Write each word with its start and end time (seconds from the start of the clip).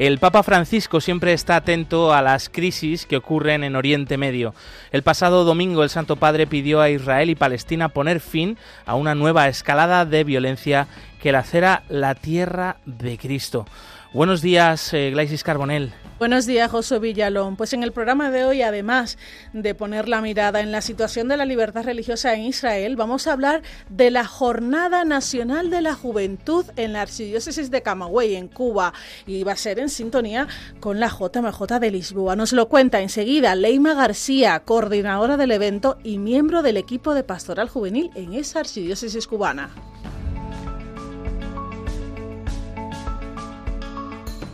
El 0.00 0.16
Papa 0.16 0.42
Francisco 0.42 1.02
siempre 1.02 1.34
está 1.34 1.56
atento 1.56 2.14
a 2.14 2.22
las 2.22 2.48
crisis 2.48 3.04
que 3.04 3.18
ocurren 3.18 3.64
en 3.64 3.76
Oriente 3.76 4.16
Medio. 4.16 4.54
El 4.92 5.02
pasado 5.02 5.44
domingo 5.44 5.82
el 5.82 5.90
Santo 5.90 6.16
Padre 6.16 6.46
pidió 6.46 6.80
a 6.80 6.88
Israel 6.88 7.28
y 7.28 7.34
Palestina 7.34 7.90
poner 7.90 8.20
fin 8.20 8.56
a 8.86 8.94
una 8.94 9.14
nueva 9.14 9.46
escalada 9.48 10.06
de 10.06 10.24
violencia 10.24 10.86
que 11.20 11.32
lacera 11.32 11.82
la 11.90 12.14
tierra 12.14 12.78
de 12.86 13.18
Cristo. 13.18 13.66
Buenos 14.14 14.40
días, 14.40 14.94
eh, 14.94 15.12
Carbonell. 15.44 15.92
Buenos 16.20 16.44
días, 16.44 16.70
José 16.70 16.98
Villalón. 16.98 17.56
Pues 17.56 17.72
en 17.72 17.82
el 17.82 17.92
programa 17.92 18.30
de 18.30 18.44
hoy, 18.44 18.60
además 18.60 19.16
de 19.54 19.74
poner 19.74 20.06
la 20.06 20.20
mirada 20.20 20.60
en 20.60 20.70
la 20.70 20.82
situación 20.82 21.28
de 21.28 21.38
la 21.38 21.46
libertad 21.46 21.82
religiosa 21.82 22.34
en 22.34 22.42
Israel, 22.42 22.94
vamos 22.94 23.26
a 23.26 23.32
hablar 23.32 23.62
de 23.88 24.10
la 24.10 24.26
Jornada 24.26 25.06
Nacional 25.06 25.70
de 25.70 25.80
la 25.80 25.94
Juventud 25.94 26.66
en 26.76 26.92
la 26.92 27.00
Archidiócesis 27.00 27.70
de 27.70 27.80
Camagüey, 27.80 28.36
en 28.36 28.48
Cuba, 28.48 28.92
y 29.26 29.44
va 29.44 29.52
a 29.52 29.56
ser 29.56 29.78
en 29.78 29.88
sintonía 29.88 30.46
con 30.78 31.00
la 31.00 31.08
JMJ 31.08 31.80
de 31.80 31.90
Lisboa. 31.90 32.36
Nos 32.36 32.52
lo 32.52 32.68
cuenta 32.68 33.00
enseguida 33.00 33.54
Leima 33.54 33.94
García, 33.94 34.60
coordinadora 34.60 35.38
del 35.38 35.52
evento 35.52 35.96
y 36.04 36.18
miembro 36.18 36.60
del 36.60 36.76
equipo 36.76 37.14
de 37.14 37.24
pastoral 37.24 37.70
juvenil 37.70 38.10
en 38.14 38.34
esa 38.34 38.60
archidiócesis 38.60 39.26
cubana. 39.26 39.70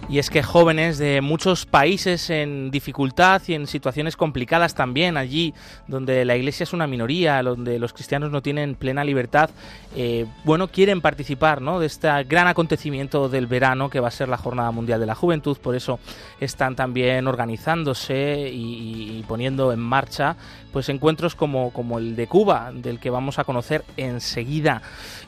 Y 0.08 0.20
es 0.20 0.30
que 0.30 0.42
jóvenes 0.42 0.98
de 0.98 1.20
muchos 1.20 1.66
países 1.66 2.30
en 2.30 2.70
dificultad 2.70 3.42
y 3.48 3.54
en 3.54 3.66
situaciones 3.66 4.16
complicadas 4.16 4.74
también, 4.74 5.16
allí 5.16 5.52
donde 5.88 6.24
la 6.24 6.36
iglesia 6.36 6.62
es 6.62 6.72
una 6.72 6.86
minoría, 6.86 7.42
donde 7.42 7.80
los 7.80 7.92
cristianos 7.92 8.30
no 8.30 8.40
tienen 8.40 8.76
plena 8.76 9.02
libertad, 9.02 9.50
eh, 9.96 10.26
bueno, 10.44 10.68
quieren 10.68 11.00
participar 11.00 11.60
¿no? 11.60 11.80
de 11.80 11.86
este 11.86 12.08
gran 12.24 12.46
acontecimiento 12.46 13.28
del 13.28 13.48
verano 13.48 13.90
que 13.90 13.98
va 13.98 14.06
a 14.06 14.12
ser 14.12 14.28
la 14.28 14.36
Jornada 14.36 14.70
Mundial 14.70 15.00
de 15.00 15.06
la 15.06 15.16
Juventud. 15.16 15.58
Por 15.58 15.74
eso 15.74 15.98
están 16.38 16.76
también 16.76 17.26
organizándose 17.26 18.48
y, 18.52 19.18
y 19.18 19.24
poniendo 19.26 19.72
en 19.72 19.80
marcha 19.80 20.36
pues 20.76 20.90
encuentros 20.90 21.34
como, 21.34 21.70
como 21.70 21.98
el 21.98 22.16
de 22.16 22.26
Cuba, 22.26 22.70
del 22.70 23.00
que 23.00 23.08
vamos 23.08 23.38
a 23.38 23.44
conocer 23.44 23.82
enseguida. 23.96 24.82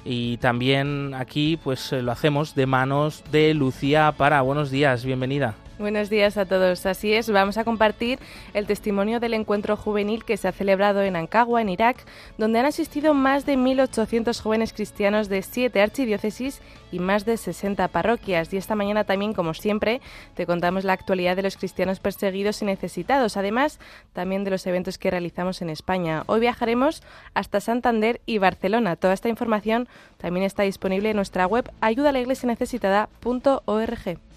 Y 0.05 0.37
también 0.37 1.15
aquí 1.15 1.57
pues 1.65 1.91
lo 1.93 2.13
hacemos 2.13 2.55
de 2.55 2.67
manos 2.67 3.25
de 3.33 3.55
Lucía 3.55 4.13
para 4.15 4.43
buenos 4.43 4.71
días, 4.71 5.07
bienvenida. 5.07 5.55
Buenos 5.79 6.11
días 6.11 6.37
a 6.37 6.45
todos. 6.45 6.87
Así 6.87 7.13
es, 7.13 7.31
vamos 7.31 7.57
a 7.57 7.63
compartir 7.63 8.19
el 8.53 8.67
testimonio 8.67 9.21
del 9.21 9.33
encuentro 9.33 9.77
juvenil 9.77 10.25
que 10.25 10.37
se 10.37 10.49
ha 10.49 10.53
celebrado 10.53 11.03
en 11.03 11.15
Ancagua, 11.15 11.63
en 11.63 11.69
Irak, 11.69 12.05
donde 12.37 12.59
han 12.59 12.67
asistido 12.67 13.15
más 13.15 13.47
de 13.47 13.57
1.800 13.57 14.41
jóvenes 14.41 14.73
cristianos 14.73 15.29
de 15.29 15.41
siete 15.43 15.81
archidiócesis 15.81 16.61
y 16.91 16.99
más 16.99 17.25
de 17.25 17.37
60 17.37 17.87
parroquias. 17.89 18.53
Y 18.53 18.57
esta 18.57 18.75
mañana 18.75 19.05
también, 19.05 19.35
como 19.35 19.55
siempre, 19.55 20.01
te 20.35 20.47
contamos 20.47 20.83
la 20.83 20.95
actualidad 20.95 21.37
de 21.37 21.43
los 21.43 21.57
cristianos 21.57 22.01
perseguidos 22.01 22.61
y 22.61 22.65
necesitados, 22.65 23.37
además 23.37 23.79
también 24.15 24.43
de 24.43 24.51
los 24.51 24.67
eventos 24.67 24.99
que 24.99 25.13
realizamos 25.13 25.63
en 25.63 25.71
España. 25.71 26.25
Hoy 26.27 26.41
viajaremos 26.41 27.05
hasta 27.35 27.61
Santander 27.61 28.21
y 28.27 28.39
Barcelona. 28.39 28.97
Toda 28.97 29.15
esta 29.15 29.29
información 29.29 29.87
también 30.17 30.45
está 30.45 30.65
disponible 30.65 31.11
en 31.11 31.17
nuestra 31.17 31.47
web 31.47 31.71
ayudalaiglesianecesitada.org. 31.81 34.28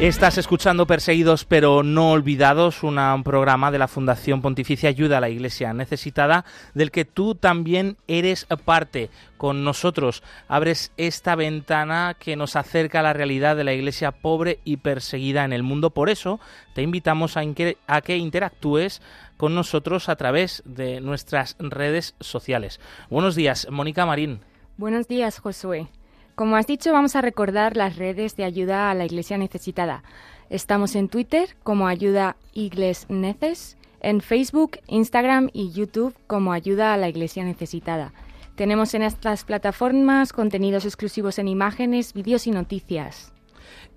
Estás 0.00 0.36
escuchando 0.36 0.86
Perseguidos 0.86 1.46
pero 1.46 1.82
no 1.82 2.10
olvidados, 2.10 2.82
un 2.82 3.22
programa 3.24 3.70
de 3.70 3.78
la 3.78 3.88
Fundación 3.88 4.42
Pontificia 4.42 4.90
Ayuda 4.90 5.16
a 5.16 5.20
la 5.22 5.30
Iglesia 5.30 5.72
Necesitada, 5.72 6.44
del 6.74 6.90
que 6.90 7.06
tú 7.06 7.34
también 7.34 7.96
eres 8.06 8.46
parte. 8.66 9.08
Con 9.38 9.64
nosotros 9.64 10.22
abres 10.48 10.92
esta 10.98 11.34
ventana 11.34 12.14
que 12.20 12.36
nos 12.36 12.56
acerca 12.56 13.00
a 13.00 13.04
la 13.04 13.14
realidad 13.14 13.56
de 13.56 13.64
la 13.64 13.72
Iglesia 13.72 14.12
pobre 14.12 14.60
y 14.64 14.76
perseguida 14.76 15.46
en 15.46 15.54
el 15.54 15.62
mundo. 15.62 15.88
Por 15.88 16.10
eso 16.10 16.40
te 16.74 16.82
invitamos 16.82 17.38
a, 17.38 17.42
a 17.86 18.00
que 18.02 18.18
interactúes 18.18 19.00
con 19.38 19.54
nosotros 19.54 20.10
a 20.10 20.16
través 20.16 20.62
de 20.66 21.00
nuestras 21.00 21.56
redes 21.58 22.14
sociales. 22.20 22.80
Buenos 23.08 23.34
días, 23.34 23.66
Mónica 23.70 24.04
Marín. 24.04 24.40
Buenos 24.76 25.08
días, 25.08 25.38
Josué. 25.38 25.88
Como 26.36 26.56
has 26.56 26.66
dicho, 26.66 26.92
vamos 26.92 27.16
a 27.16 27.22
recordar 27.22 27.78
las 27.78 27.96
redes 27.96 28.36
de 28.36 28.44
ayuda 28.44 28.90
a 28.90 28.94
la 28.94 29.06
Iglesia 29.06 29.38
necesitada. 29.38 30.02
Estamos 30.50 30.94
en 30.94 31.08
Twitter 31.08 31.56
como 31.62 31.88
Ayuda 31.88 32.36
Igles 32.52 33.06
Neces, 33.08 33.78
en 34.02 34.20
Facebook, 34.20 34.72
Instagram 34.86 35.48
y 35.54 35.72
YouTube 35.72 36.14
como 36.26 36.52
Ayuda 36.52 36.92
a 36.92 36.98
la 36.98 37.08
Iglesia 37.08 37.42
necesitada. 37.42 38.12
Tenemos 38.54 38.92
en 38.92 39.00
estas 39.00 39.44
plataformas 39.44 40.34
contenidos 40.34 40.84
exclusivos 40.84 41.38
en 41.38 41.48
imágenes, 41.48 42.12
vídeos 42.12 42.46
y 42.46 42.50
noticias. 42.50 43.32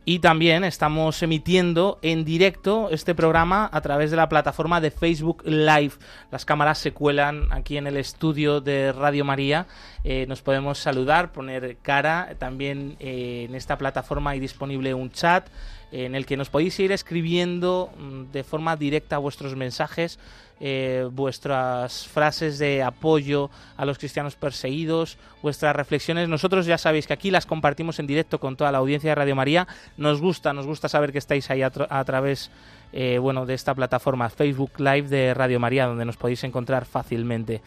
Y 0.05 0.19
también 0.19 0.63
estamos 0.63 1.21
emitiendo 1.21 1.99
en 2.01 2.25
directo 2.25 2.89
este 2.89 3.13
programa 3.13 3.69
a 3.71 3.81
través 3.81 4.09
de 4.09 4.17
la 4.17 4.27
plataforma 4.27 4.81
de 4.81 4.89
Facebook 4.89 5.43
Live. 5.45 5.93
Las 6.31 6.45
cámaras 6.45 6.79
se 6.79 6.93
cuelan 6.93 7.51
aquí 7.51 7.77
en 7.77 7.85
el 7.85 7.97
estudio 7.97 8.59
de 8.59 8.91
Radio 8.91 9.23
María. 9.23 9.67
Eh, 10.03 10.25
nos 10.27 10.41
podemos 10.41 10.79
saludar, 10.79 11.31
poner 11.31 11.77
cara. 11.81 12.35
También 12.39 12.95
eh, 12.99 13.45
en 13.47 13.55
esta 13.55 13.77
plataforma 13.77 14.31
hay 14.31 14.39
disponible 14.39 14.93
un 14.93 15.11
chat 15.11 15.47
en 15.91 16.15
el 16.15 16.25
que 16.25 16.37
nos 16.37 16.49
podéis 16.49 16.79
ir 16.79 16.91
escribiendo 16.91 17.91
mm, 17.97 18.31
de 18.31 18.43
forma 18.43 18.75
directa 18.75 19.17
vuestros 19.17 19.55
mensajes 19.55 20.19
eh, 20.59 21.07
vuestras 21.11 22.07
frases 22.07 22.59
de 22.59 22.83
apoyo 22.83 23.49
a 23.77 23.85
los 23.85 23.97
cristianos 23.97 24.35
perseguidos, 24.35 25.17
vuestras 25.41 25.75
reflexiones. 25.75 26.27
Nosotros 26.27 26.65
ya 26.65 26.77
sabéis 26.77 27.07
que 27.07 27.13
aquí 27.13 27.31
las 27.31 27.45
compartimos 27.45 27.99
en 27.99 28.07
directo 28.07 28.39
con 28.39 28.57
toda 28.57 28.71
la 28.71 28.79
audiencia 28.79 29.11
de 29.11 29.15
Radio 29.15 29.35
María. 29.35 29.67
Nos 29.97 30.19
gusta, 30.19 30.53
nos 30.53 30.65
gusta 30.65 30.89
saber 30.89 31.11
que 31.11 31.17
estáis 31.17 31.49
ahí 31.49 31.61
a, 31.61 31.71
a 31.89 32.03
través 32.03 32.51
eh, 32.91 33.19
bueno, 33.19 33.45
de 33.45 33.53
esta 33.53 33.75
plataforma 33.75 34.29
Facebook 34.29 34.71
Live 34.79 35.03
de 35.03 35.33
Radio 35.35 35.59
María, 35.59 35.85
donde 35.85 36.05
nos 36.05 36.17
podéis 36.17 36.43
encontrar 36.43 36.85
fácilmente. 36.85 37.61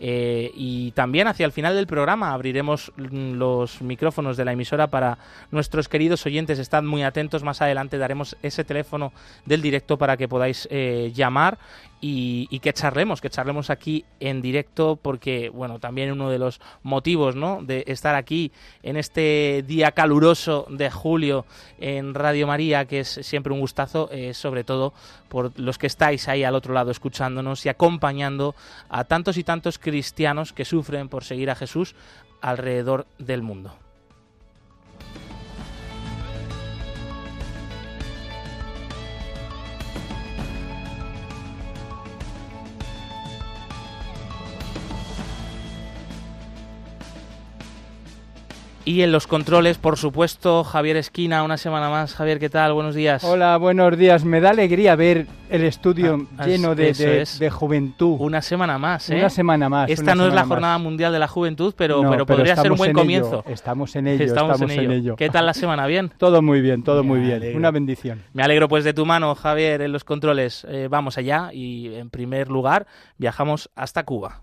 Eh, 0.00 0.52
y 0.54 0.92
también 0.92 1.26
hacia 1.26 1.44
el 1.44 1.50
final 1.50 1.74
del 1.74 1.88
programa 1.88 2.32
abriremos 2.32 2.92
los 2.96 3.82
micrófonos 3.82 4.36
de 4.36 4.44
la 4.44 4.52
emisora 4.52 4.86
para 4.86 5.18
nuestros 5.50 5.88
queridos 5.88 6.24
oyentes. 6.26 6.60
Estad 6.60 6.84
muy 6.84 7.02
atentos, 7.02 7.42
más 7.42 7.60
adelante 7.60 7.98
daremos 7.98 8.36
ese 8.42 8.62
teléfono 8.62 9.12
del 9.44 9.62
directo 9.62 9.98
para 9.98 10.16
que 10.16 10.28
podáis 10.28 10.68
llamar 11.12 11.58
y, 12.00 12.58
que 12.60 12.72
charlemos, 12.72 13.20
que 13.20 13.30
charlemos 13.30 13.70
aquí 13.70 14.04
en 14.20 14.40
directo, 14.40 14.96
porque, 14.96 15.48
bueno, 15.48 15.78
también 15.78 16.12
uno 16.12 16.30
de 16.30 16.38
los 16.38 16.60
motivos, 16.82 17.36
¿no?, 17.36 17.60
de 17.62 17.84
estar 17.86 18.14
aquí 18.14 18.52
en 18.82 18.96
este 18.96 19.64
día 19.66 19.92
caluroso 19.92 20.66
de 20.70 20.90
julio 20.90 21.44
en 21.78 22.14
Radio 22.14 22.46
María, 22.46 22.84
que 22.84 23.00
es 23.00 23.08
siempre 23.22 23.52
un 23.52 23.60
gustazo, 23.60 24.08
eh, 24.12 24.34
sobre 24.34 24.64
todo 24.64 24.92
por 25.28 25.58
los 25.58 25.78
que 25.78 25.86
estáis 25.86 26.28
ahí 26.28 26.44
al 26.44 26.54
otro 26.54 26.74
lado 26.74 26.90
escuchándonos 26.90 27.66
y 27.66 27.68
acompañando 27.68 28.54
a 28.88 29.04
tantos 29.04 29.36
y 29.36 29.44
tantos 29.44 29.78
cristianos 29.78 30.52
que 30.52 30.64
sufren 30.64 31.08
por 31.08 31.24
seguir 31.24 31.50
a 31.50 31.54
Jesús 31.54 31.94
alrededor 32.40 33.06
del 33.18 33.42
mundo. 33.42 33.87
Y 48.88 49.02
en 49.02 49.12
los 49.12 49.26
controles, 49.26 49.76
por 49.76 49.98
supuesto, 49.98 50.64
Javier 50.64 50.96
Esquina, 50.96 51.42
una 51.42 51.58
semana 51.58 51.90
más. 51.90 52.14
Javier, 52.14 52.38
¿qué 52.38 52.48
tal? 52.48 52.72
Buenos 52.72 52.94
días. 52.94 53.22
Hola, 53.22 53.58
buenos 53.58 53.98
días. 53.98 54.24
Me 54.24 54.40
da 54.40 54.48
alegría 54.48 54.96
ver 54.96 55.26
el 55.50 55.64
estudio 55.64 56.26
ah, 56.38 56.46
lleno 56.46 56.74
de, 56.74 56.94
de, 56.94 57.28
de, 57.38 57.50
juventud. 57.50 58.16
Una 58.18 58.40
semana 58.40 58.78
más, 58.78 59.10
¿eh? 59.10 59.18
Una 59.18 59.28
semana 59.28 59.68
más. 59.68 59.90
Esta 59.90 60.14
no 60.14 60.26
es 60.26 60.32
la 60.32 60.46
Jornada 60.46 60.78
Mundial 60.78 61.12
de 61.12 61.18
la 61.18 61.28
Juventud, 61.28 61.74
pero, 61.76 62.02
no, 62.02 62.10
pero, 62.10 62.24
pero 62.24 62.38
podría 62.38 62.56
ser 62.56 62.72
un 62.72 62.78
buen 62.78 62.94
comienzo. 62.94 63.44
Estamos 63.46 63.94
en 63.94 64.06
ello, 64.06 64.24
estamos, 64.24 64.54
estamos 64.54 64.72
en, 64.72 64.80
ello. 64.80 64.90
en, 64.90 64.98
ello. 64.98 65.16
¿Qué 65.16 65.28
tal 65.28 65.44
la 65.44 65.52
semana? 65.52 65.86
¿Bien? 65.86 66.10
todo 66.16 66.40
muy 66.40 66.62
bien, 66.62 66.82
todo 66.82 67.02
Me 67.02 67.08
muy 67.10 67.20
bien. 67.20 67.34
Alegro. 67.34 67.58
Una 67.58 67.70
bendición. 67.70 68.22
Me 68.32 68.42
alegro 68.42 68.68
pues 68.68 68.84
de 68.84 68.94
tu 68.94 69.04
mano, 69.04 69.34
Javier, 69.34 69.82
en 69.82 69.92
los 69.92 70.04
controles. 70.04 70.66
Eh, 70.66 70.88
vamos 70.90 71.18
allá 71.18 71.50
y, 71.52 71.94
en 71.94 72.08
primer 72.08 72.48
lugar, 72.48 72.86
viajamos 73.18 73.68
hasta 73.76 74.04
Cuba. 74.04 74.40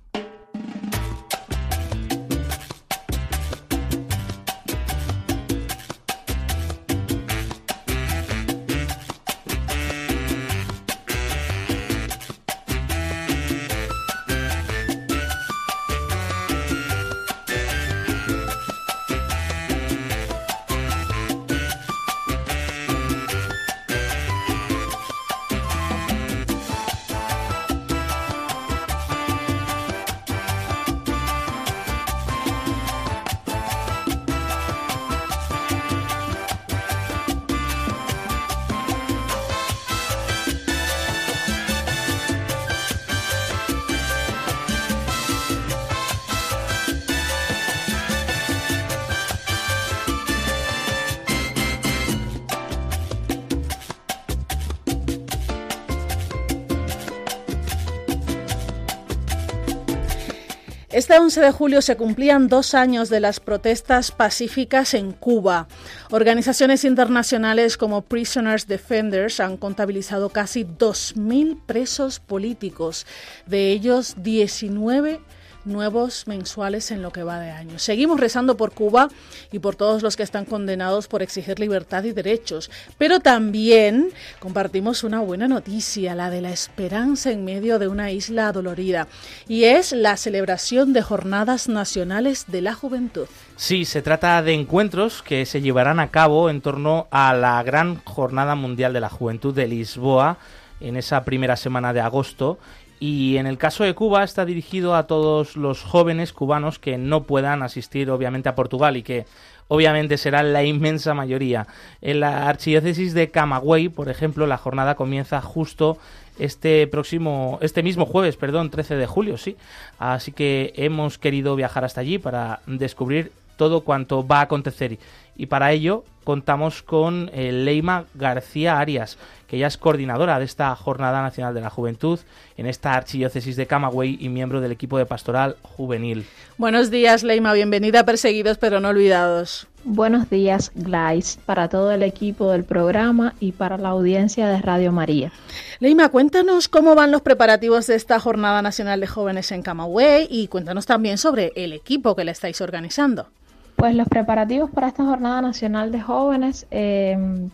Este 60.95 61.19
11 61.19 61.41
de 61.41 61.51
julio 61.51 61.81
se 61.81 61.97
cumplían 61.97 62.47
dos 62.47 62.73
años 62.73 63.09
de 63.09 63.19
las 63.19 63.41
protestas 63.41 64.11
pacíficas 64.11 64.93
en 64.93 65.11
Cuba. 65.11 65.67
Organizaciones 66.09 66.85
internacionales 66.85 67.75
como 67.75 68.01
Prisoners 68.01 68.65
Defenders 68.65 69.41
han 69.41 69.57
contabilizado 69.57 70.29
casi 70.29 70.63
2.000 70.63 71.59
presos 71.65 72.21
políticos, 72.21 73.05
de 73.45 73.71
ellos 73.71 74.15
19 74.19 75.19
nuevos 75.65 76.27
mensuales 76.27 76.91
en 76.91 77.01
lo 77.01 77.11
que 77.11 77.23
va 77.23 77.39
de 77.39 77.51
año. 77.51 77.79
Seguimos 77.79 78.19
rezando 78.19 78.57
por 78.57 78.71
Cuba 78.71 79.09
y 79.51 79.59
por 79.59 79.75
todos 79.75 80.03
los 80.03 80.15
que 80.15 80.23
están 80.23 80.45
condenados 80.45 81.07
por 81.07 81.21
exigir 81.21 81.59
libertad 81.59 82.03
y 82.03 82.11
derechos, 82.11 82.71
pero 82.97 83.19
también 83.19 84.09
compartimos 84.39 85.03
una 85.03 85.19
buena 85.19 85.47
noticia, 85.47 86.15
la 86.15 86.29
de 86.29 86.41
la 86.41 86.51
esperanza 86.51 87.31
en 87.31 87.45
medio 87.45 87.79
de 87.79 87.87
una 87.87 88.11
isla 88.11 88.51
dolorida, 88.51 89.07
y 89.47 89.65
es 89.65 89.91
la 89.91 90.17
celebración 90.17 90.93
de 90.93 91.01
Jornadas 91.01 91.67
Nacionales 91.67 92.45
de 92.47 92.61
la 92.61 92.73
Juventud. 92.73 93.27
Sí, 93.55 93.85
se 93.85 94.01
trata 94.01 94.41
de 94.41 94.53
encuentros 94.53 95.21
que 95.21 95.45
se 95.45 95.61
llevarán 95.61 95.99
a 95.99 96.11
cabo 96.11 96.49
en 96.49 96.61
torno 96.61 97.07
a 97.11 97.33
la 97.33 97.61
gran 97.63 98.01
Jornada 98.03 98.55
Mundial 98.55 98.93
de 98.93 98.99
la 98.99 99.09
Juventud 99.09 99.53
de 99.53 99.67
Lisboa 99.67 100.37
en 100.79 100.97
esa 100.97 101.23
primera 101.23 101.55
semana 101.55 101.93
de 101.93 102.01
agosto 102.01 102.59
y 102.99 103.37
en 103.37 103.47
el 103.47 103.57
caso 103.57 103.83
de 103.83 103.93
Cuba 103.93 104.23
está 104.23 104.45
dirigido 104.45 104.95
a 104.95 105.07
todos 105.07 105.57
los 105.57 105.81
jóvenes 105.81 106.33
cubanos 106.33 106.79
que 106.79 106.97
no 106.97 107.23
puedan 107.23 107.63
asistir 107.63 108.09
obviamente 108.09 108.49
a 108.49 108.55
Portugal 108.55 108.97
y 108.97 109.03
que 109.03 109.25
obviamente 109.67 110.17
será 110.17 110.43
la 110.43 110.63
inmensa 110.63 111.13
mayoría. 111.13 111.67
En 112.01 112.19
la 112.19 112.47
archidiócesis 112.47 113.13
de 113.13 113.31
Camagüey, 113.31 113.89
por 113.89 114.09
ejemplo, 114.09 114.47
la 114.47 114.57
jornada 114.57 114.95
comienza 114.95 115.41
justo 115.41 115.97
este 116.39 116.87
próximo, 116.87 117.59
este 117.61 117.83
mismo 117.83 118.05
jueves, 118.05 118.37
perdón, 118.37 118.69
13 118.69 118.95
de 118.95 119.07
julio, 119.07 119.37
sí. 119.37 119.57
Así 119.99 120.31
que 120.31 120.73
hemos 120.75 121.17
querido 121.17 121.55
viajar 121.55 121.85
hasta 121.85 122.01
allí 122.01 122.17
para 122.17 122.61
descubrir 122.65 123.31
todo 123.57 123.81
cuanto 123.81 124.25
va 124.25 124.39
a 124.39 124.43
acontecer 124.43 124.97
y 125.35 125.47
para 125.47 125.71
ello 125.71 126.03
contamos 126.25 126.81
con 126.81 127.29
eh, 127.33 127.51
Leima 127.51 128.05
García 128.15 128.79
Arias, 128.79 129.17
que 129.47 129.57
ella 129.57 129.67
es 129.67 129.77
coordinadora 129.77 130.39
de 130.39 130.45
esta 130.45 130.75
Jornada 130.75 131.21
Nacional 131.21 131.53
de 131.53 131.61
la 131.61 131.69
Juventud 131.69 132.19
en 132.57 132.65
esta 132.65 132.93
archidiócesis 132.95 133.55
de 133.55 133.67
Camagüey 133.67 134.17
y 134.19 134.27
miembro 134.27 134.59
del 134.59 134.71
equipo 134.71 134.97
de 134.97 135.05
pastoral 135.05 135.55
juvenil. 135.61 136.25
Buenos 136.57 136.89
días, 136.89 137.23
Leima, 137.23 137.53
bienvenida 137.53 138.01
a 138.01 138.05
Perseguidos 138.05 138.57
pero 138.57 138.79
no 138.79 138.89
olvidados. 138.89 139.67
Buenos 139.87 140.31
días, 140.31 140.71
Glais, 140.73 141.37
para 141.45 141.69
todo 141.69 141.91
el 141.91 142.01
equipo 142.01 142.51
del 142.51 142.63
programa 142.63 143.35
y 143.39 143.51
para 143.51 143.77
la 143.77 143.89
audiencia 143.89 144.47
de 144.47 144.59
Radio 144.59 144.91
María. 144.91 145.31
Leima, 145.79 146.09
cuéntanos 146.09 146.67
cómo 146.67 146.95
van 146.95 147.11
los 147.11 147.21
preparativos 147.21 147.85
de 147.85 147.93
esta 147.93 148.19
Jornada 148.19 148.63
Nacional 148.63 148.99
de 148.99 149.05
Jóvenes 149.05 149.51
en 149.51 149.61
Camagüey 149.61 150.27
y 150.27 150.47
cuéntanos 150.47 150.87
también 150.87 151.19
sobre 151.19 151.53
el 151.55 151.71
equipo 151.71 152.15
que 152.15 152.25
la 152.25 152.31
estáis 152.31 152.61
organizando. 152.61 153.27
Pues 153.75 153.95
los 153.95 154.07
preparativos 154.07 154.69
para 154.71 154.87
esta 154.87 155.03
Jornada 155.03 155.41
Nacional 155.41 155.91
de 155.91 156.01
Jóvenes, 156.01 156.65
em, 156.71 157.49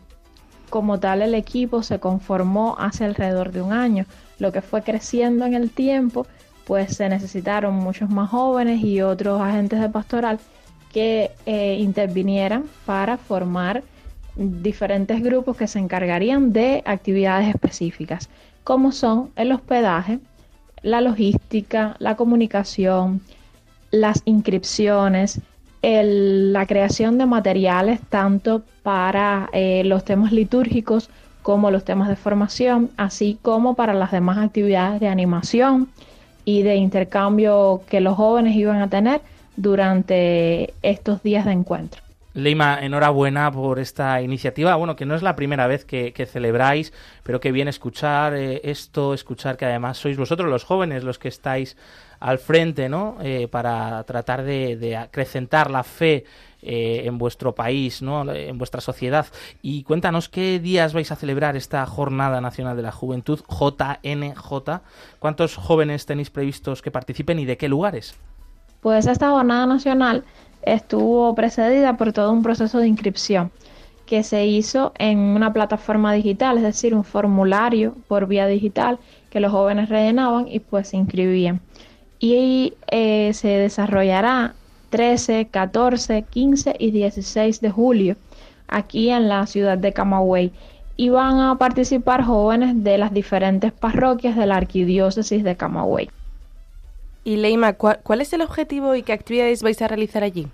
como 0.69 0.99
tal 0.99 1.21
el 1.21 1.33
equipo 1.35 1.83
se 1.83 1.99
conformó 1.99 2.75
hace 2.79 3.05
alrededor 3.05 3.51
de 3.51 3.61
un 3.61 3.73
año, 3.73 4.05
lo 4.39 4.51
que 4.51 4.61
fue 4.61 4.81
creciendo 4.83 5.45
en 5.45 5.53
el 5.53 5.71
tiempo, 5.71 6.25
pues 6.65 6.95
se 6.95 7.09
necesitaron 7.09 7.75
muchos 7.75 8.09
más 8.09 8.29
jóvenes 8.29 8.83
y 8.83 9.01
otros 9.01 9.41
agentes 9.41 9.81
de 9.81 9.89
pastoral 9.89 10.39
que 10.93 11.31
eh, 11.45 11.77
intervinieran 11.79 12.65
para 12.85 13.17
formar 13.17 13.83
diferentes 14.35 15.21
grupos 15.21 15.57
que 15.57 15.67
se 15.67 15.79
encargarían 15.79 16.53
de 16.53 16.83
actividades 16.85 17.49
específicas, 17.49 18.29
como 18.63 18.91
son 18.91 19.31
el 19.35 19.51
hospedaje, 19.51 20.19
la 20.81 21.01
logística, 21.01 21.95
la 21.99 22.15
comunicación, 22.15 23.21
las 23.91 24.21
inscripciones, 24.25 25.41
la 25.81 26.65
creación 26.67 27.17
de 27.17 27.25
materiales 27.25 27.99
tanto 28.01 28.61
para 28.83 29.49
eh, 29.53 29.83
los 29.83 30.05
temas 30.05 30.31
litúrgicos 30.31 31.09
como 31.41 31.71
los 31.71 31.83
temas 31.83 32.07
de 32.07 32.15
formación, 32.15 32.91
así 32.97 33.39
como 33.41 33.73
para 33.75 33.93
las 33.93 34.11
demás 34.11 34.37
actividades 34.37 34.99
de 34.99 35.07
animación 35.07 35.89
y 36.45 36.61
de 36.61 36.75
intercambio 36.75 37.81
que 37.89 37.99
los 37.99 38.15
jóvenes 38.15 38.55
iban 38.55 38.81
a 38.81 38.89
tener 38.89 39.21
durante 39.55 40.73
estos 40.83 41.23
días 41.23 41.45
de 41.45 41.53
encuentro. 41.53 42.01
Leima, 42.33 42.79
enhorabuena 42.81 43.51
por 43.51 43.79
esta 43.79 44.21
iniciativa. 44.21 44.75
Bueno, 44.75 44.95
que 44.95 45.05
no 45.05 45.15
es 45.15 45.21
la 45.21 45.35
primera 45.35 45.67
vez 45.67 45.83
que, 45.83 46.13
celebráis, 46.25 46.93
pero 47.23 47.41
que 47.41 47.51
bien 47.51 47.67
escuchar 47.67 48.33
eh, 48.33 48.61
esto, 48.63 49.13
escuchar 49.13 49.57
que 49.57 49.65
además 49.65 49.97
sois 49.97 50.17
vosotros 50.17 50.49
los 50.49 50.63
jóvenes 50.63 51.03
los 51.03 51.19
que 51.19 51.27
estáis 51.27 51.75
al 52.21 52.39
frente, 52.39 52.87
¿no? 52.87 53.17
Eh, 53.21 53.47
para 53.49 54.03
tratar 54.03 54.43
de, 54.43 54.95
acrecentar 54.95 55.69
la 55.69 55.83
fe 55.83 56.23
eh, 56.61 57.01
en 57.05 57.17
vuestro 57.17 57.53
país, 57.53 58.01
¿no? 58.01 58.31
En 58.31 58.57
vuestra 58.57 58.79
sociedad. 58.79 59.25
Y 59.61 59.83
cuéntanos 59.83 60.29
qué 60.29 60.59
días 60.59 60.93
vais 60.93 61.11
a 61.11 61.17
celebrar 61.17 61.57
esta 61.57 61.85
Jornada 61.85 62.39
Nacional 62.39 62.77
de 62.77 62.83
la 62.83 62.91
Juventud, 62.91 63.41
JNJ. 63.49 64.81
¿Cuántos 65.19 65.57
jóvenes 65.57 66.05
tenéis 66.05 66.29
previstos 66.29 66.81
que 66.81 66.91
participen 66.91 67.39
y 67.39 67.45
de 67.45 67.57
qué 67.57 67.67
lugares? 67.67 68.15
Pues 68.81 69.05
esta 69.07 69.31
Jornada 69.31 69.65
Nacional 69.65 70.23
estuvo 70.63 71.33
precedida 71.35 71.97
por 71.97 72.13
todo 72.13 72.31
un 72.31 72.43
proceso 72.43 72.79
de 72.79 72.87
inscripción 72.87 73.51
que 74.05 74.23
se 74.23 74.45
hizo 74.45 74.91
en 74.99 75.19
una 75.19 75.53
plataforma 75.53 76.11
digital, 76.13 76.57
es 76.57 76.63
decir, 76.63 76.93
un 76.93 77.05
formulario 77.05 77.95
por 78.09 78.27
vía 78.27 78.45
digital 78.45 78.99
que 79.29 79.39
los 79.39 79.53
jóvenes 79.53 79.87
rellenaban 79.87 80.47
y 80.49 80.59
pues 80.59 80.89
se 80.89 80.97
inscribían. 80.97 81.61
Y 82.19 82.73
eh, 82.91 83.31
se 83.33 83.47
desarrollará 83.47 84.53
13, 84.89 85.47
14, 85.49 86.23
15 86.29 86.75
y 86.77 86.91
16 86.91 87.61
de 87.61 87.71
julio 87.71 88.15
aquí 88.67 89.09
en 89.09 89.29
la 89.29 89.47
ciudad 89.47 89.77
de 89.77 89.93
Camagüey. 89.93 90.51
Y 90.97 91.07
van 91.07 91.39
a 91.39 91.57
participar 91.57 92.23
jóvenes 92.23 92.83
de 92.83 92.97
las 92.97 93.13
diferentes 93.13 93.71
parroquias 93.71 94.35
de 94.35 94.45
la 94.45 94.57
arquidiócesis 94.57 95.43
de 95.43 95.55
Camagüey. 95.55 96.09
Y 97.23 97.37
Leima, 97.37 97.73
¿cuál, 97.73 98.21
es 98.21 98.33
el 98.33 98.41
objetivo 98.41 98.95
y 98.95 99.03
qué 99.03 99.13
actividades 99.13 99.61
vais 99.61 99.81
a 99.81 99.87
realizar 99.87 100.23
allí? 100.23 100.47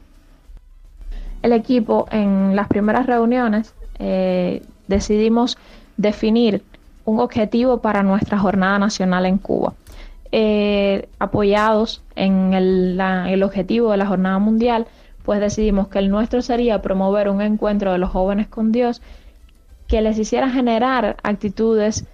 El 1.42 1.54
equipo 1.54 2.08
en 2.12 2.56
las 2.56 2.68
primeras 2.68 3.06
reuniones 3.06 3.74
eh, 4.00 4.62
decidimos 4.88 5.58
definir 5.96 6.64
un 7.06 7.20
objetivo 7.20 7.80
para 7.80 8.04
nuestra 8.04 8.38
jornada 8.38 8.80
nacional 8.80 9.26
en 9.26 9.38
Cuba. 9.38 9.74
Eh, 10.34 11.08
apoyados 11.20 12.04
en 12.16 12.54
el, 12.54 13.00
el 13.00 13.44
objetivo 13.44 13.92
de 13.92 13.98
la 13.98 14.08
jornada 14.08 14.40
mundial, 14.40 14.88
pues 15.24 15.40
decidimos 15.40 15.88
que 15.88 16.00
el 16.00 16.10
nuestro 16.10 16.42
sería 16.42 16.82
promover 16.82 17.30
un 17.30 17.42
encuentro 17.42 17.94
de 17.94 17.98
los 17.98 18.10
jóvenes 18.10 18.48
con 18.48 18.74
Dios 18.74 19.02
que 19.88 20.02
les 20.02 20.20
hiciera 20.20 20.50
generar 20.50 21.16
actitudes 21.24 22.06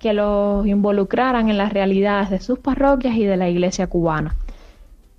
que 0.00 0.14
los 0.14 0.66
involucraran 0.66 1.50
en 1.50 1.58
las 1.58 1.72
realidades 1.72 2.30
de 2.30 2.40
sus 2.40 2.58
parroquias 2.58 3.14
y 3.16 3.24
de 3.24 3.36
la 3.36 3.48
iglesia 3.48 3.86
cubana. 3.86 4.34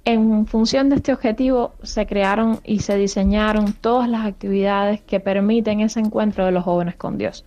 En 0.03 0.47
función 0.47 0.89
de 0.89 0.95
este 0.95 1.13
objetivo 1.13 1.73
se 1.83 2.07
crearon 2.07 2.59
y 2.65 2.79
se 2.79 2.97
diseñaron 2.97 3.73
todas 3.73 4.09
las 4.09 4.25
actividades 4.25 4.99
que 5.01 5.19
permiten 5.19 5.79
ese 5.81 5.99
encuentro 5.99 6.45
de 6.45 6.51
los 6.51 6.63
jóvenes 6.63 6.95
con 6.95 7.19
Dios. 7.19 7.45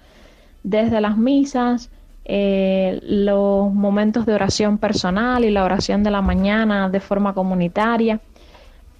Desde 0.62 1.00
las 1.00 1.18
misas, 1.18 1.90
eh, 2.24 3.00
los 3.02 3.74
momentos 3.74 4.24
de 4.24 4.34
oración 4.34 4.78
personal 4.78 5.44
y 5.44 5.50
la 5.50 5.64
oración 5.64 6.04
de 6.04 6.12
la 6.12 6.22
mañana 6.22 6.88
de 6.88 7.00
forma 7.00 7.34
comunitaria. 7.34 8.20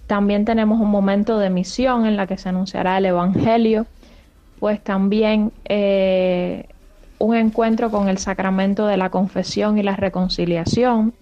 También 0.07 0.43
tenemos 0.43 0.81
un 0.81 0.91
momento 0.91 1.39
de 1.39 1.49
misión 1.49 2.05
en 2.05 2.17
la 2.17 2.27
que 2.27 2.37
se 2.37 2.49
anunciará 2.49 2.97
el 2.97 3.05
Evangelio. 3.05 3.87
Pues 4.59 4.83
también 4.83 5.53
eh, 5.65 6.65
un 7.25 7.35
encuentro 7.35 7.89
con 7.89 8.07
el 8.07 8.17
sacramento 8.19 8.85
de 8.85 8.97
la 8.97 9.09
confesión 9.09 9.77
y 9.77 9.83
la 9.83 9.95
reconciliación, 9.95 11.13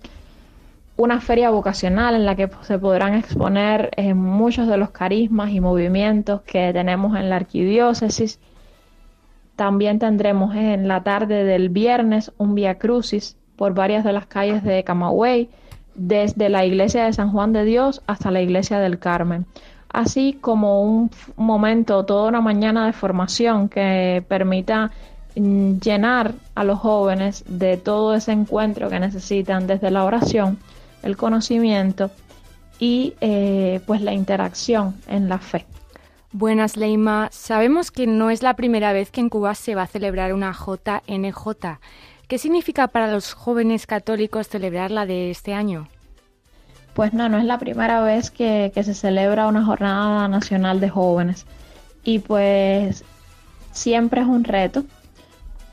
una 0.97 1.21
feria 1.21 1.49
vocacional 1.49 2.13
en 2.15 2.25
la 2.25 2.35
que 2.35 2.49
se 2.61 2.77
podrán 2.77 3.15
exponer 3.15 3.89
eh, 3.95 4.13
muchos 4.13 4.67
de 4.67 4.77
los 4.77 4.91
carismas 4.91 5.51
y 5.51 5.59
movimientos 5.59 6.41
que 6.41 6.71
tenemos 6.73 7.17
en 7.17 7.29
la 7.29 7.37
arquidiócesis. 7.37 8.39
También 9.55 9.97
tendremos 9.97 10.55
en 10.55 10.87
la 10.87 11.03
tarde 11.03 11.45
del 11.45 11.69
viernes 11.69 12.31
un 12.37 12.53
Via 12.53 12.77
Crucis 12.77 13.37
por 13.55 13.73
varias 13.73 14.03
de 14.03 14.13
las 14.13 14.25
calles 14.25 14.63
de 14.63 14.83
Camagüey, 14.83 15.49
desde 15.95 16.49
la 16.49 16.65
iglesia 16.65 17.05
de 17.05 17.13
San 17.13 17.31
Juan 17.31 17.53
de 17.53 17.63
Dios 17.63 18.01
hasta 18.07 18.31
la 18.31 18.41
iglesia 18.41 18.79
del 18.79 18.99
Carmen, 18.99 19.45
así 19.89 20.37
como 20.41 20.81
un 20.81 21.11
momento, 21.37 22.03
toda 22.03 22.29
una 22.29 22.41
mañana 22.41 22.87
de 22.87 22.93
formación 22.93 23.69
que 23.69 24.23
permita 24.27 24.91
llenar 25.35 26.35
a 26.55 26.63
los 26.63 26.79
jóvenes 26.79 27.43
de 27.47 27.77
todo 27.77 28.13
ese 28.13 28.31
encuentro 28.31 28.89
que 28.89 28.99
necesitan 28.99 29.67
desde 29.67 29.91
la 29.91 30.03
oración, 30.03 30.59
el 31.01 31.17
conocimiento 31.17 32.11
y 32.79 33.13
eh, 33.21 33.81
pues 33.85 34.01
la 34.01 34.13
interacción 34.13 34.95
en 35.07 35.29
la 35.29 35.39
fe. 35.39 35.65
Buenas, 36.31 36.77
Leima. 36.77 37.29
Sabemos 37.31 37.91
que 37.91 38.07
no 38.07 38.29
es 38.29 38.41
la 38.41 38.55
primera 38.55 38.91
vez 38.91 39.11
que 39.11 39.21
en 39.21 39.29
Cuba 39.29 39.53
se 39.55 39.75
va 39.75 39.83
a 39.83 39.87
celebrar 39.87 40.33
una 40.33 40.51
JNJ. 40.51 41.79
¿Qué 42.27 42.37
significa 42.37 42.87
para 42.87 43.11
los 43.11 43.33
jóvenes 43.33 43.85
católicos 43.85 44.47
celebrarla 44.47 45.05
de 45.05 45.29
este 45.29 45.53
año? 45.53 45.87
Pues 46.95 47.13
no, 47.13 47.29
no 47.29 47.37
es 47.37 47.45
la 47.45 47.59
primera 47.59 48.01
vez 48.01 48.31
que, 48.31 48.71
que 48.73 48.83
se 48.83 48.93
celebra 48.93 49.47
una 49.47 49.63
jornada 49.63 50.27
nacional 50.27 50.79
de 50.79 50.89
jóvenes. 50.89 51.45
Y 52.03 52.19
pues 52.19 53.03
siempre 53.71 54.21
es 54.21 54.27
un 54.27 54.43
reto 54.43 54.83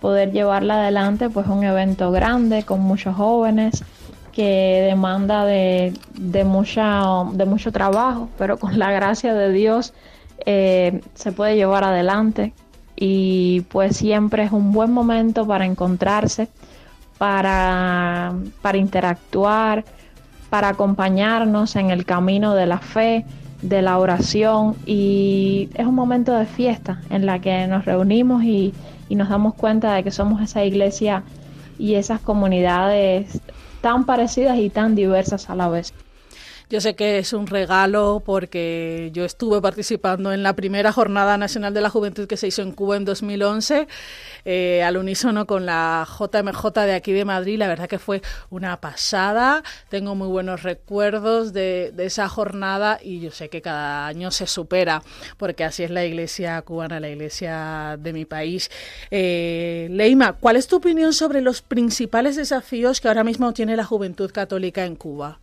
poder 0.01 0.33
llevarla 0.33 0.83
adelante, 0.83 1.31
pues 1.31 1.47
un 1.47 1.63
evento 1.63 2.11
grande 2.11 2.63
con 2.65 2.81
muchos 2.81 3.15
jóvenes 3.15 3.85
que 4.33 4.87
demanda 4.89 5.45
de, 5.45 5.93
de, 6.15 6.45
mucha, 6.45 7.03
de 7.33 7.45
mucho 7.45 7.73
trabajo, 7.73 8.29
pero 8.39 8.59
con 8.59 8.79
la 8.79 8.91
gracia 8.93 9.35
de 9.35 9.53
Dios 9.53 9.93
eh, 10.47 11.01
se 11.15 11.33
puede 11.33 11.57
llevar 11.57 11.85
adelante. 11.85 12.53
Y 12.97 13.63
pues 13.71 13.97
siempre 13.97 14.45
es 14.45 14.53
un 14.53 14.73
buen 14.73 14.93
momento 14.93 15.47
para 15.47 15.65
encontrarse, 15.65 16.49
para, 17.19 18.35
para 18.63 18.79
interactuar, 18.79 19.85
para 20.51 20.69
acompañarnos 20.69 21.77
en 21.77 21.91
el 21.91 22.05
camino 22.05 22.55
de 22.55 22.67
la 22.67 22.79
fe, 22.79 23.25
de 23.63 23.83
la 23.83 23.99
oración. 23.99 24.77
Y 24.85 25.71
es 25.75 25.87
un 25.87 25.95
momento 25.95 26.33
de 26.33 26.47
fiesta 26.47 27.01
en 27.11 27.27
la 27.27 27.41
que 27.41 27.67
nos 27.67 27.87
reunimos 27.87 28.45
y, 28.45 28.75
y 29.11 29.17
nos 29.17 29.29
damos 29.29 29.57
cuenta 29.57 29.95
de 29.95 30.05
que 30.05 30.13
somos 30.13 30.41
esa 30.43 30.65
iglesia 30.65 31.27
y 31.77 31.97
esas 31.97 32.21
comunidades 32.23 33.43
tan 33.81 34.07
parecidas 34.07 34.59
y 34.59 34.71
tan 34.71 34.95
diversas 34.95 35.51
a 35.51 35.57
la 35.57 35.69
vez. 35.69 35.95
Yo 36.71 36.81
sé 36.81 36.95
que 36.95 37.19
es 37.19 37.33
un 37.33 37.49
regalo 37.49 38.23
porque 38.25 39.11
yo 39.13 39.25
estuve 39.25 39.61
participando 39.61 40.33
en 40.33 40.45
la 40.45 40.55
primera 40.55 40.93
Jornada 40.93 41.37
Nacional 41.37 41.75
de 41.75 41.81
la 41.81 41.91
Juventud 41.91 42.29
que 42.29 42.37
se 42.37 42.47
hizo 42.47 42.63
en 42.63 42.71
Cuba 42.71 42.97
en 42.97 43.05
2011, 43.05 43.89
eh, 44.45 44.81
al 44.85 44.97
unísono 44.97 45.49
con 45.49 45.67
la 45.67 46.07
JMJ 46.07 46.71
de 46.87 46.95
aquí 46.95 47.11
de 47.13 47.25
Madrid. 47.25 47.59
La 47.59 47.67
verdad 47.67 47.89
que 47.89 47.99
fue 47.99 48.23
una 48.51 48.81
pasada. 48.81 49.65
Tengo 49.89 50.15
muy 50.15 50.29
buenos 50.29 50.63
recuerdos 50.63 51.53
de, 51.53 51.93
esa 51.99 52.29
jornada 52.29 53.01
y 53.03 53.19
yo 53.19 53.33
sé 53.33 53.49
que 53.49 53.63
cada 53.63 54.07
año 54.07 54.31
se 54.31 54.47
supera 54.47 55.03
porque 55.39 55.65
así 55.65 55.83
es 55.83 55.91
la 55.91 56.05
iglesia 56.05 56.63
cubana, 56.63 57.01
la 57.01 57.09
iglesia 57.09 57.97
de 57.99 58.13
mi 58.13 58.27
país. 58.27 58.71
Eh, 59.11 59.89
Leima, 59.91 60.35
¿cuál 60.35 60.55
es 60.55 60.69
tu 60.69 60.77
opinión 60.77 61.15
sobre 61.15 61.41
los 61.41 61.63
principales 61.63 62.37
desafíos 62.37 63.01
que 63.01 63.09
ahora 63.09 63.25
mismo 63.25 63.53
tiene 63.53 63.75
la 63.75 63.85
juventud 63.85 64.31
católica 64.31 64.85
en 64.85 64.95
Cuba? 64.95 65.41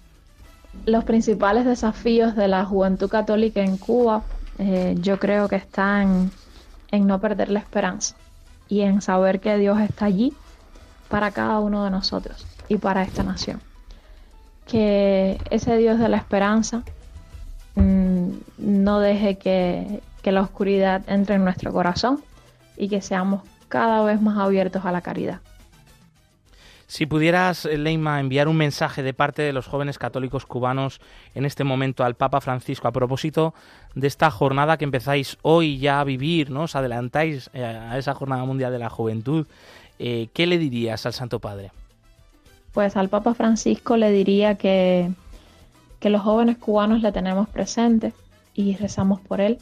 Los 0.85 1.03
principales 1.03 1.65
desafíos 1.65 2.35
de 2.35 2.47
la 2.47 2.65
juventud 2.65 3.09
católica 3.09 3.61
en 3.61 3.77
Cuba 3.77 4.23
eh, 4.59 4.95
yo 4.99 5.19
creo 5.19 5.47
que 5.47 5.57
están 5.57 6.31
en 6.91 7.07
no 7.07 7.19
perder 7.19 7.49
la 7.49 7.59
esperanza 7.59 8.15
y 8.67 8.81
en 8.81 9.01
saber 9.01 9.39
que 9.39 9.57
Dios 9.57 9.79
está 9.79 10.05
allí 10.05 10.33
para 11.09 11.31
cada 11.31 11.59
uno 11.59 11.83
de 11.83 11.91
nosotros 11.91 12.45
y 12.67 12.77
para 12.77 13.03
esta 13.03 13.23
nación. 13.23 13.61
Que 14.65 15.39
ese 15.49 15.77
Dios 15.77 15.99
de 15.99 16.09
la 16.09 16.17
esperanza 16.17 16.83
mm, 17.75 18.29
no 18.57 18.99
deje 18.99 19.37
que, 19.37 20.01
que 20.21 20.31
la 20.31 20.41
oscuridad 20.41 21.03
entre 21.07 21.35
en 21.35 21.43
nuestro 21.43 21.71
corazón 21.71 22.21
y 22.75 22.89
que 22.89 23.01
seamos 23.01 23.41
cada 23.69 24.03
vez 24.03 24.21
más 24.21 24.37
abiertos 24.37 24.85
a 24.85 24.91
la 24.91 25.01
caridad. 25.01 25.39
Si 26.87 27.05
pudieras, 27.05 27.65
eh, 27.65 27.77
Leima, 27.77 28.21
enviar 28.21 28.47
un 28.47 28.55
mensaje 28.55 29.03
de 29.03 29.13
parte 29.13 29.41
de 29.41 29.51
los 29.51 29.67
jóvenes 29.67 29.97
católicos 29.97 30.45
cubanos 30.45 31.01
en 31.35 31.45
este 31.45 31.65
momento 31.65 32.05
al 32.05 32.15
Papa 32.15 32.39
Francisco 32.39 32.87
a 32.87 32.93
propósito 32.93 33.53
de 33.93 34.07
esta 34.07 34.31
jornada 34.31 34.77
que 34.77 34.85
empezáis 34.85 35.37
hoy 35.41 35.79
ya 35.79 35.99
a 35.99 36.05
vivir, 36.05 36.49
¿no? 36.49 36.63
Os 36.63 36.77
adelantáis 36.77 37.49
eh, 37.53 37.65
a 37.65 37.97
esa 37.97 38.13
Jornada 38.13 38.45
Mundial 38.45 38.71
de 38.71 38.79
la 38.79 38.89
Juventud, 38.89 39.45
eh, 39.99 40.29
¿qué 40.33 40.47
le 40.47 40.57
dirías 40.57 41.05
al 41.05 41.11
Santo 41.11 41.39
Padre? 41.39 41.71
Pues 42.71 42.95
al 42.95 43.09
Papa 43.09 43.33
Francisco 43.33 43.97
le 43.97 44.09
diría 44.11 44.55
que, 44.55 45.11
que 45.99 46.09
los 46.09 46.21
jóvenes 46.21 46.57
cubanos 46.57 47.01
le 47.01 47.11
tenemos 47.11 47.49
presente 47.49 48.13
y 48.53 48.77
rezamos 48.77 49.19
por 49.19 49.41
él, 49.41 49.57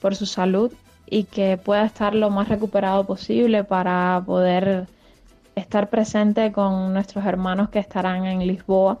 por 0.00 0.14
su 0.14 0.26
salud 0.26 0.72
y 1.06 1.24
que 1.24 1.56
pueda 1.56 1.84
estar 1.84 2.14
lo 2.14 2.30
más 2.30 2.48
recuperado 2.48 3.04
posible 3.04 3.64
para 3.64 4.22
poder 4.24 4.86
estar 5.54 5.90
presente 5.90 6.52
con 6.52 6.92
nuestros 6.92 7.24
hermanos 7.24 7.68
que 7.70 7.78
estarán 7.78 8.26
en 8.26 8.46
Lisboa 8.46 8.98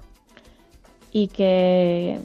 y 1.12 1.28
que, 1.28 2.20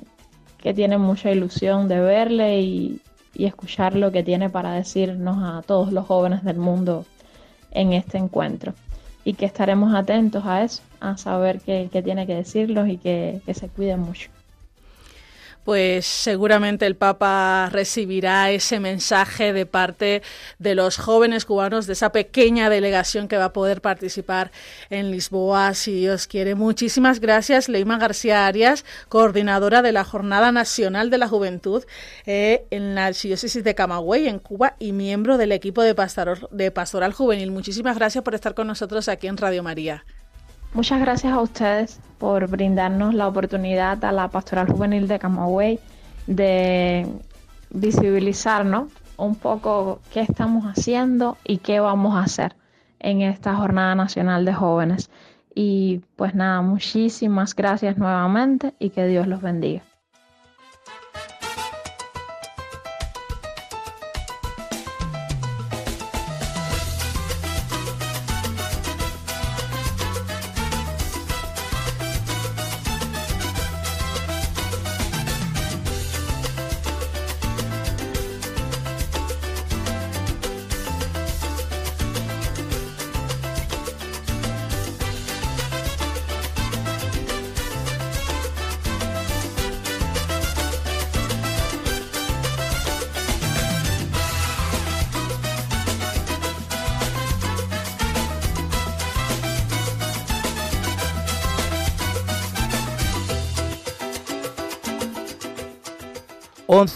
que 0.58 0.74
tienen 0.74 1.02
mucha 1.02 1.32
ilusión 1.32 1.88
de 1.88 2.00
verle 2.00 2.62
y, 2.62 3.02
escuchar 3.36 3.96
lo 3.96 4.12
que 4.12 4.22
tiene 4.22 4.50
para 4.50 4.74
decirnos 4.74 5.38
a 5.42 5.62
todos 5.62 5.94
los 5.94 6.06
jóvenes 6.06 6.44
del 6.44 6.58
mundo 6.58 7.06
en 7.72 7.94
este 7.94 8.18
encuentro. 8.18 8.74
Y 9.24 9.34
que 9.34 9.46
estaremos 9.46 9.94
atentos 9.94 10.46
a 10.46 10.64
eso, 10.64 10.84
a 11.00 11.16
saber 11.16 11.62
qué, 11.62 11.88
tiene 12.04 12.28
que 12.28 12.36
decirlos 12.36 12.90
y 12.90 12.98
que, 12.98 13.42
que 13.46 13.54
se 13.54 13.70
cuiden 13.70 14.02
mucho 14.02 14.30
pues 15.64 16.06
seguramente 16.06 16.86
el 16.86 16.96
Papa 16.96 17.70
recibirá 17.72 18.52
ese 18.52 18.80
mensaje 18.80 19.54
de 19.54 19.66
parte 19.66 20.22
de 20.58 20.76
los 20.76 20.98
jóvenes 20.98 21.46
cubanos, 21.46 21.88
de 21.88 21.94
esa 21.94 22.12
pequeña 22.12 22.70
delegación 22.70 23.28
que 23.28 23.38
va 23.38 23.46
a 23.46 23.54
poder 23.54 23.82
participar 23.82 24.52
en 24.90 25.12
Lisboa, 25.12 25.74
si 25.74 25.94
Dios 25.94 26.28
quiere. 26.28 26.56
Muchísimas 26.56 27.20
gracias, 27.20 27.70
Leima 27.70 27.98
García 27.98 28.48
Arias, 28.48 28.86
coordinadora 29.10 29.82
de 29.82 29.92
la 29.92 30.04
Jornada 30.04 30.52
Nacional 30.52 31.10
de 31.10 31.18
la 31.18 31.28
Juventud 31.28 31.84
eh, 32.26 32.66
en 32.72 32.96
la 32.96 33.06
Archidiócesis 33.06 33.64
de 33.64 33.76
Camagüey, 33.76 34.28
en 34.28 34.40
Cuba, 34.40 34.76
y 34.80 34.92
miembro 34.92 35.38
del 35.38 35.52
equipo 35.52 35.84
de 35.84 35.96
de 36.52 36.72
Pastoral 36.72 37.14
Juvenil. 37.14 37.52
Muchísimas 37.52 37.98
gracias 37.98 38.24
por 38.24 38.36
estar 38.36 38.54
con 38.54 38.68
nosotros 38.68 39.10
aquí 39.10 39.28
en 39.28 39.38
Radio 39.38 39.64
María. 39.64 40.04
Muchas 40.74 41.00
gracias 41.00 41.34
a 41.34 41.42
ustedes 41.42 42.00
por 42.20 42.48
brindarnos 42.48 43.14
la 43.16 43.28
oportunidad 43.28 44.04
a 44.06 44.12
la 44.12 44.28
Pastoral 44.28 44.68
Juvenil 44.72 45.08
de 45.08 45.18
Camagüey 45.18 45.80
de 46.28 47.08
visibilizarnos 47.72 48.92
un 49.18 49.36
poco 49.36 50.00
qué 50.14 50.22
estamos 50.22 50.66
haciendo 50.66 51.38
y 51.44 51.58
qué 51.58 51.80
vamos 51.80 52.16
a 52.16 52.22
hacer 52.22 52.56
en 53.00 53.22
esta 53.22 53.56
Jornada 53.56 53.96
Nacional 53.96 54.46
de 54.46 54.54
Jóvenes. 54.54 55.10
Y 55.56 56.02
pues 56.16 56.36
nada, 56.36 56.62
muchísimas 56.62 57.56
gracias 57.56 57.98
nuevamente 57.98 58.74
y 58.80 58.92
que 58.92 59.08
Dios 59.08 59.28
los 59.28 59.42
bendiga. 59.42 59.89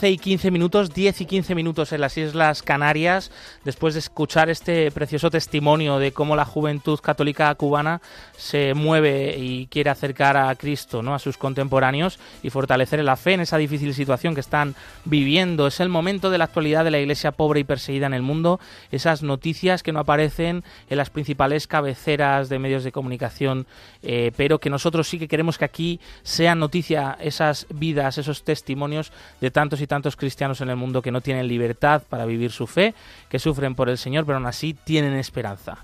11 0.03 0.11
y 0.11 0.17
15 0.17 0.51
minutos, 0.51 0.93
10 0.93 1.21
y 1.21 1.25
15 1.25 1.55
minutos 1.55 1.93
en 1.93 2.01
las 2.01 2.17
Islas 2.17 2.61
Canarias, 2.61 3.31
después 3.63 3.93
de 3.93 4.01
escuchar 4.01 4.49
este 4.49 4.91
precioso 4.91 5.31
testimonio 5.31 5.97
de 5.97 6.11
cómo 6.11 6.35
la 6.35 6.43
juventud 6.43 6.99
católica 6.99 7.55
cubana 7.55 8.01
se 8.35 8.73
mueve 8.73 9.37
y 9.37 9.67
quiere 9.67 9.91
acercar 9.91 10.35
a 10.35 10.53
Cristo, 10.55 11.01
¿no? 11.01 11.15
a 11.15 11.19
sus 11.19 11.37
contemporáneos 11.37 12.19
y 12.41 12.49
fortalecer 12.49 13.01
la 13.01 13.15
fe 13.15 13.31
en 13.31 13.39
esa 13.39 13.55
difícil 13.55 13.93
situación 13.93 14.33
que 14.33 14.41
están 14.41 14.75
viviendo. 15.05 15.67
Es 15.67 15.79
el 15.79 15.87
momento 15.87 16.29
de 16.29 16.37
la 16.37 16.43
actualidad 16.43 16.83
de 16.83 16.91
la 16.91 16.99
iglesia 16.99 17.31
pobre 17.31 17.61
y 17.61 17.63
perseguida 17.63 18.07
en 18.07 18.13
el 18.13 18.23
mundo, 18.23 18.59
esas 18.91 19.23
noticias 19.23 19.83
que 19.83 19.93
no 19.93 20.01
aparecen 20.01 20.65
en 20.89 20.97
las 20.97 21.11
principales 21.11 21.65
cabeceras 21.65 22.49
de 22.49 22.59
medios 22.59 22.83
de 22.83 22.91
comunicación, 22.91 23.67
eh, 24.01 24.33
pero 24.35 24.59
que 24.59 24.69
nosotros 24.69 25.07
sí 25.07 25.17
que 25.17 25.29
queremos 25.29 25.57
que 25.57 25.63
aquí 25.63 26.01
sean 26.23 26.59
noticia 26.59 27.17
esas 27.21 27.67
vidas, 27.69 28.17
esos 28.17 28.43
testimonios 28.43 29.13
de 29.39 29.49
tantos 29.49 29.79
y 29.79 29.87
tantos 29.87 29.92
cristianos 30.15 30.61
en 30.61 30.69
el 30.69 30.75
mundo 30.75 31.01
que 31.01 31.11
no 31.11 31.21
tienen 31.21 31.47
libertad 31.47 32.03
para 32.09 32.25
vivir 32.25 32.51
su 32.51 32.67
fe, 32.67 32.93
que 33.29 33.39
sufren 33.39 33.75
por 33.75 33.89
el 33.89 33.97
Señor, 33.97 34.25
pero 34.25 34.37
aún 34.37 34.47
así 34.47 34.73
tienen 34.73 35.13
esperanza. 35.13 35.77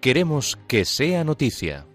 Queremos 0.00 0.58
que 0.66 0.84
sea 0.84 1.22
noticia. 1.22 1.86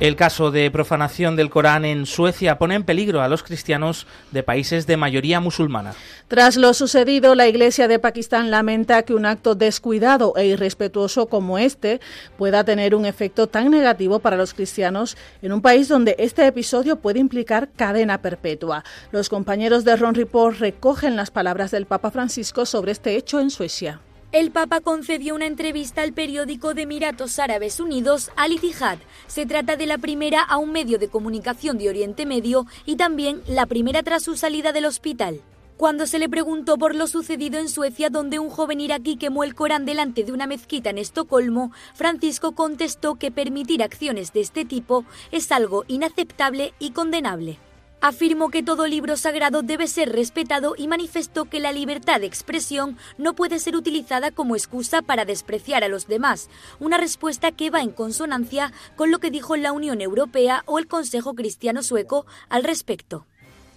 El 0.00 0.16
caso 0.16 0.50
de 0.50 0.70
profanación 0.70 1.36
del 1.36 1.50
Corán 1.50 1.84
en 1.84 2.06
Suecia 2.06 2.56
pone 2.56 2.74
en 2.74 2.84
peligro 2.84 3.20
a 3.20 3.28
los 3.28 3.42
cristianos 3.42 4.06
de 4.30 4.42
países 4.42 4.86
de 4.86 4.96
mayoría 4.96 5.40
musulmana. 5.40 5.92
Tras 6.26 6.56
lo 6.56 6.72
sucedido, 6.72 7.34
la 7.34 7.48
Iglesia 7.48 7.86
de 7.86 7.98
Pakistán 7.98 8.50
lamenta 8.50 9.02
que 9.02 9.12
un 9.12 9.26
acto 9.26 9.54
descuidado 9.54 10.32
e 10.38 10.46
irrespetuoso 10.46 11.26
como 11.26 11.58
este 11.58 12.00
pueda 12.38 12.64
tener 12.64 12.94
un 12.94 13.04
efecto 13.04 13.46
tan 13.46 13.70
negativo 13.70 14.20
para 14.20 14.38
los 14.38 14.54
cristianos 14.54 15.18
en 15.42 15.52
un 15.52 15.60
país 15.60 15.86
donde 15.88 16.16
este 16.18 16.46
episodio 16.46 16.96
puede 16.96 17.18
implicar 17.18 17.68
cadena 17.76 18.22
perpetua. 18.22 18.84
Los 19.12 19.28
compañeros 19.28 19.84
de 19.84 19.96
Ron 19.96 20.14
Report 20.14 20.56
recogen 20.60 21.14
las 21.14 21.30
palabras 21.30 21.72
del 21.72 21.84
Papa 21.84 22.10
Francisco 22.10 22.64
sobre 22.64 22.92
este 22.92 23.16
hecho 23.16 23.38
en 23.38 23.50
Suecia. 23.50 24.00
El 24.32 24.52
Papa 24.52 24.80
concedió 24.80 25.34
una 25.34 25.46
entrevista 25.46 26.02
al 26.02 26.12
periódico 26.12 26.72
de 26.72 26.82
Emiratos 26.82 27.40
Árabes 27.40 27.80
Unidos, 27.80 28.30
Al 28.36 28.52
Ittihad. 28.52 28.98
Se 29.26 29.44
trata 29.44 29.74
de 29.74 29.86
la 29.86 29.98
primera 29.98 30.40
a 30.40 30.56
un 30.56 30.70
medio 30.70 31.00
de 31.00 31.08
comunicación 31.08 31.78
de 31.78 31.88
Oriente 31.88 32.26
Medio 32.26 32.64
y 32.86 32.94
también 32.94 33.42
la 33.48 33.66
primera 33.66 34.04
tras 34.04 34.22
su 34.22 34.36
salida 34.36 34.70
del 34.70 34.84
hospital. 34.84 35.40
Cuando 35.76 36.06
se 36.06 36.20
le 36.20 36.28
preguntó 36.28 36.78
por 36.78 36.94
lo 36.94 37.08
sucedido 37.08 37.58
en 37.58 37.68
Suecia, 37.68 38.08
donde 38.08 38.38
un 38.38 38.50
joven 38.50 38.80
iraquí 38.80 39.16
quemó 39.16 39.42
el 39.42 39.56
Corán 39.56 39.84
delante 39.84 40.22
de 40.22 40.30
una 40.30 40.46
mezquita 40.46 40.90
en 40.90 40.98
Estocolmo, 40.98 41.72
Francisco 41.94 42.52
contestó 42.52 43.16
que 43.16 43.32
permitir 43.32 43.82
acciones 43.82 44.32
de 44.32 44.42
este 44.42 44.64
tipo 44.64 45.04
es 45.32 45.50
algo 45.50 45.84
inaceptable 45.88 46.72
y 46.78 46.92
condenable. 46.92 47.58
Afirmó 48.02 48.48
que 48.48 48.62
todo 48.62 48.86
libro 48.86 49.18
sagrado 49.18 49.62
debe 49.62 49.86
ser 49.86 50.10
respetado 50.10 50.74
y 50.74 50.88
manifestó 50.88 51.44
que 51.44 51.60
la 51.60 51.70
libertad 51.70 52.20
de 52.20 52.26
expresión 52.26 52.96
no 53.18 53.34
puede 53.34 53.58
ser 53.58 53.76
utilizada 53.76 54.30
como 54.30 54.56
excusa 54.56 55.02
para 55.02 55.26
despreciar 55.26 55.84
a 55.84 55.88
los 55.88 56.06
demás, 56.06 56.48
una 56.78 56.96
respuesta 56.96 57.52
que 57.52 57.68
va 57.68 57.82
en 57.82 57.90
consonancia 57.90 58.72
con 58.96 59.10
lo 59.10 59.18
que 59.18 59.30
dijo 59.30 59.54
la 59.56 59.72
Unión 59.72 60.00
Europea 60.00 60.62
o 60.64 60.78
el 60.78 60.86
Consejo 60.86 61.34
Cristiano 61.34 61.82
Sueco 61.82 62.24
al 62.48 62.64
respecto. 62.64 63.26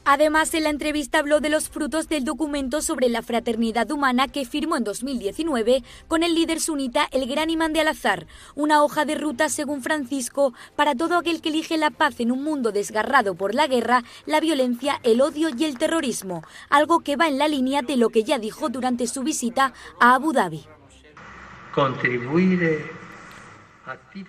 Además, 0.05 0.53
en 0.53 0.63
la 0.63 0.69
entrevista 0.69 1.19
habló 1.19 1.39
de 1.39 1.49
los 1.49 1.69
frutos 1.69 2.09
del 2.09 2.25
documento 2.25 2.81
sobre 2.81 3.07
la 3.07 3.21
fraternidad 3.21 3.89
humana 3.89 4.27
que 4.27 4.43
firmó 4.43 4.75
en 4.75 4.83
2019 4.83 5.81
con 6.09 6.23
el 6.23 6.35
líder 6.35 6.59
sunita 6.59 7.07
el 7.11 7.25
Gran 7.25 7.49
Imán 7.49 7.71
de 7.71 7.79
Al-Azhar, 7.79 8.27
una 8.55 8.83
hoja 8.83 9.05
de 9.05 9.15
ruta, 9.15 9.47
según 9.47 9.81
Francisco, 9.81 10.53
para 10.75 10.93
todo 10.93 11.17
aquel 11.17 11.41
que 11.41 11.49
elige 11.49 11.77
la 11.77 11.89
paz 11.89 12.19
en 12.19 12.33
un 12.33 12.43
mundo 12.43 12.73
desgarrado 12.73 13.35
por 13.35 13.55
la 13.55 13.67
guerra, 13.67 14.03
la 14.25 14.41
violencia, 14.41 14.99
el 15.03 15.21
odio 15.21 15.47
y 15.57 15.63
el 15.63 15.77
terrorismo, 15.77 16.43
algo 16.69 16.99
que 16.99 17.15
va 17.15 17.29
en 17.29 17.37
la 17.37 17.47
línea 17.47 17.81
de 17.81 17.95
lo 17.95 18.09
que 18.09 18.25
ya 18.25 18.39
dijo 18.39 18.67
durante 18.67 19.07
su 19.07 19.23
visita 19.23 19.71
a 20.01 20.15
Abu 20.15 20.33
Dhabi. 20.33 20.65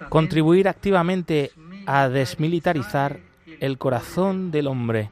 Contribuir 0.09 0.69
activamente 0.69 1.51
a 1.87 2.09
desmilitarizar 2.09 3.19
el 3.61 3.77
corazón 3.77 4.53
del 4.53 4.69
hombre 4.69 5.11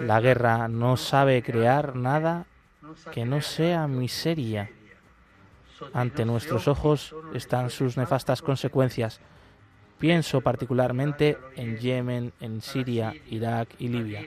la 0.00 0.20
guerra 0.20 0.68
no 0.68 0.96
sabe 0.96 1.42
crear 1.42 1.96
nada 1.96 2.46
que 3.12 3.24
no 3.24 3.40
sea 3.40 3.86
miseria. 3.86 4.70
Ante 5.92 6.24
nuestros 6.24 6.68
ojos 6.68 7.14
están 7.34 7.70
sus 7.70 7.96
nefastas 7.96 8.42
consecuencias. 8.42 9.20
Pienso 9.98 10.40
particularmente 10.40 11.38
en 11.56 11.78
Yemen, 11.78 12.32
en 12.40 12.60
Siria, 12.60 13.14
Irak 13.28 13.68
y 13.78 13.88
Libia. 13.88 14.26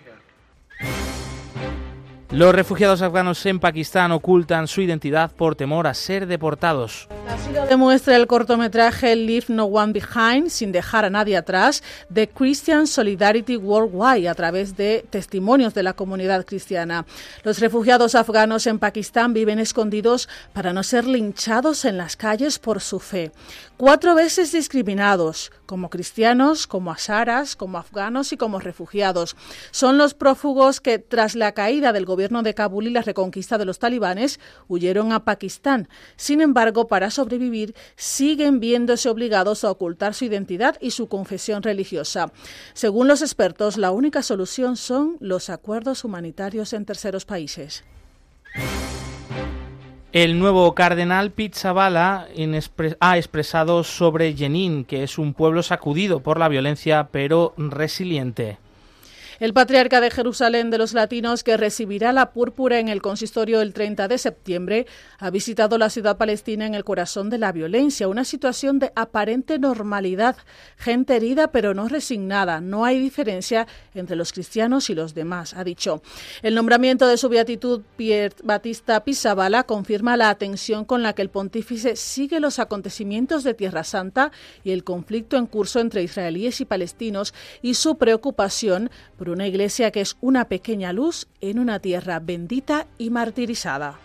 Los 2.31 2.55
refugiados 2.55 3.03
afganos 3.03 3.45
en 3.45 3.59
Pakistán 3.59 4.11
ocultan 4.11 4.67
su 4.67 4.81
identidad 4.81 5.31
por 5.31 5.55
temor 5.55 5.85
a 5.85 5.93
ser 5.93 6.25
deportados. 6.25 7.07
Así 7.29 7.53
lo 7.53 7.65
demuestra 7.67 8.15
el 8.15 8.25
cortometraje 8.25 9.15
Leave 9.15 9.45
No 9.49 9.65
One 9.65 9.93
Behind, 9.93 10.49
sin 10.49 10.71
dejar 10.71 11.05
a 11.05 11.11
nadie 11.11 11.38
atrás, 11.38 11.83
de 12.09 12.27
Christian 12.27 12.88
Solidarity 12.88 13.57
Worldwide, 13.57 14.27
a 14.27 14.33
través 14.33 14.75
de 14.75 15.05
testimonios 15.09 15.75
de 15.75 15.83
la 15.83 15.93
comunidad 15.93 16.45
cristiana. 16.45 17.05
Los 17.43 17.59
refugiados 17.59 18.15
afganos 18.15 18.65
en 18.65 18.79
Pakistán 18.79 19.33
viven 19.33 19.59
escondidos 19.59 20.27
para 20.51 20.73
no 20.73 20.81
ser 20.81 21.05
linchados 21.05 21.85
en 21.85 21.97
las 21.97 22.15
calles 22.15 22.57
por 22.57 22.81
su 22.81 22.99
fe. 22.99 23.31
Cuatro 23.77 24.15
veces 24.15 24.51
discriminados, 24.51 25.51
como 25.65 25.89
cristianos, 25.89 26.67
como 26.67 26.91
asaras, 26.91 27.56
como 27.56 27.78
afganos 27.78 28.32
y 28.34 28.38
como 28.38 28.60
refugiados. 28.60 29.36
Son 29.71 29.97
los 29.97 30.13
prófugos 30.13 30.82
que, 30.82 30.99
tras 30.99 31.36
la 31.36 31.54
caída 31.54 31.93
del 31.93 32.06
gobierno 32.06 32.43
de 32.43 32.54
Kabul 32.54 32.88
y 32.88 32.91
la 32.91 33.01
reconquista 33.01 33.58
de 33.58 33.65
los 33.65 33.80
talibanes, 33.80 34.39
huyeron 34.67 35.12
a 35.12 35.25
Pakistán. 35.25 35.88
Sin 36.15 36.41
embargo, 36.41 36.88
para 36.88 37.10
sobrevivir, 37.10 37.75
siguen 37.95 38.60
viéndose 38.60 39.10
obligados 39.10 39.63
a 39.63 39.71
ocultar 39.71 40.13
su 40.13 40.25
identidad 40.25 40.78
y 40.82 40.91
su 40.91 41.08
confesión 41.08 41.63
religiosa. 41.63 42.32
Según 42.73 43.08
los 43.08 43.21
expertos, 43.21 43.78
la 43.78 43.91
única 43.91 44.21
solución 44.21 44.78
son 44.78 45.17
los 45.19 45.49
acuerdos 45.49 46.04
humanitarios 46.04 46.73
en 46.73 46.86
terceros 46.86 47.25
países. 47.25 47.84
El 50.15 50.39
nuevo 50.39 50.73
cardenal 50.75 51.32
Pizzabala 51.32 52.30
ha 53.01 53.17
expresado 53.17 53.84
sobre 53.84 54.34
Jenin, 54.34 54.86
que 54.86 55.04
es 55.04 55.17
un 55.17 55.34
pueblo 55.34 55.62
sacudido 55.62 56.21
por 56.21 56.39
la 56.39 56.47
violencia 56.47 57.10
pero 57.12 57.54
resiliente. 57.58 58.58
El 59.39 59.53
patriarca 59.53 59.99
de 59.99 60.11
Jerusalén 60.11 60.69
de 60.69 60.77
los 60.77 60.93
latinos, 60.93 61.43
que 61.43 61.57
recibirá 61.57 62.13
la 62.13 62.31
púrpura 62.31 62.79
en 62.79 62.87
el 62.87 63.01
consistorio 63.01 63.59
el 63.59 63.73
30 63.73 64.07
de 64.07 64.17
septiembre, 64.17 64.87
ha 65.19 65.29
visitado 65.29 65.77
la 65.77 65.89
ciudad 65.89 66.15
palestina 66.15 66.65
en 66.65 66.73
el 66.73 66.85
corazón 66.85 67.29
de 67.29 67.37
la 67.37 67.51
violencia, 67.51 68.07
una 68.07 68.23
situación 68.23 68.79
de 68.79 68.93
aparente 68.95 69.59
normalidad, 69.59 70.37
gente 70.77 71.17
herida 71.17 71.51
pero 71.51 71.73
no 71.73 71.89
resignada, 71.89 72.61
no 72.61 72.85
hay 72.85 72.97
diferencia 72.97 73.67
entre 73.93 74.15
los 74.15 74.31
cristianos 74.31 74.89
y 74.89 74.95
los 74.95 75.13
demás, 75.13 75.53
ha 75.53 75.65
dicho. 75.65 76.01
El 76.41 76.55
nombramiento 76.55 77.05
de 77.05 77.17
su 77.17 77.27
beatitud 77.27 77.81
Pierre 77.97 78.35
Batista 78.41 79.03
Pizzabala 79.03 79.63
confirma 79.63 80.15
la 80.15 80.29
atención 80.29 80.85
con 80.85 81.03
la 81.03 81.11
que 81.11 81.21
el 81.21 81.29
pontífice 81.29 81.97
sigue 81.97 82.39
los 82.39 82.59
acontecimientos 82.59 83.43
de 83.43 83.53
Tierra 83.53 83.83
Santa 83.83 84.31
y 84.63 84.71
el 84.71 84.85
conflicto 84.85 85.35
en 85.35 85.45
curso 85.45 85.81
entre 85.81 86.03
israelíes 86.03 86.61
y 86.61 86.65
palestinos 86.65 87.33
y 87.61 87.73
su 87.73 87.97
preocupación 87.97 88.89
por 89.17 89.24
una 89.31 89.47
iglesia 89.47 89.91
que 89.91 90.01
es 90.01 90.17
una 90.21 90.45
pequeña 90.45 90.93
luz 90.93 91.27
en 91.41 91.59
una 91.59 91.79
tierra 91.79 92.19
bendita 92.19 92.88
y 92.97 93.09
martirizada. 93.09 93.99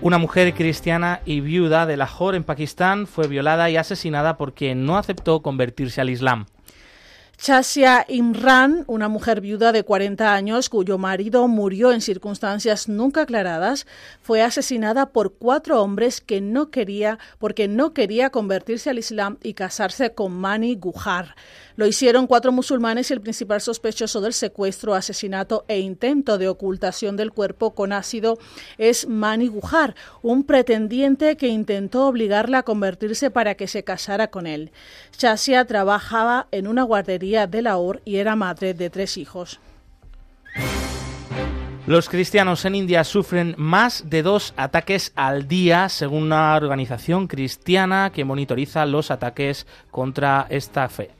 Una 0.00 0.18
mujer 0.18 0.52
cristiana 0.52 1.22
y 1.24 1.40
viuda 1.40 1.86
de 1.86 1.96
Lahore 1.96 2.36
en 2.36 2.44
Pakistán 2.44 3.06
fue 3.06 3.26
violada 3.26 3.70
y 3.70 3.76
asesinada 3.76 4.36
porque 4.36 4.74
no 4.74 4.98
aceptó 4.98 5.40
convertirse 5.40 6.00
al 6.00 6.10
Islam. 6.10 6.46
Chasia 7.36 8.06
Imran, 8.08 8.84
una 8.86 9.08
mujer 9.08 9.40
viuda 9.40 9.72
de 9.72 9.82
40 9.82 10.32
años 10.32 10.68
cuyo 10.68 10.98
marido 10.98 11.46
murió 11.48 11.92
en 11.92 12.00
circunstancias 12.00 12.88
nunca 12.88 13.22
aclaradas, 13.22 13.86
fue 14.22 14.40
asesinada 14.40 15.06
por 15.06 15.34
cuatro 15.34 15.82
hombres 15.82 16.20
que 16.20 16.40
no 16.40 16.70
quería 16.70 17.18
porque 17.38 17.68
no 17.68 17.92
quería 17.92 18.30
convertirse 18.30 18.90
al 18.90 18.98
Islam 18.98 19.38
y 19.42 19.54
casarse 19.54 20.14
con 20.14 20.32
Mani 20.32 20.76
Gujar. 20.76 21.34
Lo 21.76 21.86
hicieron 21.86 22.28
cuatro 22.28 22.52
musulmanes 22.52 23.10
y 23.10 23.14
el 23.14 23.20
principal 23.20 23.60
sospechoso 23.60 24.20
del 24.20 24.32
secuestro, 24.32 24.94
asesinato 24.94 25.64
e 25.66 25.80
intento 25.80 26.38
de 26.38 26.46
ocultación 26.46 27.16
del 27.16 27.32
cuerpo 27.32 27.74
con 27.74 27.92
ácido 27.92 28.38
es 28.78 29.08
Mani 29.08 29.48
Gujar, 29.48 29.96
un 30.22 30.44
pretendiente 30.44 31.36
que 31.36 31.48
intentó 31.48 32.06
obligarla 32.06 32.58
a 32.58 32.62
convertirse 32.62 33.30
para 33.30 33.56
que 33.56 33.66
se 33.66 33.82
casara 33.82 34.28
con 34.28 34.46
él. 34.46 34.70
Chasia 35.16 35.64
trabajaba 35.64 36.46
en 36.52 36.68
una 36.68 36.84
guardería 36.84 37.48
de 37.48 37.62
Lahore 37.62 38.00
y 38.04 38.16
era 38.16 38.36
madre 38.36 38.74
de 38.74 38.88
tres 38.88 39.16
hijos. 39.16 39.58
Los 41.86 42.08
cristianos 42.08 42.64
en 42.64 42.76
India 42.76 43.04
sufren 43.04 43.54
más 43.58 44.08
de 44.08 44.22
dos 44.22 44.54
ataques 44.56 45.12
al 45.16 45.48
día, 45.48 45.90
según 45.90 46.22
una 46.22 46.56
organización 46.56 47.26
cristiana 47.26 48.10
que 48.14 48.24
monitoriza 48.24 48.86
los 48.86 49.10
ataques 49.10 49.66
contra 49.90 50.46
esta 50.48 50.88
fe. 50.88 51.10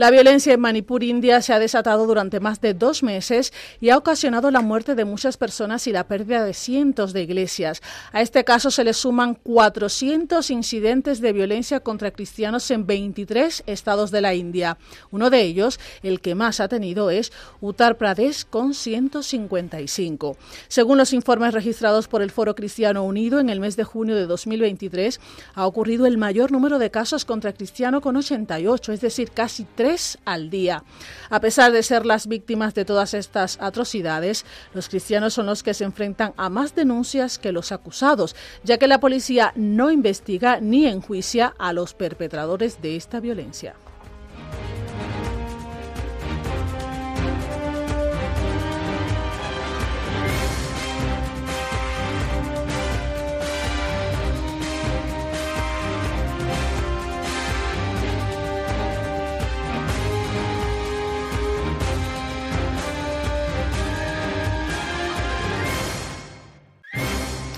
La 0.00 0.10
violencia 0.10 0.54
en 0.54 0.60
Manipur, 0.60 1.04
India, 1.04 1.42
se 1.42 1.52
ha 1.52 1.58
desatado 1.58 2.06
durante 2.06 2.40
más 2.40 2.62
de 2.62 2.72
dos 2.72 3.02
meses 3.02 3.52
y 3.82 3.90
ha 3.90 3.98
ocasionado 3.98 4.50
la 4.50 4.62
muerte 4.62 4.94
de 4.94 5.04
muchas 5.04 5.36
personas 5.36 5.86
y 5.86 5.92
la 5.92 6.08
pérdida 6.08 6.42
de 6.42 6.54
cientos 6.54 7.12
de 7.12 7.20
iglesias. 7.20 7.82
A 8.10 8.22
este 8.22 8.42
caso 8.42 8.70
se 8.70 8.82
le 8.82 8.94
suman 8.94 9.34
400 9.34 10.50
incidentes 10.52 11.20
de 11.20 11.34
violencia 11.34 11.80
contra 11.80 12.12
cristianos 12.12 12.70
en 12.70 12.86
23 12.86 13.64
estados 13.66 14.10
de 14.10 14.22
la 14.22 14.32
India. 14.32 14.78
Uno 15.10 15.28
de 15.28 15.42
ellos, 15.42 15.78
el 16.02 16.22
que 16.22 16.34
más 16.34 16.60
ha 16.60 16.68
tenido, 16.68 17.10
es 17.10 17.30
Uttar 17.60 17.98
Pradesh 17.98 18.46
con 18.46 18.72
155. 18.72 20.38
Según 20.68 20.96
los 20.96 21.12
informes 21.12 21.52
registrados 21.52 22.08
por 22.08 22.22
el 22.22 22.30
Foro 22.30 22.54
Cristiano 22.54 23.04
Unido, 23.04 23.38
en 23.38 23.50
el 23.50 23.60
mes 23.60 23.76
de 23.76 23.84
junio 23.84 24.16
de 24.16 24.24
2023 24.24 25.20
ha 25.52 25.66
ocurrido 25.66 26.06
el 26.06 26.16
mayor 26.16 26.52
número 26.52 26.78
de 26.78 26.90
casos 26.90 27.26
contra 27.26 27.52
cristiano 27.52 28.00
con 28.00 28.16
88, 28.16 28.94
es 28.94 29.02
decir, 29.02 29.32
casi 29.32 29.66
tres 29.74 29.89
al 30.24 30.50
día. 30.50 30.84
A 31.30 31.40
pesar 31.40 31.72
de 31.72 31.82
ser 31.82 32.06
las 32.06 32.26
víctimas 32.26 32.74
de 32.74 32.84
todas 32.84 33.14
estas 33.14 33.58
atrocidades, 33.60 34.44
los 34.72 34.88
cristianos 34.88 35.34
son 35.34 35.46
los 35.46 35.62
que 35.62 35.74
se 35.74 35.84
enfrentan 35.84 36.32
a 36.36 36.48
más 36.48 36.74
denuncias 36.74 37.38
que 37.38 37.52
los 37.52 37.72
acusados, 37.72 38.36
ya 38.62 38.78
que 38.78 38.86
la 38.86 39.00
policía 39.00 39.52
no 39.56 39.90
investiga 39.90 40.60
ni 40.60 40.86
enjuicia 40.86 41.54
a 41.58 41.72
los 41.72 41.94
perpetradores 41.94 42.80
de 42.80 42.96
esta 42.96 43.20
violencia. 43.20 43.74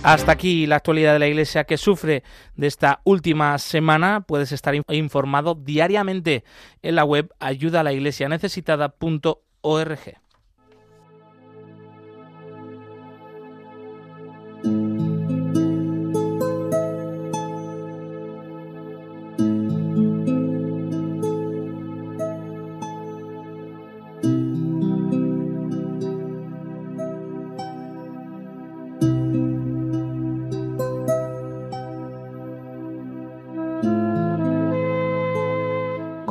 Hasta 0.05 0.33
aquí 0.33 0.67
la 0.67 0.77
actualidad 0.77 1.12
de 1.12 1.19
la 1.21 1.29
Iglesia 1.29 1.62
que 1.62 1.77
sufre 1.77 2.25
de 2.57 2.67
esta 2.67 3.03
última 3.05 3.57
semana. 3.59 4.25
Puedes 4.27 4.51
estar 4.51 4.75
informado 4.88 5.55
diariamente 5.55 6.43
en 6.83 6.97
la 6.97 7.05
web 7.05 7.33
ayudalaiglesianecesitada.org. 7.38 9.99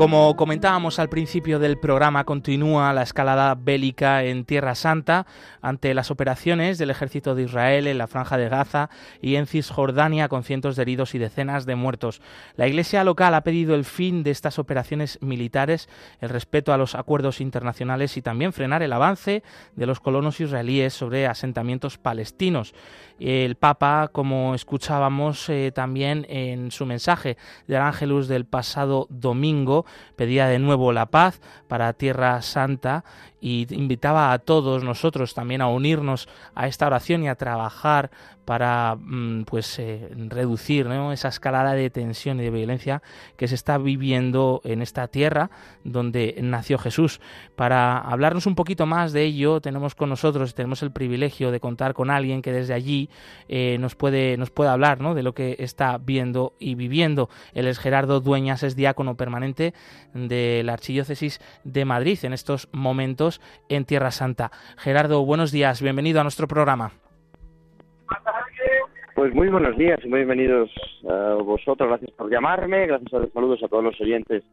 Como 0.02 0.36
comentábamos 0.36 0.98
al 0.98 1.10
principio 1.10 1.60
del 1.60 1.78
programa, 1.78 2.24
continúa 2.24 2.92
la 2.92 3.04
escalada 3.04 3.54
bélica 3.54 4.24
en 4.24 4.46
Tierra 4.46 4.74
Santa 4.74 5.28
ante 5.62 5.94
las 5.94 6.10
operaciones 6.10 6.80
del 6.80 6.90
ejército 6.90 7.36
de 7.36 7.44
Israel 7.44 7.86
en 7.86 8.00
la 8.00 8.08
franja 8.08 8.40
de 8.40 8.50
Gaza 8.50 8.90
y 9.22 9.36
en 9.36 9.46
Cisjordania 9.46 10.28
con 10.28 10.44
cientos 10.44 10.76
de 10.76 10.82
heridos 10.82 11.14
y 11.14 11.20
decenas 11.20 11.68
de 11.68 11.76
muertos. 11.76 12.20
La 12.56 12.68
Iglesia 12.68 13.04
local 13.04 13.36
ha 13.36 13.44
pedido 13.44 13.76
el 13.76 13.86
fin 13.86 14.24
de 14.24 14.32
estas 14.32 14.58
operaciones 14.58 15.20
militares, 15.22 15.88
el 16.20 16.30
respeto 16.30 16.74
a 16.74 16.78
los 16.78 16.96
acuerdos 16.96 17.40
internacionales 17.40 18.18
y 18.18 18.24
también 18.24 18.54
frenar 18.54 18.82
el 18.82 18.94
avance 18.94 19.44
de 19.76 19.86
los 19.86 20.00
colonos 20.00 20.42
israelíes 20.42 20.96
sobre 20.96 21.28
asentamientos 21.28 22.00
palestinos. 22.00 22.74
El 23.20 23.54
Papa, 23.54 24.10
como 24.12 24.56
escuchábamos 24.56 25.48
eh, 25.50 25.72
también 25.72 26.26
en 26.28 26.72
su 26.72 26.88
mensaje 26.88 27.38
del 27.68 27.84
Ángelus 27.84 28.28
del 28.28 28.46
pasado 28.46 29.06
domingo, 29.12 29.86
pedía 30.16 30.48
de 30.48 30.60
nuevo 30.60 30.92
la 30.92 31.08
paz 31.08 31.42
para 31.68 31.94
Tierra 31.94 32.42
Santa 32.42 33.04
y 33.40 33.68
invitaba 33.74 34.32
a 34.32 34.40
todos 34.40 34.84
nosotros 34.84 35.34
también 35.34 35.62
a 35.62 35.68
unirnos 35.68 36.30
a 36.56 36.68
esta 36.68 36.88
oración 36.88 37.24
y 37.24 37.30
a 37.30 37.36
trabajar 37.36 38.12
para 38.46 38.96
mm, 39.00 39.44
pues 39.44 39.80
eh, 39.80 40.10
reducir 40.28 40.88
esa 41.12 41.28
escalada 41.28 41.74
de 41.74 41.90
tensión 41.90 42.40
y 42.40 42.44
de 42.44 42.52
violencia 42.52 43.02
que 43.38 43.48
se 43.48 43.56
está 43.56 43.78
viviendo 43.78 44.62
en 44.64 44.82
esta 44.82 45.08
tierra 45.08 45.52
donde 45.84 46.38
nació 46.42 46.78
Jesús. 46.78 47.22
Para 47.56 47.98
hablarnos 47.98 48.46
un 48.46 48.56
poquito 48.56 48.86
más 48.86 49.14
de 49.14 49.24
ello, 49.24 49.62
tenemos 49.62 49.96
con 49.96 50.10
nosotros, 50.10 50.56
tenemos 50.56 50.84
el 50.84 50.92
privilegio 50.92 51.52
de 51.52 51.60
contar 51.60 51.94
con 51.94 52.10
alguien 52.10 52.42
que 52.42 52.52
desde 52.52 52.74
allí 52.74 53.10
eh, 53.48 53.78
nos 53.80 53.96
puede 53.96 54.38
nos 54.38 54.52
puede 54.52 54.70
hablar 54.70 54.92
de 54.92 55.24
lo 55.24 55.34
que 55.34 55.56
está 55.60 55.98
viendo 55.98 56.54
y 56.60 56.76
viviendo. 56.76 57.30
Él 57.54 57.68
es 57.68 57.80
Gerardo 57.80 58.20
Dueñas, 58.20 58.64
es 58.64 58.76
diácono 58.76 59.16
permanente 59.16 59.74
de 60.14 60.62
la 60.66 60.74
Archidiócesis 60.74 61.40
de 61.64 61.86
Madrid 61.86 62.20
en 62.24 62.34
estos 62.34 62.68
momentos 62.72 63.42
en 63.70 63.86
Tierra 63.86 64.12
Santa. 64.12 64.52
Gerardo, 64.78 65.26
buenos 65.26 65.52
días, 65.52 65.82
bienvenido 65.82 66.20
a 66.20 66.24
nuestro 66.24 66.48
programa. 66.48 67.01
Pues 69.22 69.36
muy 69.36 69.50
buenos 69.50 69.78
días 69.78 70.00
y 70.04 70.08
muy 70.08 70.22
bienvenidos 70.22 70.72
a 71.08 71.36
vosotros. 71.36 71.88
Gracias 71.88 72.10
por 72.18 72.32
llamarme. 72.32 72.88
Gracias 72.88 73.14
a 73.14 73.20
los 73.20 73.32
saludos 73.32 73.62
a 73.62 73.68
todos 73.68 73.84
los 73.84 74.02
oyentes 74.02 74.44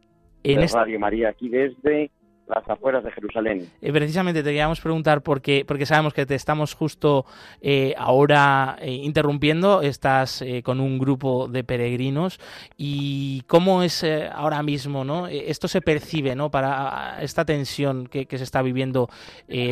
de 0.43 0.67
Radio 0.71 0.99
María 0.99 1.29
aquí 1.29 1.49
desde 1.49 2.11
las 2.45 2.69
afueras 2.69 3.03
de 3.03 3.09
Jerusalén. 3.09 3.67
Eh, 3.81 3.91
precisamente 3.91 4.43
te 4.43 4.49
queríamos 4.49 4.79
preguntar 4.79 5.23
porque, 5.23 5.65
porque 5.67 5.87
sabemos 5.87 6.13
que 6.13 6.27
te 6.27 6.35
estamos 6.35 6.75
justo 6.75 7.25
eh, 7.61 7.95
ahora 7.97 8.77
eh, 8.79 8.91
interrumpiendo, 8.91 9.81
estás 9.81 10.45
con 10.63 10.79
un 10.79 10.99
grupo 10.99 11.47
de 11.47 11.63
peregrinos 11.63 12.39
y 12.77 13.41
cómo 13.47 13.81
es 13.81 14.05
ahora 14.31 14.61
mismo, 14.61 15.03
¿no? 15.03 15.25
Esto 15.25 15.67
se 15.67 15.81
percibe, 15.81 16.35
¿no? 16.35 16.51
Para 16.51 17.17
esta 17.23 17.43
tensión 17.43 18.05
que, 18.05 18.27
que 18.27 18.37
se 18.37 18.43
está 18.43 18.61
viviendo 18.61 19.09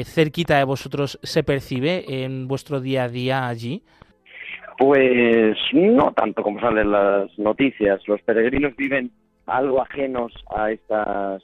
cerquita 0.05 0.57
de 0.57 0.63
vosotros, 0.63 1.19
¿se 1.21 1.43
percibe 1.43 2.23
en 2.23 2.47
vuestro 2.47 2.81
día 2.81 3.03
a 3.03 3.09
día 3.09 3.47
allí? 3.47 3.83
Pues 4.77 5.57
no 5.73 6.13
tanto 6.13 6.43
como 6.43 6.59
salen 6.59 6.91
las 6.91 7.37
noticias. 7.39 7.99
Los 8.07 8.21
peregrinos 8.21 8.75
viven 8.75 9.11
algo 9.45 9.81
ajenos 9.81 10.33
a 10.55 10.71
estas 10.71 11.41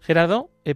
Gerardo, 0.00 0.48
eh, 0.64 0.74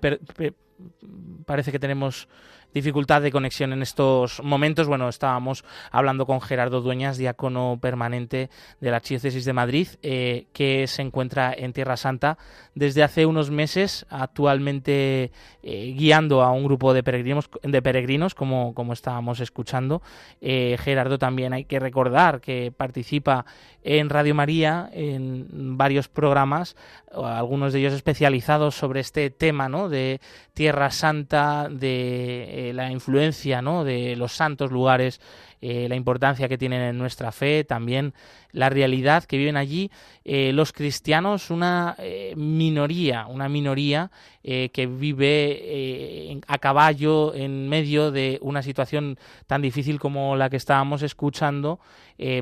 parece 1.46 1.72
que 1.72 1.78
tenemos 1.78 2.28
dificultad 2.74 3.22
de 3.22 3.32
conexión 3.32 3.72
en 3.72 3.80
estos 3.80 4.42
momentos. 4.42 4.88
Bueno, 4.88 5.08
estábamos 5.08 5.64
hablando 5.90 6.26
con 6.26 6.40
Gerardo 6.40 6.80
Dueñas, 6.80 7.16
diácono 7.16 7.78
permanente 7.80 8.50
de 8.80 8.90
la 8.90 8.96
Archidiócesis 8.96 9.44
de 9.44 9.52
Madrid, 9.52 9.88
eh, 10.02 10.46
que 10.52 10.86
se 10.86 11.02
encuentra 11.02 11.54
en 11.56 11.72
Tierra 11.72 11.96
Santa 11.96 12.36
desde 12.74 13.02
hace 13.02 13.24
unos 13.24 13.50
meses, 13.50 14.04
actualmente 14.10 15.30
eh, 15.62 15.94
guiando 15.96 16.42
a 16.42 16.50
un 16.50 16.64
grupo 16.64 16.92
de 16.92 17.02
peregrinos, 17.02 17.48
de 17.62 17.82
peregrinos 17.82 18.34
como, 18.34 18.74
como 18.74 18.92
estábamos 18.92 19.40
escuchando. 19.40 20.02
Eh, 20.40 20.76
Gerardo 20.80 21.18
también 21.18 21.52
hay 21.52 21.64
que 21.64 21.78
recordar 21.78 22.40
que 22.40 22.72
participa 22.76 23.46
en 23.84 24.10
Radio 24.10 24.34
María 24.34 24.90
en 24.92 25.76
varios 25.76 26.08
programas, 26.08 26.74
algunos 27.22 27.72
de 27.72 27.80
ellos 27.80 27.92
especializados 27.92 28.74
sobre 28.74 29.00
este 29.00 29.30
tema 29.30 29.68
¿no? 29.68 29.88
de 29.88 30.20
Tierra 30.52 30.90
Santa, 30.90 31.68
de 31.70 32.72
la 32.74 32.90
influencia 32.90 33.62
¿no? 33.62 33.84
de 33.84 34.16
los 34.16 34.32
santos 34.32 34.70
lugares, 34.70 35.20
eh, 35.66 35.88
la 35.88 35.96
importancia 35.96 36.46
que 36.46 36.58
tienen 36.58 36.82
en 36.82 36.98
nuestra 36.98 37.32
fe, 37.32 37.64
también 37.64 38.12
la 38.52 38.68
realidad 38.68 39.24
que 39.24 39.38
viven 39.38 39.56
allí 39.56 39.90
eh, 40.22 40.52
los 40.52 40.74
cristianos, 40.74 41.48
una 41.48 41.96
eh, 41.96 42.34
minoría, 42.36 43.26
una 43.26 43.48
minoría 43.48 44.10
que 44.42 44.86
vive 44.86 46.38
a 46.46 46.58
caballo 46.58 47.34
en 47.34 47.66
medio 47.66 48.10
de 48.10 48.38
una 48.42 48.62
situación 48.62 49.18
tan 49.46 49.62
difícil 49.62 49.98
como 49.98 50.36
la 50.36 50.50
que 50.50 50.58
estábamos 50.58 51.00
escuchando, 51.00 51.80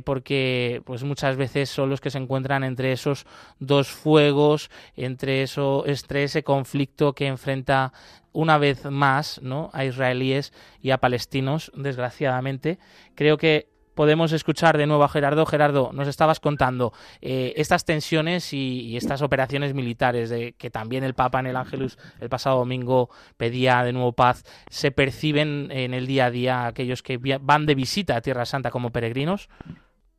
porque 0.05 0.83
pues 0.85 1.05
muchas 1.05 1.37
veces 1.37 1.71
son 1.71 1.91
los 1.91 2.01
que 2.01 2.11
se 2.11 2.19
encuentran 2.19 2.65
entre 2.65 2.91
esos 2.91 3.25
dos 3.61 3.87
fuegos, 3.87 4.69
entre 4.97 5.45
eso, 5.45 5.85
entre 5.87 6.25
ese 6.25 6.43
conflicto 6.43 7.13
que 7.13 7.29
enfrenta 7.29 7.93
una 8.33 8.59
vez 8.59 8.85
más 8.87 9.41
¿no? 9.43 9.71
a 9.73 9.85
israelíes 9.85 10.53
y 10.81 10.91
a 10.91 10.99
palestinos, 10.99 11.73
desgraciadamente. 11.75 12.79
Creo 13.15 13.37
que 13.37 13.73
podemos 13.95 14.33
escuchar 14.33 14.79
de 14.79 14.87
nuevo 14.87 15.05
a 15.05 15.09
Gerardo. 15.09 15.47
Gerardo, 15.47 15.91
nos 15.93 16.09
estabas 16.09 16.41
contando 16.41 16.93
eh, 17.21 17.53
estas 17.57 17.85
tensiones 17.85 18.53
y, 18.53 18.97
estas 18.97 19.23
operaciones 19.23 19.75
militares 19.75 20.31
de 20.31 20.53
que 20.53 20.71
también 20.71 21.05
el 21.05 21.15
Papa 21.15 21.41
en 21.41 21.47
el 21.47 21.57
Ángelus 21.57 21.99
el 22.21 22.29
pasado 22.29 22.59
domingo 22.59 23.11
pedía 23.37 23.83
de 23.85 23.93
nuevo 23.93 24.13
paz, 24.13 24.45
¿se 24.71 24.91
perciben 24.91 25.69
en 25.71 25.95
el 25.95 26.07
día 26.07 26.27
a 26.27 26.31
día 26.31 26.67
aquellos 26.67 27.03
que 27.03 27.19
van 27.41 27.67
de 27.67 27.75
visita 27.75 28.17
a 28.17 28.21
Tierra 28.21 28.45
Santa 28.45 28.71
como 28.71 28.91
peregrinos? 28.91 29.49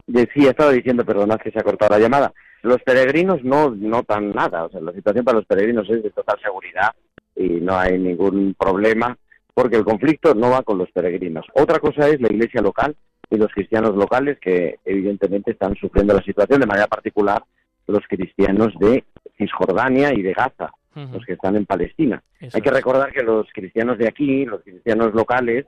Sí, 0.07 0.45
estaba 0.45 0.71
diciendo, 0.71 1.05
perdonad 1.05 1.39
que 1.39 1.51
se 1.51 1.59
ha 1.59 1.63
cortado 1.63 1.97
la 1.97 1.99
llamada. 1.99 2.33
Los 2.61 2.81
peregrinos 2.81 3.43
no 3.43 3.69
notan 3.71 4.31
nada, 4.31 4.65
o 4.65 4.69
sea, 4.69 4.81
la 4.81 4.91
situación 4.91 5.23
para 5.23 5.37
los 5.37 5.45
peregrinos 5.45 5.89
es 5.89 6.03
de 6.03 6.09
total 6.11 6.39
seguridad 6.41 6.93
y 7.35 7.47
no 7.61 7.77
hay 7.77 7.97
ningún 7.99 8.55
problema 8.57 9.17
porque 9.53 9.75
el 9.75 9.85
conflicto 9.85 10.33
no 10.33 10.49
va 10.49 10.63
con 10.63 10.77
los 10.77 10.91
peregrinos. 10.91 11.45
Otra 11.53 11.79
cosa 11.79 12.09
es 12.09 12.19
la 12.19 12.31
iglesia 12.31 12.61
local 12.61 12.95
y 13.29 13.37
los 13.37 13.51
cristianos 13.51 13.95
locales 13.95 14.39
que 14.39 14.79
evidentemente 14.85 15.51
están 15.51 15.75
sufriendo 15.75 16.13
la 16.13 16.23
situación 16.23 16.59
de 16.59 16.67
manera 16.67 16.87
particular 16.87 17.43
los 17.87 18.01
cristianos 18.07 18.73
de 18.79 19.03
Cisjordania 19.37 20.13
y 20.13 20.21
de 20.21 20.33
Gaza, 20.33 20.71
los 20.95 21.25
que 21.25 21.33
están 21.33 21.55
en 21.55 21.65
Palestina. 21.65 22.23
Hay 22.53 22.61
que 22.61 22.71
recordar 22.71 23.11
que 23.11 23.23
los 23.23 23.47
cristianos 23.53 23.97
de 23.97 24.07
aquí, 24.07 24.45
los 24.45 24.61
cristianos 24.61 25.13
locales, 25.13 25.65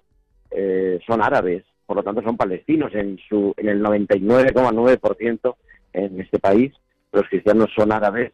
eh, 0.51 0.99
son 1.05 1.21
árabes, 1.21 1.63
por 1.85 1.97
lo 1.97 2.03
tanto 2.03 2.21
son 2.21 2.37
palestinos 2.37 2.93
en 2.93 3.19
su 3.27 3.53
en 3.57 3.69
el 3.69 3.81
99,9% 3.83 5.55
en 5.93 6.21
este 6.21 6.39
país. 6.39 6.71
Los 7.11 7.23
cristianos 7.23 7.69
son 7.75 7.91
árabes 7.91 8.31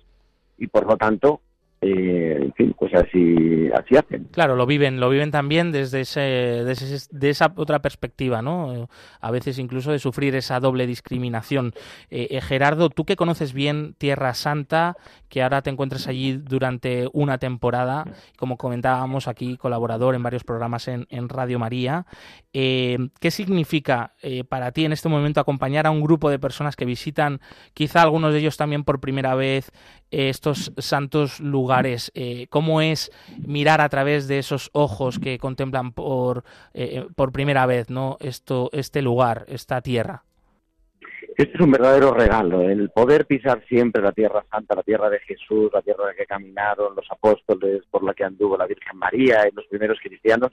y 0.57 0.67
por 0.67 0.85
lo 0.85 0.97
tanto 0.97 1.41
eh, 1.83 2.37
en 2.39 2.53
fin, 2.53 2.75
pues 2.77 2.93
así, 2.93 3.71
así 3.73 3.97
hacen. 3.97 4.25
Claro, 4.25 4.55
lo 4.55 4.67
viven, 4.67 4.99
lo 4.99 5.09
viven 5.09 5.31
también 5.31 5.71
desde, 5.71 6.01
ese, 6.01 6.21
de 6.21 7.29
esa 7.29 7.51
otra 7.55 7.79
perspectiva, 7.79 8.43
¿no? 8.43 8.87
A 9.19 9.31
veces 9.31 9.57
incluso 9.57 9.91
de 9.91 9.97
sufrir 9.97 10.35
esa 10.35 10.59
doble 10.59 10.85
discriminación. 10.85 11.73
Eh, 12.11 12.27
eh, 12.29 12.41
Gerardo, 12.41 12.91
tú 12.91 13.03
que 13.03 13.15
conoces 13.15 13.53
bien 13.53 13.95
Tierra 13.97 14.35
Santa, 14.35 14.95
que 15.27 15.41
ahora 15.41 15.63
te 15.63 15.71
encuentras 15.71 16.07
allí 16.07 16.33
durante 16.33 17.09
una 17.13 17.39
temporada, 17.39 18.05
como 18.37 18.57
comentábamos 18.57 19.27
aquí, 19.27 19.57
colaborador 19.57 20.13
en 20.13 20.21
varios 20.21 20.43
programas 20.43 20.87
en 20.87 21.29
Radio 21.29 21.57
María, 21.57 22.05
¿qué 22.51 23.31
significa 23.31 24.13
para 24.49 24.71
ti 24.71 24.85
en 24.85 24.91
este 24.91 25.09
momento 25.09 25.39
acompañar 25.39 25.87
a 25.87 25.91
un 25.91 26.01
grupo 26.01 26.29
de 26.29 26.37
personas 26.37 26.75
que 26.75 26.85
visitan, 26.85 27.39
quizá 27.73 28.01
algunos 28.01 28.33
de 28.33 28.39
ellos 28.39 28.57
también 28.57 28.83
por 28.83 28.99
primera 28.99 29.35
vez, 29.35 29.71
estos 30.11 30.73
santos 30.77 31.39
lugares, 31.39 32.11
eh, 32.15 32.47
cómo 32.49 32.81
es 32.81 33.11
mirar 33.45 33.81
a 33.81 33.89
través 33.89 34.27
de 34.27 34.39
esos 34.39 34.69
ojos 34.73 35.19
que 35.19 35.37
contemplan 35.39 35.93
por, 35.93 36.43
eh, 36.73 37.05
por 37.15 37.31
primera 37.31 37.65
vez 37.65 37.89
¿no? 37.89 38.17
Esto, 38.19 38.69
este 38.73 39.01
lugar, 39.01 39.45
esta 39.47 39.81
tierra. 39.81 40.23
Este 41.37 41.55
es 41.55 41.61
un 41.61 41.71
verdadero 41.71 42.13
regalo, 42.13 42.61
el 42.61 42.89
poder 42.89 43.25
pisar 43.25 43.63
siempre 43.67 44.01
la 44.01 44.11
tierra 44.11 44.45
santa, 44.51 44.75
la 44.75 44.83
tierra 44.83 45.09
de 45.09 45.19
Jesús, 45.21 45.71
la 45.73 45.81
tierra 45.81 46.03
en 46.03 46.07
la 46.09 46.15
que 46.15 46.25
caminaron 46.25 46.95
los 46.95 47.09
apóstoles, 47.09 47.83
por 47.89 48.03
la 48.03 48.13
que 48.13 48.25
anduvo 48.25 48.57
la 48.57 48.67
Virgen 48.67 48.97
María 48.97 49.47
y 49.47 49.55
los 49.55 49.65
primeros 49.67 49.97
cristianos, 50.03 50.51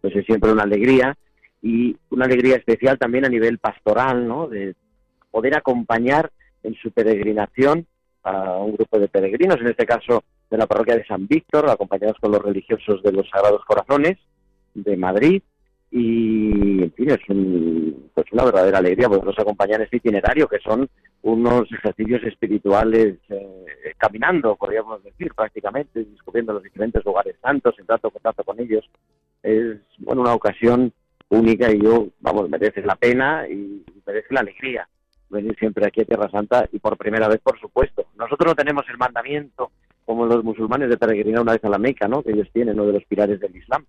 pues 0.00 0.14
es 0.14 0.24
siempre 0.24 0.52
una 0.52 0.62
alegría 0.62 1.16
y 1.60 1.96
una 2.10 2.26
alegría 2.26 2.56
especial 2.56 2.98
también 2.98 3.24
a 3.24 3.28
nivel 3.28 3.58
pastoral, 3.58 4.26
¿no? 4.26 4.48
De 4.48 4.74
poder 5.30 5.56
acompañar 5.56 6.30
en 6.62 6.74
su 6.76 6.92
peregrinación 6.92 7.86
a 8.22 8.56
un 8.58 8.74
grupo 8.74 8.98
de 8.98 9.08
peregrinos, 9.08 9.60
en 9.60 9.68
este 9.68 9.86
caso 9.86 10.22
de 10.50 10.58
la 10.58 10.66
parroquia 10.66 10.96
de 10.96 11.06
San 11.06 11.26
Víctor, 11.26 11.68
acompañados 11.68 12.16
con 12.20 12.32
los 12.32 12.42
religiosos 12.42 13.02
de 13.02 13.12
los 13.12 13.28
Sagrados 13.28 13.64
Corazones 13.64 14.18
de 14.74 14.96
Madrid. 14.96 15.42
Y, 15.90 16.82
en 16.84 16.92
fin, 16.92 17.10
es 17.10 17.20
pues 18.14 18.26
una 18.32 18.44
verdadera 18.44 18.78
alegría 18.78 19.08
poderlos 19.08 19.38
acompañar 19.38 19.80
en 19.80 19.84
este 19.84 19.98
itinerario, 19.98 20.48
que 20.48 20.58
son 20.60 20.88
unos 21.22 21.70
ejercicios 21.70 22.22
espirituales 22.24 23.18
eh, 23.28 23.94
caminando, 23.98 24.56
podríamos 24.56 25.02
decir, 25.04 25.32
prácticamente, 25.34 26.04
descubriendo 26.04 26.54
los 26.54 26.62
diferentes 26.62 27.04
lugares 27.04 27.36
santos, 27.42 27.74
en 27.78 27.86
trato 27.86 28.10
contacto 28.10 28.42
con 28.42 28.58
ellos. 28.58 28.88
Es, 29.42 29.76
bueno, 29.98 30.22
una 30.22 30.34
ocasión 30.34 30.92
única 31.28 31.70
y 31.70 31.82
yo, 31.82 32.08
vamos, 32.20 32.48
merece 32.48 32.80
la 32.82 32.96
pena 32.96 33.46
y 33.48 33.84
merece 34.06 34.32
la 34.32 34.40
alegría 34.40 34.88
venir 35.32 35.56
siempre 35.58 35.86
aquí 35.86 36.02
a 36.02 36.04
Tierra 36.04 36.30
Santa 36.30 36.68
y 36.70 36.78
por 36.78 36.96
primera 36.96 37.28
vez, 37.28 37.40
por 37.40 37.58
supuesto. 37.58 38.06
Nosotros 38.16 38.50
no 38.50 38.54
tenemos 38.54 38.84
el 38.88 38.98
mandamiento 38.98 39.72
como 40.04 40.26
los 40.26 40.44
musulmanes 40.44 40.88
de 40.88 40.96
peregrinar 40.96 41.42
una 41.42 41.52
vez 41.52 41.64
a 41.64 41.68
la 41.68 41.78
Meca, 41.78 42.06
¿no? 42.06 42.22
Que 42.22 42.32
ellos 42.32 42.48
tienen, 42.52 42.74
uno 42.74 42.86
de 42.86 42.94
los 42.94 43.04
pilares 43.04 43.40
del 43.40 43.56
Islam. 43.56 43.84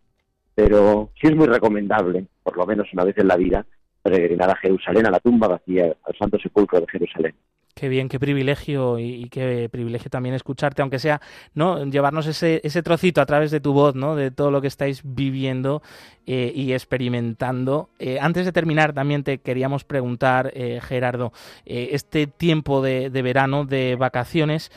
Pero 0.56 1.10
sí 1.20 1.28
es 1.28 1.36
muy 1.36 1.48
recomendable, 1.48 2.26
por 2.44 2.58
lo 2.58 2.66
menos 2.66 2.88
una 2.94 3.04
vez 3.04 3.18
en 3.18 3.28
la 3.28 3.36
vida, 3.36 3.66
peregrinar 4.02 4.50
a 4.50 4.56
Jerusalén, 4.56 5.08
a 5.08 5.12
la 5.12 5.20
tumba 5.20 5.48
vacía, 5.48 5.96
al 6.04 6.18
Santo 6.18 6.38
Sepulcro 6.40 6.80
de 6.80 6.88
Jerusalén. 6.88 7.34
Qué 7.74 7.90
bien, 7.90 8.08
qué 8.08 8.20
privilegio 8.20 9.00
y, 9.00 9.30
qué 9.30 9.68
privilegio 9.72 10.12
también 10.12 10.36
escucharte, 10.36 10.84
aunque 10.84 11.00
sea, 11.00 11.22
¿no? 11.56 11.84
Llevarnos 11.86 12.28
ese, 12.28 12.62
ese 12.64 12.84
trocito 12.84 13.20
a 13.20 13.26
través 13.26 13.50
de 13.50 13.60
tu 13.60 13.74
voz, 13.74 13.96
¿no? 13.96 14.16
De 14.16 14.30
todo 14.30 14.52
lo 14.52 14.62
que 14.62 14.68
estáis 14.68 15.02
viviendo 15.04 15.82
eh, 16.26 16.54
y 16.56 16.72
experimentando. 16.72 17.90
Eh, 18.00 18.18
antes 18.22 18.46
de 18.46 18.54
terminar, 18.54 18.94
también 18.94 19.24
te 19.24 19.40
queríamos 19.40 19.84
preguntar, 19.84 20.52
eh, 20.56 20.80
Gerardo, 20.82 21.34
este 21.66 22.28
tiempo 22.28 22.82
de, 22.82 23.10
verano, 23.10 23.66
de 23.66 23.96
vacaciones, 23.96 24.72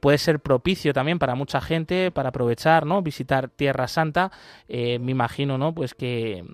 puede 0.00 0.18
ser 0.18 0.40
propicio 0.40 0.92
también 0.92 1.18
para 1.18 1.34
mucha 1.34 1.60
gente 1.60 2.10
para 2.10 2.30
aprovechar, 2.30 2.86
¿no? 2.86 3.02
Visitar 3.02 3.48
Tierra 3.48 3.86
Santa. 3.86 4.32
me 4.68 5.10
imagino, 5.10 5.58
¿no? 5.58 5.74
Pues 5.74 5.94
que, 5.94 6.44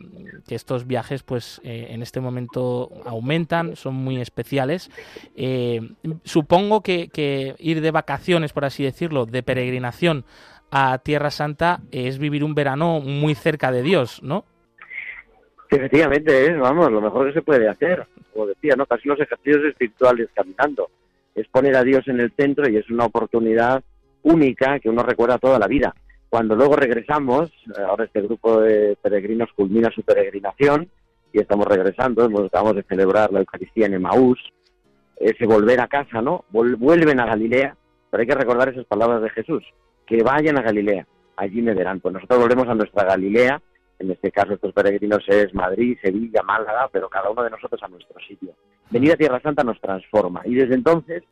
que 0.46 0.54
estos 0.54 0.86
viajes, 0.86 1.22
pues 1.22 1.60
en 1.64 2.02
este 2.02 2.20
momento 2.20 2.90
aumentan, 3.06 3.76
son 3.76 3.94
muy 3.94 4.20
especiales 4.20 4.90
supongo 6.24 6.82
que, 6.82 7.54
ir 7.58 7.80
de 7.80 7.90
vacaciones, 7.90 8.52
por 8.52 8.64
así 8.64 8.84
decirlo, 8.84 9.26
de 9.26 9.42
peregrinación 9.42 10.24
a 10.70 10.98
Tierra 10.98 11.30
Santa 11.30 11.80
es 11.90 12.18
vivir 12.18 12.44
un 12.44 12.54
verano 12.54 13.00
muy 13.00 13.34
cerca 13.34 13.70
de 13.70 13.82
Dios, 13.82 14.22
¿no? 14.22 14.44
Efectivamente, 15.70 16.46
es, 16.46 16.58
vamos, 16.58 16.90
lo 16.90 17.00
mejor 17.00 17.28
que 17.28 17.34
se 17.34 17.42
puede 17.42 17.68
hacer. 17.68 18.06
Como 18.32 18.46
decía, 18.46 18.74
¿no? 18.76 18.86
Casi 18.86 19.08
los 19.08 19.20
ejercicios 19.20 19.64
espirituales 19.64 20.28
caminando. 20.34 20.90
Es 21.34 21.48
poner 21.48 21.76
a 21.76 21.82
Dios 21.82 22.06
en 22.06 22.20
el 22.20 22.32
centro 22.36 22.68
y 22.68 22.76
es 22.76 22.88
una 22.90 23.06
oportunidad 23.06 23.82
única 24.22 24.78
que 24.80 24.88
uno 24.88 25.02
recuerda 25.02 25.38
toda 25.38 25.58
la 25.58 25.66
vida. 25.66 25.94
Cuando 26.28 26.56
luego 26.56 26.74
regresamos, 26.74 27.52
ahora 27.88 28.04
este 28.04 28.20
grupo 28.20 28.60
de 28.60 28.96
peregrinos 29.00 29.50
culmina 29.54 29.90
su 29.94 30.02
peregrinación 30.02 30.88
y 31.32 31.40
estamos 31.40 31.66
regresando, 31.66 32.24
acabamos 32.24 32.76
de 32.76 32.82
celebrar 32.84 33.32
la 33.32 33.40
Eucaristía 33.40 33.86
en 33.86 33.94
Emaús, 33.94 34.38
ese 35.16 35.46
volver 35.46 35.80
a 35.80 35.88
casa, 35.88 36.20
¿no? 36.20 36.44
vuelven 36.50 37.20
a 37.20 37.26
Galilea, 37.26 37.76
pero 38.10 38.20
hay 38.20 38.26
que 38.26 38.34
recordar 38.34 38.68
esas 38.68 38.86
palabras 38.86 39.22
de 39.22 39.30
Jesús, 39.30 39.62
que 40.06 40.22
vayan 40.22 40.58
a 40.58 40.62
Galilea, 40.62 41.06
allí 41.36 41.62
me 41.62 41.74
verán. 41.74 42.00
Pues 42.00 42.14
nosotros 42.14 42.40
volvemos 42.40 42.68
a 42.68 42.74
nuestra 42.74 43.04
Galilea, 43.04 43.60
en 43.98 44.10
este 44.10 44.30
caso 44.30 44.54
estos 44.54 44.72
peregrinos 44.72 45.24
es 45.28 45.54
Madrid, 45.54 45.96
Sevilla, 46.02 46.42
Málaga, 46.42 46.88
pero 46.92 47.08
cada 47.08 47.30
uno 47.30 47.42
de 47.42 47.50
nosotros 47.50 47.82
a 47.82 47.88
nuestro 47.88 48.18
sitio. 48.26 48.54
Venir 48.90 49.12
a 49.12 49.16
Tierra 49.16 49.40
Santa 49.40 49.64
nos 49.64 49.80
transforma 49.80 50.42
y 50.44 50.54
desde 50.54 50.74
entonces 50.74 51.22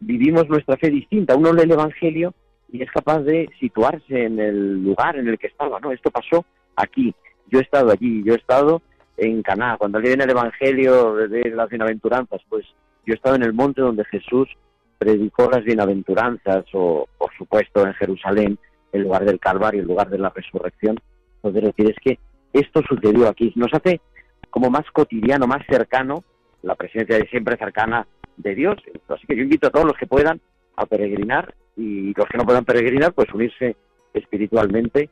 vivimos 0.00 0.48
nuestra 0.48 0.76
fe 0.76 0.90
distinta. 0.90 1.36
Uno 1.36 1.52
lee 1.52 1.62
el 1.62 1.72
Evangelio 1.72 2.34
y 2.70 2.82
es 2.82 2.90
capaz 2.90 3.20
de 3.20 3.48
situarse 3.60 4.24
en 4.24 4.38
el 4.38 4.82
lugar 4.82 5.16
en 5.16 5.28
el 5.28 5.38
que 5.38 5.48
estaba, 5.48 5.80
¿no? 5.80 5.92
Esto 5.92 6.10
pasó 6.10 6.44
aquí, 6.76 7.14
yo 7.50 7.58
he 7.58 7.62
estado 7.62 7.90
allí, 7.90 8.22
yo 8.24 8.34
he 8.34 8.36
estado 8.36 8.82
en 9.16 9.42
Caná. 9.42 9.76
Cuando 9.76 10.00
leen 10.00 10.20
el 10.20 10.30
Evangelio 10.30 11.14
de 11.14 11.50
las 11.50 11.68
bienaventuranzas, 11.68 12.40
pues 12.48 12.64
yo 13.06 13.12
he 13.12 13.16
estado 13.16 13.36
en 13.36 13.42
el 13.42 13.52
monte 13.52 13.80
donde 13.80 14.04
Jesús 14.06 14.48
predicó 14.98 15.50
las 15.50 15.64
bienaventuranzas, 15.64 16.64
o 16.72 17.08
por 17.18 17.30
supuesto 17.36 17.86
en 17.86 17.94
Jerusalén, 17.94 18.58
el 18.92 19.02
lugar 19.02 19.24
del 19.24 19.40
Calvario, 19.40 19.82
el 19.82 19.88
lugar 19.88 20.08
de 20.08 20.18
la 20.18 20.30
resurrección. 20.30 20.98
Entonces, 21.36 21.64
decir, 21.64 21.90
es 21.90 21.96
que 22.02 22.18
esto 22.52 22.82
sucedió 22.88 23.28
aquí. 23.28 23.52
Nos 23.56 23.72
hace 23.74 24.00
como 24.50 24.70
más 24.70 24.88
cotidiano, 24.92 25.46
más 25.46 25.66
cercano, 25.68 26.24
la 26.62 26.76
presencia 26.76 27.18
de 27.18 27.26
siempre 27.28 27.56
cercana 27.56 28.06
de 28.36 28.54
Dios. 28.54 28.76
Así 29.08 29.26
que 29.26 29.36
yo 29.36 29.42
invito 29.42 29.66
a 29.66 29.70
todos 29.70 29.86
los 29.86 29.96
que 29.96 30.06
puedan 30.06 30.40
a 30.76 30.86
peregrinar 30.86 31.54
y 31.76 32.14
los 32.14 32.26
que 32.28 32.38
no 32.38 32.44
puedan 32.44 32.64
peregrinar, 32.64 33.12
pues 33.12 33.32
unirse 33.34 33.76
espiritualmente 34.14 35.10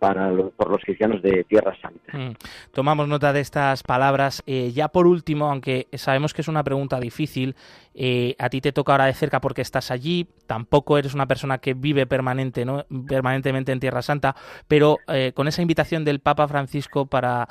para 0.00 0.32
por 0.56 0.70
los 0.70 0.82
cristianos 0.82 1.22
de 1.22 1.44
Tierra 1.44 1.76
Santa. 1.80 2.16
Mm. 2.16 2.34
Tomamos 2.72 3.06
nota 3.06 3.32
de 3.32 3.40
estas 3.40 3.82
palabras. 3.82 4.42
Eh, 4.46 4.72
ya 4.72 4.88
por 4.88 5.06
último, 5.06 5.50
aunque 5.50 5.88
sabemos 5.92 6.32
que 6.32 6.40
es 6.40 6.48
una 6.48 6.64
pregunta 6.64 6.98
difícil, 6.98 7.54
eh, 7.94 8.34
a 8.38 8.48
ti 8.48 8.60
te 8.60 8.72
toca 8.72 8.92
ahora 8.92 9.04
de 9.04 9.14
cerca 9.14 9.40
porque 9.40 9.60
estás 9.60 9.90
allí, 9.90 10.26
tampoco 10.46 10.96
eres 10.96 11.14
una 11.14 11.26
persona 11.26 11.58
que 11.58 11.74
vive 11.74 12.06
permanente, 12.06 12.64
¿no? 12.64 12.86
permanentemente 13.06 13.72
en 13.72 13.80
Tierra 13.80 14.02
Santa, 14.02 14.34
pero 14.66 14.96
eh, 15.08 15.32
con 15.34 15.48
esa 15.48 15.62
invitación 15.62 16.04
del 16.04 16.20
Papa 16.20 16.48
Francisco 16.48 17.06
para 17.06 17.48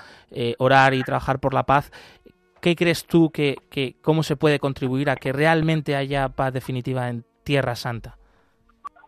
orar 0.58 0.94
y 0.94 1.04
trabajar 1.04 1.39
por 1.39 1.54
la 1.54 1.65
paz, 1.65 1.92
¿qué 2.62 2.76
crees 2.76 3.06
tú 3.06 3.30
que, 3.30 3.58
que 3.70 3.96
cómo 4.02 4.24
se 4.24 4.36
puede 4.36 4.60
contribuir 4.60 5.10
a 5.10 5.15
que 5.15 5.34
realmente 5.34 5.96
haya 5.96 6.30
paz 6.30 6.52
definitiva 6.54 7.10
en 7.10 7.26
Tierra 7.44 7.76
Santa? 7.76 8.18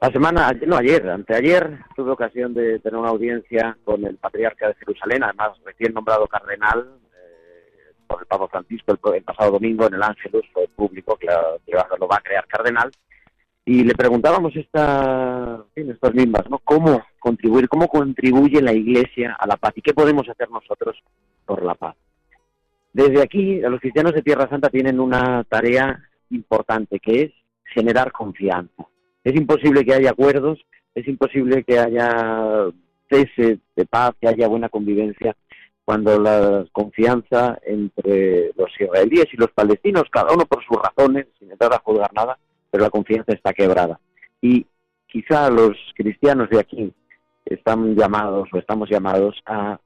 La 0.01 0.11
semana, 0.11 0.51
no 0.65 0.77
ayer, 0.77 1.07
anteayer, 1.07 1.77
tuve 1.95 2.09
ocasión 2.09 2.55
de 2.55 2.79
tener 2.79 2.99
una 2.99 3.09
audiencia 3.09 3.77
con 3.83 4.03
el 4.03 4.17
patriarca 4.17 4.69
de 4.69 4.73
Jerusalén, 4.73 5.23
además 5.23 5.51
recién 5.63 5.93
nombrado 5.93 6.25
cardenal 6.25 6.89
eh, 7.13 7.93
por 8.07 8.21
el 8.21 8.25
Papa 8.25 8.47
Francisco 8.47 9.13
el, 9.13 9.21
pasado 9.21 9.51
domingo 9.51 9.85
en 9.85 9.93
el 9.93 10.01
Ángelus, 10.01 10.43
fue 10.53 10.67
público 10.69 11.15
que 11.17 11.27
lo 11.27 12.07
va 12.07 12.15
a 12.15 12.21
crear 12.21 12.47
cardenal, 12.47 12.89
y 13.63 13.83
le 13.83 13.93
preguntábamos 13.93 14.55
esta, 14.55 15.63
en 15.75 15.91
estas 15.91 16.15
mismas, 16.15 16.49
¿no? 16.49 16.57
¿Cómo 16.57 17.03
contribuir, 17.19 17.69
cómo 17.69 17.87
contribuye 17.87 18.59
la 18.59 18.73
Iglesia 18.73 19.37
a 19.37 19.45
la 19.45 19.57
paz 19.57 19.73
y 19.75 19.83
qué 19.83 19.93
podemos 19.93 20.27
hacer 20.27 20.49
nosotros 20.49 20.97
por 21.45 21.63
la 21.63 21.75
paz? 21.75 21.95
Desde 22.91 23.21
aquí, 23.21 23.59
los 23.59 23.79
cristianos 23.79 24.13
de 24.15 24.23
Tierra 24.23 24.49
Santa 24.49 24.71
tienen 24.71 24.99
una 24.99 25.43
tarea 25.43 26.09
importante 26.31 26.99
que 26.99 27.21
es 27.21 27.31
generar 27.65 28.11
confianza 28.11 28.87
es 29.23 29.35
imposible 29.35 29.85
que 29.85 29.93
haya 29.93 30.11
acuerdos, 30.11 30.59
es 30.95 31.07
imposible 31.07 31.63
que 31.63 31.79
haya 31.79 32.67
cese 33.09 33.59
de 33.75 33.85
paz, 33.85 34.11
que 34.19 34.27
haya 34.27 34.47
buena 34.47 34.69
convivencia, 34.69 35.35
cuando 35.83 36.19
la 36.19 36.65
confianza 36.71 37.59
entre 37.63 38.51
los 38.55 38.69
israelíes 38.79 39.27
y 39.33 39.37
los 39.37 39.51
palestinos, 39.51 40.03
cada 40.11 40.33
uno 40.33 40.45
por 40.45 40.63
sus 40.63 40.77
razones, 40.77 41.27
sin 41.37 41.51
entrar 41.51 41.73
a 41.73 41.79
juzgar 41.79 42.13
nada, 42.13 42.37
pero 42.69 42.83
la 42.83 42.89
confianza 42.89 43.33
está 43.33 43.53
quebrada. 43.53 43.99
Y 44.41 44.65
quizá 45.07 45.49
los 45.49 45.77
cristianos 45.95 46.49
de 46.49 46.59
aquí 46.59 46.93
están 47.45 47.95
llamados 47.95 48.47
o 48.53 48.57
estamos 48.57 48.89
llamados 48.89 49.35
a 49.45 49.79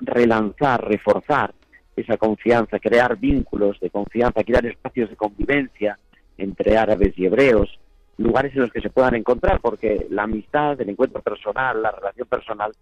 relanzar, 0.00 0.88
reforzar 0.88 1.54
esa 1.96 2.16
confianza, 2.16 2.78
crear 2.78 3.16
vínculos 3.18 3.78
de 3.80 3.90
confianza, 3.90 4.42
crear 4.42 4.66
espacios 4.66 5.10
de 5.10 5.16
convivencia 5.16 5.98
entre 6.38 6.76
árabes 6.76 7.12
y 7.16 7.26
hebreos, 7.26 7.78
lugares 8.18 8.54
en 8.54 8.62
los 8.62 8.72
que 8.72 8.80
se 8.80 8.90
puedan 8.90 9.14
encontrar, 9.14 9.60
porque 9.60 10.06
la 10.10 10.24
amistad, 10.24 10.80
el 10.80 10.90
encuentro 10.90 11.20
personal, 11.22 11.82
la 11.82 11.90
relación 11.90 12.28
personal, 12.28 12.72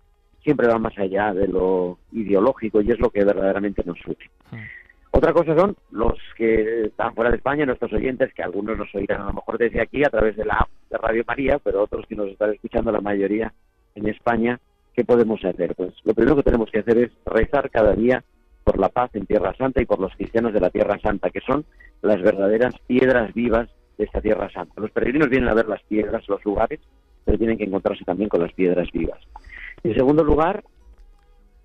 siempre 0.42 0.68
va 0.68 0.78
más 0.78 0.98
allá 0.98 1.32
de 1.32 1.48
lo 1.48 1.98
ideológico 2.12 2.80
y 2.80 2.90
es 2.90 2.98
lo 2.98 3.10
que 3.10 3.24
verdaderamente 3.24 3.82
nos 3.84 3.98
une. 4.06 4.30
Otra 5.10 5.32
cosa 5.32 5.54
son 5.54 5.76
los 5.90 6.14
que 6.36 6.86
están 6.86 7.14
fuera 7.14 7.30
de 7.30 7.36
España, 7.36 7.66
nuestros 7.66 7.92
oyentes, 7.92 8.32
que 8.34 8.42
algunos 8.42 8.78
nos 8.78 8.94
oirán 8.94 9.20
a 9.20 9.26
lo 9.26 9.34
mejor 9.34 9.58
desde 9.58 9.80
aquí 9.80 10.02
a 10.04 10.10
través 10.10 10.36
de 10.36 10.44
la 10.44 10.54
app 10.54 10.68
de 10.90 10.96
Radio 10.96 11.22
María, 11.26 11.58
pero 11.58 11.82
otros 11.82 12.06
que 12.06 12.16
nos 12.16 12.28
están 12.28 12.52
escuchando, 12.52 12.90
la 12.90 13.00
mayoría 13.00 13.52
en 13.94 14.08
España, 14.08 14.58
¿qué 14.94 15.04
podemos 15.04 15.44
hacer? 15.44 15.74
Pues 15.74 15.92
lo 16.04 16.14
primero 16.14 16.36
que 16.36 16.42
tenemos 16.42 16.70
que 16.70 16.78
hacer 16.78 16.96
es 16.96 17.10
rezar 17.26 17.70
cada 17.70 17.92
día 17.94 18.24
por 18.64 18.78
la 18.78 18.88
paz 18.88 19.10
en 19.14 19.26
Tierra 19.26 19.54
Santa 19.54 19.82
y 19.82 19.86
por 19.86 20.00
los 20.00 20.14
cristianos 20.16 20.54
de 20.54 20.60
la 20.60 20.70
Tierra 20.70 20.98
Santa, 21.00 21.30
que 21.30 21.40
son 21.40 21.66
las 22.00 22.22
verdaderas 22.22 22.74
piedras 22.86 23.34
vivas 23.34 23.68
de 23.98 24.04
esta 24.04 24.20
Tierra 24.20 24.50
Santa. 24.50 24.80
Los 24.80 24.90
peregrinos 24.90 25.28
vienen 25.28 25.48
a 25.48 25.54
ver 25.54 25.68
las 25.68 25.82
piedras, 25.84 26.26
los 26.28 26.44
lugares, 26.44 26.80
pero 27.24 27.38
tienen 27.38 27.58
que 27.58 27.64
encontrarse 27.64 28.04
también 28.04 28.28
con 28.28 28.40
las 28.40 28.52
piedras 28.52 28.88
vivas. 28.92 29.20
En 29.84 29.94
segundo 29.94 30.24
lugar, 30.24 30.64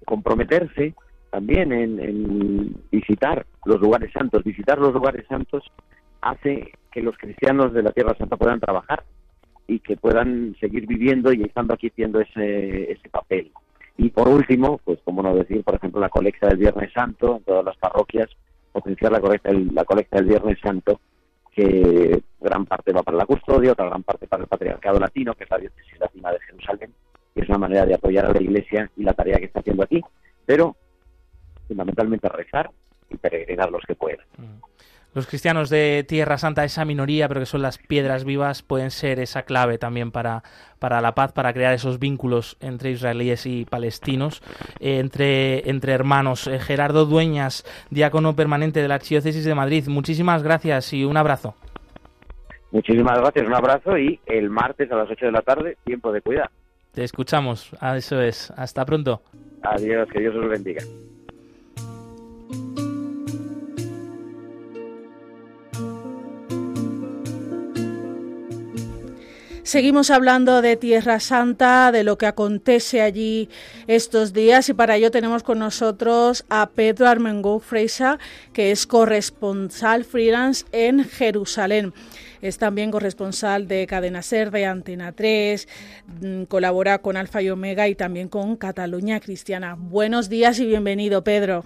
comprometerse 0.06 0.96
también 1.30 1.72
en, 1.72 2.76
visitar 2.92 3.46
los 3.66 3.80
lugares 3.80 4.12
santos. 4.14 4.44
Visitar 4.44 4.80
los 4.80 4.94
lugares 4.94 5.26
santos 5.28 5.64
hace 6.22 6.72
que 6.92 7.02
los 7.02 7.18
cristianos 7.18 7.74
de 7.74 7.84
la 7.84 7.92
Tierra 7.92 8.16
Santa 8.18 8.38
puedan 8.38 8.60
trabajar 8.60 9.04
y 9.68 9.80
que 9.80 9.98
puedan 9.98 10.56
seguir 10.60 10.88
viviendo 10.88 11.34
y 11.34 11.44
estando 11.44 11.74
aquí 11.74 11.88
haciendo 11.90 12.22
ese, 12.22 12.98
papel. 13.12 13.52
Y 13.98 14.10
por 14.10 14.30
último, 14.30 14.80
pues 14.84 15.00
como 15.04 15.22
no 15.22 15.36
decir, 15.36 15.64
por 15.64 15.76
ejemplo, 15.76 16.00
la 16.00 16.10
colecta 16.10 16.48
del 16.48 16.58
Viernes 16.58 16.92
Santo 16.94 17.38
en 17.38 17.44
todas 17.44 17.66
las 17.66 17.78
parroquias, 17.78 18.30
potenciar 18.72 19.12
la 19.12 19.20
colecta, 19.20 19.52
la 19.52 19.84
colecta 19.84 20.18
del 20.18 20.28
Viernes 20.28 20.58
Santo, 20.62 21.02
que 21.58 22.22
gran 22.40 22.68
parte 22.68 22.94
va 22.94 23.02
para 23.02 23.18
la 23.18 23.26
custodia, 23.26 23.72
otra 23.72 23.88
gran 23.88 24.04
parte 24.04 24.28
para 24.28 24.44
el 24.44 24.48
Patriarcado 24.48 25.00
Latino, 25.00 25.34
que 25.34 25.44
es 25.44 25.50
la 25.50 25.58
diócesis 25.58 26.00
latina 26.00 26.32
de 26.32 26.40
Jerusalén, 26.42 26.94
que 27.34 27.42
es 27.42 27.50
una 27.50 27.58
manera 27.58 27.84
de 27.84 27.96
apoyar 27.96 28.28
a 28.28 28.32
la 28.32 28.40
Iglesia 28.40 28.92
y 28.96 29.02
la 29.02 29.14
tarea 29.14 29.40
que 29.40 29.46
está 29.46 29.62
haciendo 29.62 29.82
aquí. 29.82 30.00
Pero 30.46 30.76
fundamentalmente 31.68 32.30
rezar 32.30 32.70
y 33.10 33.18
peregrinar 33.18 33.72
los 33.72 33.82
que 33.88 33.96
puedan. 33.96 34.24
Mm. 34.38 34.60
Los 35.18 35.26
cristianos 35.26 35.72
de 35.72 36.06
Tierra 36.08 36.38
Santa, 36.38 36.64
esa 36.64 36.86
minoría, 36.86 37.28
pero 37.28 37.40
que 37.40 37.48
son 37.48 37.64
las 37.64 37.80
piedras 37.80 38.24
vivas, 38.24 38.62
pueden 38.62 38.92
ser 38.92 39.20
esa 39.20 39.42
clave 39.42 39.80
también 39.80 40.12
para, 40.12 40.44
para 40.78 41.02
la 41.02 41.16
paz, 41.16 41.32
para 41.32 41.54
crear 41.54 41.74
esos 41.74 41.98
vínculos 41.98 42.56
entre 42.60 42.92
israelíes 42.92 43.48
y 43.48 43.66
palestinos, 43.66 44.44
eh, 44.80 45.00
entre, 45.00 45.68
entre 45.72 45.94
hermanos. 45.94 46.46
Eh, 46.46 46.60
Gerardo 46.60 47.08
Dueñas, 47.08 47.66
diácono 47.90 48.36
permanente 48.36 48.80
de 48.80 48.88
la 48.88 48.94
Archidiócesis 48.94 49.44
de 49.44 49.56
Madrid, 49.56 49.88
muchísimas 49.88 50.44
gracias 50.44 50.94
y 50.94 51.04
un 51.04 51.18
abrazo. 51.18 51.56
Muchísimas 52.70 53.18
gracias, 53.18 53.48
un 53.48 53.56
abrazo 53.56 53.98
y 53.98 54.20
el 54.28 54.52
martes 54.52 54.92
a 54.92 54.98
las 54.98 55.10
8 55.10 55.26
de 55.26 55.32
la 55.32 55.42
tarde, 55.42 55.78
tiempo 55.84 56.12
de 56.12 56.22
cuidar. 56.22 56.52
Te 56.92 57.04
escuchamos, 57.04 57.72
ah, 57.80 57.98
eso 57.98 58.22
es. 58.22 58.52
Hasta 58.52 58.86
pronto. 58.86 59.24
Adiós, 59.64 60.08
que 60.12 60.20
Dios 60.20 60.36
os 60.36 60.48
bendiga. 60.48 60.84
Seguimos 69.68 70.12
hablando 70.12 70.62
de 70.62 70.78
Tierra 70.78 71.20
Santa, 71.20 71.92
de 71.92 72.06
lo 72.06 72.18
que 72.18 72.26
acontece 72.26 73.02
allí 73.02 73.50
estos 73.88 74.32
días 74.32 74.70
y 74.70 74.74
para 74.74 74.96
ello 74.96 75.12
tenemos 75.12 75.44
con 75.44 75.60
nosotros 75.60 76.46
a 76.48 76.70
Pedro 76.70 77.06
Armengou 77.06 77.60
Freisa, 77.60 78.18
que 78.54 78.72
es 78.72 78.88
corresponsal 78.88 80.06
freelance 80.06 80.66
en 80.72 81.04
Jerusalén. 81.04 81.94
Es 82.42 82.58
también 82.60 82.92
corresponsal 82.92 83.68
de 83.68 83.86
Cadena 83.88 84.22
Ser, 84.22 84.52
de 84.52 84.66
Antena 84.66 85.12
3, 85.12 85.68
mm, 86.22 86.44
colabora 86.44 87.00
con 87.00 87.18
Alfa 87.18 87.42
y 87.42 87.50
Omega 87.50 87.90
y 87.90 87.96
también 87.96 88.30
con 88.30 88.56
Cataluña 88.56 89.20
Cristiana. 89.20 89.76
Buenos 89.78 90.30
días 90.30 90.62
y 90.62 90.66
bienvenido, 90.66 91.26
Pedro. 91.26 91.66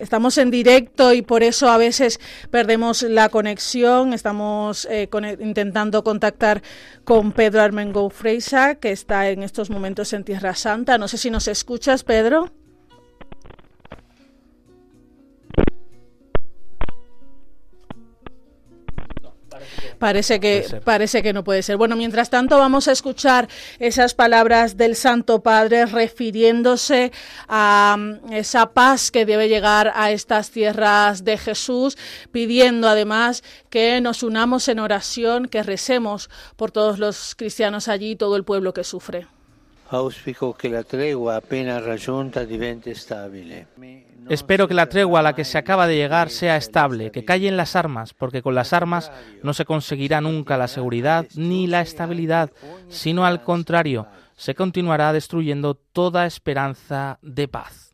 Estamos 0.00 0.38
en 0.38 0.50
directo 0.50 1.12
y 1.12 1.22
por 1.22 1.42
eso 1.42 1.68
a 1.68 1.76
veces 1.76 2.20
perdemos 2.50 3.02
la 3.02 3.28
conexión. 3.28 4.12
Estamos 4.14 4.86
eh, 4.90 5.08
intentando 5.40 6.02
contactar 6.02 6.62
con 7.04 7.32
Pedro 7.32 7.60
Armengo 7.60 8.08
Freisa, 8.10 8.76
que 8.76 8.92
está 8.92 9.28
en 9.28 9.42
estos 9.42 9.68
momentos 9.70 10.12
en 10.12 10.24
Tierra 10.24 10.54
Santa. 10.54 10.96
No 10.96 11.06
sé 11.06 11.18
si 11.18 11.30
nos 11.30 11.48
escuchas, 11.48 12.02
Pedro. 12.02 12.50
Parece 20.00 20.40
que, 20.40 20.80
parece 20.82 21.22
que 21.22 21.34
no 21.34 21.44
puede 21.44 21.62
ser. 21.62 21.76
Bueno, 21.76 21.94
mientras 21.94 22.30
tanto 22.30 22.56
vamos 22.56 22.88
a 22.88 22.92
escuchar 22.92 23.48
esas 23.78 24.14
palabras 24.14 24.78
del 24.78 24.96
Santo 24.96 25.42
Padre 25.42 25.84
refiriéndose 25.84 27.12
a 27.48 27.96
mm, 27.98 28.32
esa 28.32 28.70
paz 28.70 29.10
que 29.10 29.26
debe 29.26 29.50
llegar 29.50 29.92
a 29.94 30.10
estas 30.10 30.52
tierras 30.52 31.22
de 31.22 31.36
Jesús, 31.36 31.98
pidiendo 32.32 32.88
además 32.88 33.44
que 33.68 34.00
nos 34.00 34.22
unamos 34.22 34.68
en 34.68 34.78
oración, 34.78 35.48
que 35.48 35.62
recemos 35.62 36.30
por 36.56 36.70
todos 36.70 36.98
los 36.98 37.34
cristianos 37.34 37.86
allí, 37.86 38.16
todo 38.16 38.36
el 38.36 38.44
pueblo 38.44 38.72
que 38.72 38.84
sufre. 38.84 39.26
Espero 44.30 44.68
que 44.68 44.74
la 44.74 44.88
tregua 44.88 45.18
a 45.18 45.22
la 45.24 45.34
que 45.34 45.44
se 45.44 45.58
acaba 45.58 45.88
de 45.88 45.96
llegar 45.96 46.30
sea 46.30 46.56
estable, 46.56 47.10
que 47.10 47.24
callen 47.24 47.56
las 47.56 47.74
armas, 47.74 48.14
porque 48.14 48.42
con 48.42 48.54
las 48.54 48.72
armas 48.72 49.10
no 49.42 49.52
se 49.54 49.64
conseguirá 49.64 50.20
nunca 50.20 50.56
la 50.56 50.68
seguridad 50.68 51.26
ni 51.34 51.66
la 51.66 51.80
estabilidad, 51.80 52.52
sino 52.88 53.26
al 53.26 53.42
contrario, 53.42 54.06
se 54.36 54.54
continuará 54.54 55.12
destruyendo 55.12 55.74
toda 55.74 56.26
esperanza 56.26 57.18
de 57.22 57.48
paz. 57.48 57.89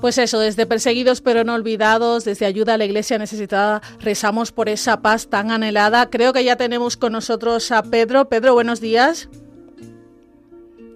Pues 0.00 0.16
eso, 0.18 0.38
desde 0.38 0.66
perseguidos 0.66 1.20
pero 1.20 1.42
no 1.44 1.54
olvidados, 1.54 2.24
desde 2.24 2.46
ayuda 2.46 2.74
a 2.74 2.78
la 2.78 2.84
iglesia 2.84 3.18
necesitada, 3.18 3.82
rezamos 4.00 4.52
por 4.52 4.68
esa 4.68 5.00
paz 5.00 5.28
tan 5.28 5.50
anhelada. 5.50 6.08
Creo 6.08 6.32
que 6.32 6.44
ya 6.44 6.56
tenemos 6.56 6.96
con 6.96 7.12
nosotros 7.12 7.72
a 7.72 7.82
Pedro. 7.82 8.28
Pedro, 8.28 8.54
buenos 8.54 8.80
días. 8.80 9.28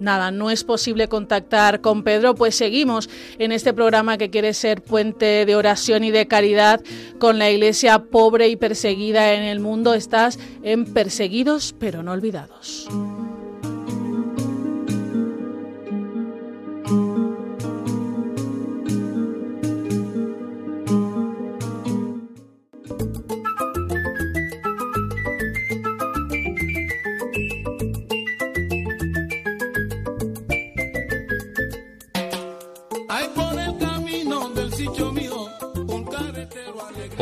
Nada, 0.03 0.33
no 0.33 0.51
es 0.51 0.65
posible 0.65 1.09
contactar 1.09 1.81
con 1.81 2.03
Pedro, 2.03 2.35
pues 2.35 2.57
seguimos 2.57 3.09
en 3.39 3.53
este 3.53 3.73
programa 3.73 4.19
que 4.19 4.31
quiere 4.31 4.53
ser 4.53 4.83
puente 4.83 5.47
de 5.47 5.55
oración 5.55 6.03
y 6.03 6.11
de 6.11 6.27
caridad 6.27 6.81
con 7.21 7.39
la 7.39 7.51
iglesia 7.51 8.01
pobre 8.01 8.49
y 8.49 8.57
perseguida 8.57 9.35
en 9.35 9.45
el 9.45 9.61
mundo. 9.61 9.95
Estás 9.95 10.41
en 10.65 10.93
Perseguidos 10.93 11.75
pero 11.79 12.03
no 12.03 12.11
olvidados. 12.11 12.89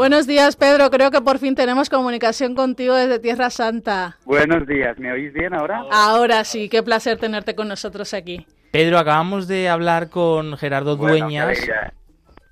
Buenos 0.00 0.26
días, 0.26 0.56
Pedro. 0.56 0.88
Creo 0.90 1.10
que 1.10 1.20
por 1.20 1.38
fin 1.38 1.54
tenemos 1.54 1.90
comunicación 1.90 2.54
contigo 2.54 2.94
desde 2.94 3.18
Tierra 3.18 3.50
Santa. 3.50 4.16
Buenos 4.24 4.66
días. 4.66 4.98
¿Me 4.98 5.12
oís 5.12 5.30
bien 5.34 5.52
ahora? 5.52 5.84
Ahora 5.92 6.42
sí. 6.44 6.70
Qué 6.70 6.82
placer 6.82 7.18
tenerte 7.18 7.54
con 7.54 7.68
nosotros 7.68 8.14
aquí. 8.14 8.46
Pedro, 8.72 8.98
acabamos 8.98 9.46
de 9.46 9.68
hablar 9.68 10.08
con 10.08 10.56
Gerardo 10.56 10.96
Dueñas. 10.96 11.58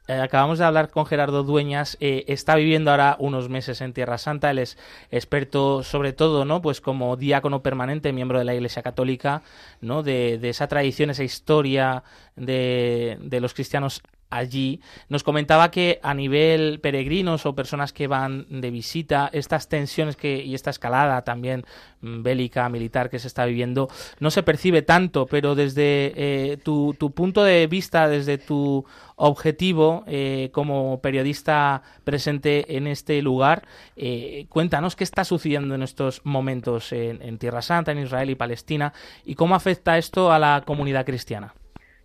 eh, 0.08 0.12
acabamos 0.12 0.58
de 0.58 0.66
hablar 0.66 0.90
con 0.90 1.06
Gerardo 1.06 1.42
Dueñas, 1.42 1.96
eh, 2.00 2.26
está 2.28 2.54
viviendo 2.54 2.90
ahora 2.90 3.16
unos 3.18 3.48
meses 3.48 3.80
en 3.80 3.94
Tierra 3.94 4.18
Santa, 4.18 4.50
él 4.50 4.58
es 4.58 4.76
experto 5.10 5.82
sobre 5.82 6.12
todo, 6.12 6.44
¿no? 6.44 6.60
Pues 6.60 6.82
como 6.82 7.16
diácono 7.16 7.62
permanente, 7.62 8.12
miembro 8.12 8.38
de 8.38 8.44
la 8.44 8.54
Iglesia 8.54 8.82
Católica, 8.82 9.40
¿no? 9.80 10.02
De, 10.02 10.36
de 10.36 10.50
esa 10.50 10.66
tradición, 10.66 11.08
esa 11.08 11.24
historia 11.24 12.02
de, 12.36 13.16
de 13.22 13.40
los 13.40 13.54
cristianos 13.54 14.02
allí, 14.30 14.80
nos 15.08 15.22
comentaba 15.22 15.70
que 15.70 16.00
a 16.02 16.14
nivel 16.14 16.80
peregrinos 16.80 17.46
o 17.46 17.54
personas 17.54 17.92
que 17.92 18.06
van 18.06 18.46
de 18.48 18.70
visita, 18.70 19.30
estas 19.32 19.68
tensiones 19.68 20.16
que, 20.16 20.42
y 20.44 20.54
esta 20.54 20.70
escalada 20.70 21.22
también 21.22 21.64
mm, 22.00 22.22
bélica, 22.22 22.68
militar 22.68 23.10
que 23.10 23.18
se 23.18 23.28
está 23.28 23.46
viviendo, 23.46 23.88
no 24.20 24.30
se 24.30 24.42
percibe 24.42 24.82
tanto, 24.82 25.26
pero 25.26 25.54
desde 25.54 26.12
eh, 26.16 26.56
tu, 26.58 26.94
tu, 26.98 27.10
punto 27.12 27.42
de 27.42 27.66
vista, 27.66 28.08
desde 28.08 28.38
tu 28.38 28.84
objetivo 29.16 30.04
eh, 30.06 30.50
como 30.52 31.00
periodista 31.00 31.82
presente 32.04 32.76
en 32.76 32.86
este 32.86 33.22
lugar, 33.22 33.66
eh, 33.96 34.46
cuéntanos 34.48 34.94
qué 34.94 35.04
está 35.04 35.24
sucediendo 35.24 35.74
en 35.74 35.82
estos 35.82 36.20
momentos 36.24 36.92
en, 36.92 37.22
en 37.22 37.38
Tierra 37.38 37.62
Santa, 37.62 37.92
en 37.92 37.98
Israel 37.98 38.30
y 38.30 38.34
Palestina, 38.34 38.92
y 39.24 39.34
cómo 39.34 39.54
afecta 39.54 39.98
esto 39.98 40.30
a 40.32 40.38
la 40.38 40.62
comunidad 40.66 41.06
cristiana. 41.06 41.54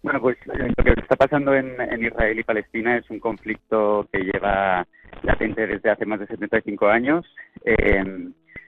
Bueno, 0.04 0.20
pues 0.20 0.38
eh, 0.47 0.74
lo 0.76 0.84
que 0.84 1.01
está 1.01 1.16
pasando 1.16 1.56
en, 1.56 1.80
en, 1.80 2.04
Israel 2.04 2.38
y 2.38 2.43
Palestina 2.43 2.97
es 2.97 3.10
un 3.10 3.20
conflicto 3.20 4.06
que 4.12 4.20
lleva 4.20 4.86
latente 5.22 5.66
desde 5.66 5.89
hace 5.89 6.06
más 6.06 6.20
de 6.20 6.28
75 6.28 6.88
años, 6.89 7.26
eh, 7.64 8.04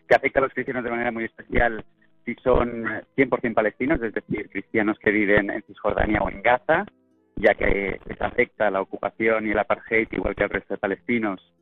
que 0.08 0.16
afecta 0.16 0.40
a 0.40 0.44
los 0.44 0.54
cristianos 0.54 0.86
de 0.86 0.92
manera 0.92 1.12
muy 1.12 1.26
especial 1.26 1.84
si 2.24 2.36
son 2.36 2.86
100% 3.18 3.54
palestinos, 3.54 4.02
es 4.02 4.14
decir, 4.14 4.50
cristianos 4.50 4.98
que 4.98 5.12
viven 5.12 5.50
en 5.52 5.62
Cisjordania 5.64 6.22
o 6.22 6.30
en 6.30 6.42
Gaza, 6.42 6.86
ya 7.36 7.54
que 7.54 8.00
les 8.06 8.22
afecta 8.22 8.72
la 8.72 8.82
ocupación 8.82 9.46
y 9.46 9.52
el 9.52 9.60
apartheid 9.60 10.08
igual 10.12 10.36
que 10.36 10.46
al 10.46 10.50
resto 10.50 10.76
de 10.76 10.80
palestinos 10.80 11.54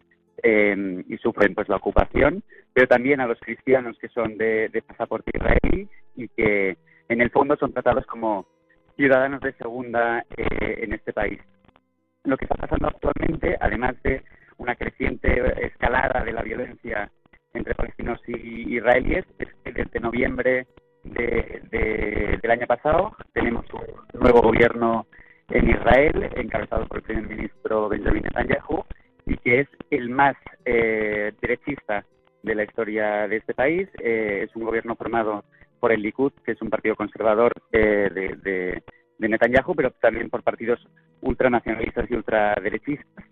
eh, 0.44 1.04
y 1.08 1.18
sufren 1.18 1.56
pues 1.56 1.68
la 1.68 1.78
ocupación, 1.78 2.44
pero 2.74 2.88
también 2.88 3.22
a 3.22 3.28
los 3.28 3.40
cristianos 3.40 3.98
que 3.98 4.10
son 4.10 4.38
de, 4.38 4.70
de 4.70 4.82
pasaporte 4.84 5.32
israelí 5.34 5.90
y 6.16 6.28
que 6.28 6.78
en 7.10 7.22
el 7.22 7.32
fondo 7.32 7.56
son 7.56 7.74
tratados 7.74 8.06
como 8.06 8.46
ciudadanos 8.96 9.42
de 9.42 9.54
segunda 9.54 10.26
eh, 10.38 10.80
en 10.84 10.94
este 10.94 11.14
país. 11.14 11.40
Lo 12.24 12.38
que 12.38 12.46
está 12.46 12.56
pasando 12.56 12.88
actualmente, 12.88 13.58
además 13.60 13.96
de 14.04 14.24
una 14.58 14.76
creciente 14.76 15.66
escalada 15.66 16.24
de 16.24 16.32
la 16.32 16.42
violencia 16.42 17.10
entre 17.54 17.76
palestinos 17.76 18.20
y 18.28 18.76
israelíes, 18.78 19.26
es 19.40 19.50
que 19.64 19.72
desde 19.72 20.00
noviembre 20.00 20.68
de, 21.04 21.62
de, 21.70 22.40
del 22.42 22.52
año 22.52 22.66
pasado 22.66 23.16
tenemos 23.34 23.66
un 23.74 24.20
nuevo 24.22 24.42
gobierno 24.42 25.06
en 25.50 25.70
Israel, 25.70 26.30
encabezado 26.36 26.88
por 26.88 26.98
el 26.98 27.04
primer 27.04 27.28
ministro 27.28 27.90
Benjamin 27.90 28.24
Netanyahu, 28.24 28.84
y 29.26 29.38
que 29.38 29.62
es 29.62 29.68
el 29.90 30.10
más 30.10 30.36
eh, 30.66 31.34
derechista 31.42 32.06
de 32.42 32.56
la 32.56 32.64
historia 32.64 33.28
de 33.28 33.38
este 33.38 33.54
país. 33.54 33.88
Eh, 34.00 34.46
es 34.48 34.56
un 34.56 34.64
gobierno 34.64 34.96
formado 34.96 35.44
por 35.84 35.92
el 35.92 36.02
Likud, 36.02 36.32
que 36.46 36.54
es 36.54 36.62
un 36.62 36.70
partido 36.70 36.96
conservador 36.96 37.52
eh, 37.74 38.10
de, 38.10 38.82
de, 39.20 39.28
Netanyahu, 39.28 39.76
pero 39.76 39.92
también 39.92 40.30
por 40.30 40.42
partidos 40.42 40.80
ultranacionalistas 41.20 42.10
y 42.10 42.16
ultraderechistas 42.16 43.26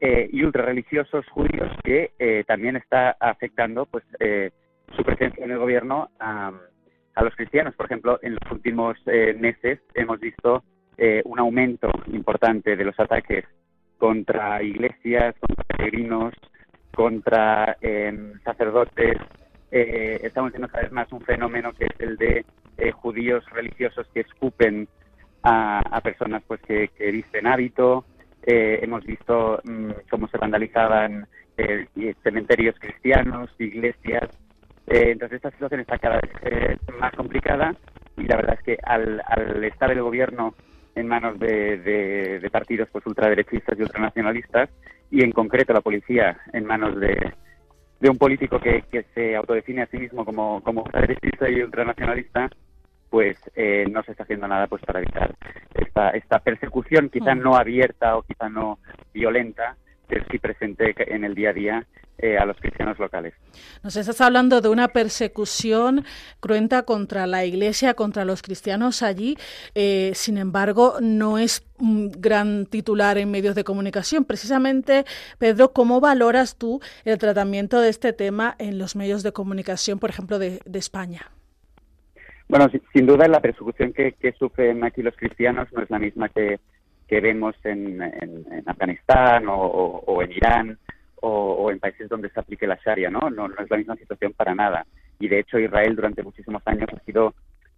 eh, 0.00 0.28
y 0.32 0.42
ultrarreligiosos 0.42 1.24
judíos 1.28 1.70
que 1.84 2.10
eh, 2.18 2.42
también 2.48 2.74
está 2.74 3.16
afectando 3.20 3.86
pues 3.86 4.02
eh, 4.18 4.50
su 4.96 5.04
presencia 5.04 5.44
en 5.44 5.52
el 5.52 5.58
gobierno 5.58 6.10
a, 6.18 6.52
a, 7.14 7.22
los 7.22 7.36
cristianos. 7.36 7.76
Por 7.76 7.86
ejemplo, 7.86 8.18
en 8.22 8.32
los 8.42 8.50
últimos 8.50 8.96
eh, 9.06 9.36
meses 9.38 9.78
hemos 9.94 10.18
visto 10.18 10.64
un 11.24 11.38
aumento 11.38 11.90
importante 12.12 12.74
de 12.74 12.84
los 12.84 12.98
ataques 12.98 13.44
contra 13.98 14.60
iglesias, 14.64 15.36
contra 15.38 15.64
peregrinos, 15.64 16.34
contra 16.94 17.76
eh, 17.80 18.32
sacerdotes, 18.44 19.16
eh, 19.76 20.20
estamos 20.22 20.52
viendo 20.52 20.68
cada 20.68 20.84
vez 20.84 20.92
más 20.92 21.10
un 21.12 21.20
fenómeno 21.20 21.72
que 21.72 21.86
es 21.86 21.98
el 22.00 22.16
de 22.16 22.44
eh, 22.78 22.92
judíos 22.92 23.44
religiosos 23.50 24.06
que 24.14 24.20
escupen 24.20 24.86
a, 25.42 26.00
personas 26.02 26.42
pues 26.46 26.60
que, 26.62 26.88
que 26.96 27.10
visten 27.10 27.48
hábito. 27.48 28.04
Eh, 28.46 28.78
hemos 28.82 29.04
visto 29.04 29.60
mmm, 29.64 29.90
cómo 30.08 30.28
se 30.28 30.38
vandalizaban 30.38 31.26
eh, 31.56 31.86
cementerios 32.22 32.76
cristianos, 32.78 33.50
iglesias. 33.58 34.30
Eh, 34.86 35.10
entonces 35.10 35.36
esta 35.36 35.50
situación 35.50 35.80
está 35.80 35.98
cada 35.98 36.20
vez 36.20 36.78
más 37.00 37.12
complicada 37.14 37.74
y 38.16 38.22
la 38.24 38.36
verdad 38.36 38.56
es 38.60 38.64
que 38.64 38.78
al, 38.84 39.20
al 39.26 39.64
estar 39.64 39.90
el 39.90 40.02
gobierno 40.02 40.54
en 40.94 41.08
manos 41.08 41.36
de, 41.40 41.78
de, 41.78 42.38
de 42.38 42.50
partidos 42.50 42.88
pues 42.92 43.04
ultraderechistas 43.06 43.76
y 43.76 43.82
ultranacionalistas 43.82 44.70
y 45.10 45.24
en 45.24 45.32
concreto 45.32 45.72
la 45.72 45.80
policía 45.80 46.38
en 46.52 46.64
manos 46.64 47.00
de, 47.00 47.32
de 48.00 48.10
un 48.10 48.18
político 48.18 48.58
que, 48.58 48.82
que 48.90 49.04
se 49.14 49.36
autodefine 49.36 49.82
a 49.82 49.86
sí 49.86 49.98
mismo 49.98 50.24
como, 50.24 50.62
como 50.62 50.84
y 51.48 51.62
ultranacionalista, 51.62 52.50
pues 53.10 53.38
eh, 53.54 53.86
no 53.90 54.02
se 54.02 54.10
está 54.12 54.24
haciendo 54.24 54.48
nada 54.48 54.66
pues 54.66 54.82
para 54.82 55.00
evitar 55.00 55.34
esta, 55.74 56.10
esta 56.10 56.38
persecución, 56.40 57.10
quizá 57.10 57.34
no 57.34 57.56
abierta 57.56 58.16
o 58.16 58.22
quizá 58.22 58.48
no 58.48 58.78
violenta, 59.12 59.76
sí 60.30 60.38
presente 60.38 60.94
en 60.96 61.24
el 61.24 61.34
día 61.34 61.50
a 61.50 61.52
día 61.52 61.86
eh, 62.18 62.38
a 62.38 62.44
los 62.44 62.56
cristianos 62.58 62.98
locales. 62.98 63.34
Nos 63.82 63.96
estás 63.96 64.20
hablando 64.20 64.60
de 64.60 64.68
una 64.68 64.88
persecución 64.88 66.04
cruenta 66.38 66.84
contra 66.84 67.26
la 67.26 67.44
Iglesia, 67.44 67.94
contra 67.94 68.24
los 68.24 68.40
cristianos 68.40 69.02
allí. 69.02 69.36
Eh, 69.74 70.12
sin 70.14 70.38
embargo, 70.38 70.98
no 71.00 71.38
es 71.38 71.66
un 71.78 72.12
gran 72.12 72.66
titular 72.66 73.18
en 73.18 73.30
medios 73.30 73.56
de 73.56 73.64
comunicación. 73.64 74.24
Precisamente, 74.24 75.04
Pedro, 75.38 75.72
¿cómo 75.72 76.00
valoras 76.00 76.56
tú 76.56 76.80
el 77.04 77.18
tratamiento 77.18 77.80
de 77.80 77.88
este 77.88 78.12
tema 78.12 78.54
en 78.58 78.78
los 78.78 78.94
medios 78.94 79.24
de 79.24 79.32
comunicación, 79.32 79.98
por 79.98 80.10
ejemplo, 80.10 80.38
de, 80.38 80.60
de 80.64 80.78
España? 80.78 81.32
Bueno, 82.48 82.68
sin, 82.70 82.82
sin 82.92 83.06
duda 83.06 83.26
la 83.26 83.40
persecución 83.40 83.92
que, 83.92 84.12
que, 84.12 84.32
sufren 84.32 84.84
aquí 84.84 85.02
los 85.02 85.16
cristianos 85.16 85.66
no 85.72 85.82
es 85.82 85.90
la 85.90 85.98
misma 85.98 86.28
que, 86.28 86.60
que 87.08 87.20
vemos 87.20 87.54
en, 87.64 88.02
en, 88.02 88.62
Afganistán 88.66 89.44
o, 89.48 90.22
en 90.22 90.32
Irán 90.32 90.78
o, 91.20 91.70
en 91.70 91.78
países 91.78 92.08
donde 92.08 92.30
se 92.30 92.40
aplique 92.40 92.66
la 92.66 92.78
Sharia, 92.84 93.10
¿no? 93.10 93.30
¿no? 93.30 93.48
No 93.48 93.54
es 93.58 93.70
la 93.70 93.76
misma 93.76 93.96
situación 93.96 94.32
para 94.32 94.54
nada. 94.54 94.86
Y 95.18 95.28
de 95.28 95.40
hecho 95.40 95.58
Israel 95.58 95.96
durante 95.96 96.22
muchísimos 96.22 96.62
años 96.66 96.88
ha 96.92 97.04
sido 97.04 97.34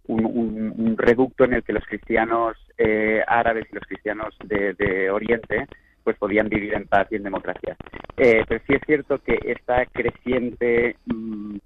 un, 0.07 0.95
reducto 0.97 1.43
en 1.43 1.53
el 1.53 1.63
que 1.63 1.73
los 1.73 1.85
cristianos 1.85 2.57
eh, 2.77 3.21
árabes 3.27 3.67
y 3.71 3.75
los 3.75 3.85
cristianos 3.85 4.35
de, 4.43 4.73
de, 4.73 5.09
Oriente 5.11 5.67
pues 6.03 6.17
podían 6.17 6.47
vivir 6.47 6.73
en 6.73 6.87
paz 6.87 7.07
y 7.11 7.15
en 7.15 7.23
democracia. 7.23 7.75
Eh, 8.15 8.43
pero 8.47 8.63
sí 8.65 8.73
es 8.73 8.81
cierto 8.85 9.19
que 9.19 9.37
esta 9.43 9.85
creciente 9.87 10.95
mmm, 11.05 11.57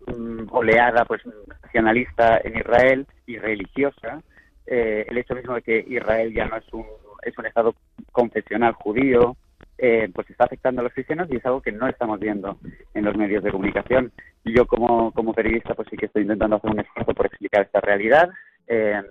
oleada 0.49 1.05
pues 1.05 1.22
nacionalista 1.64 2.41
en 2.43 2.57
Israel 2.57 3.05
y 3.28 3.38
religiosa, 3.38 4.22
eh, 4.66 5.05
el 5.07 5.18
hecho 5.18 5.36
mismo 5.36 5.55
de 5.55 5.62
que 5.62 5.86
Israel 5.88 6.34
ya 6.34 6.45
no 6.45 6.57
es 6.57 6.74
un, 6.74 6.86
es 7.22 7.38
un 7.38 7.46
estado 7.46 7.76
confesional 8.12 8.74
judío, 8.74 9.36
eh, 9.78 10.10
pues 10.14 10.30
está 10.30 10.46
afectando 10.46 10.82
a 10.82 10.84
los 10.84 10.94
cristianos 10.94 11.28
y 11.32 11.38
es 11.38 11.46
algo 11.46 11.62
que 11.62 11.72
no 11.72 11.88
estamos 11.88 12.20
viendo 12.20 12.58
en 12.94 13.06
los 13.06 13.16
medios 13.16 13.44
de 13.44 13.52
comunicación. 13.52 14.12
Yo 14.44 14.66
como, 14.66 15.12
como 15.12 15.34
periodista 15.34 15.74
pues 15.74 15.88
sí 15.90 15.98
que 15.98 16.06
estoy 16.08 16.24
intentando 16.24 16.58
hacer 16.58 16.72
un 16.72 16.80
esfuerzo 16.80 17.14
por 17.14 17.26
explicar 17.26 17.62
esta 17.64 17.82
realidad, 17.82 18.30
eh, 18.68 19.02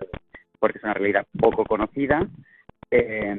porque 0.59 0.79
es 0.79 0.85
una 0.85 0.95
realidad 0.95 1.27
poco 1.39 1.65
conocida 1.65 2.27
eh, 2.91 3.37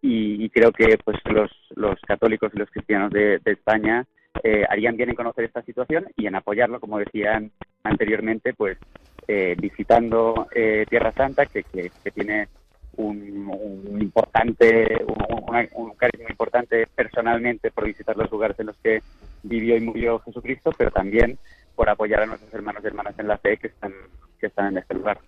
y, 0.00 0.48
creo 0.50 0.70
que 0.70 0.96
pues 1.04 1.18
los, 1.24 1.50
los 1.74 2.00
católicos 2.02 2.52
y 2.54 2.58
los 2.58 2.70
cristianos 2.70 3.10
de, 3.10 3.40
de 3.44 3.52
España 3.52 4.06
eh, 4.42 4.64
harían 4.68 4.96
bien 4.96 5.10
en 5.10 5.16
conocer 5.16 5.44
esta 5.44 5.62
situación 5.62 6.06
y 6.16 6.26
en 6.26 6.36
apoyarlo, 6.36 6.78
como 6.78 6.98
decían 6.98 7.50
anteriormente, 7.82 8.54
pues 8.54 8.78
eh, 9.26 9.56
visitando 9.58 10.46
Tierra 10.88 11.12
Santa, 11.12 11.46
que, 11.46 11.64
que 11.64 12.10
tiene 12.14 12.48
un, 12.96 13.48
un 13.48 14.02
importante, 14.02 15.04
un, 15.06 15.68
un, 15.74 15.90
cariño 15.94 16.26
importante 16.28 16.86
personalmente 16.94 17.70
por 17.70 17.84
visitar 17.84 18.16
los 18.16 18.30
lugares 18.30 18.58
en 18.60 18.66
los 18.66 18.76
que 18.78 19.02
vivió 19.42 19.76
y 19.76 19.80
murió 19.80 20.18
Jesucristo, 20.20 20.70
pero 20.76 20.90
también 20.90 21.38
por 21.74 21.88
apoyar 21.88 22.22
a 22.22 22.26
nuestros 22.26 22.52
hermanos 22.54 22.82
y 22.82 22.86
hermanas 22.86 23.14
en 23.18 23.28
la 23.28 23.38
fe 23.38 23.58
que 23.58 23.68
están 23.68 23.92
que 24.36 24.46
están 24.46 24.68
en 24.68 24.78
este 24.78 24.94
lugar. 24.94 25.20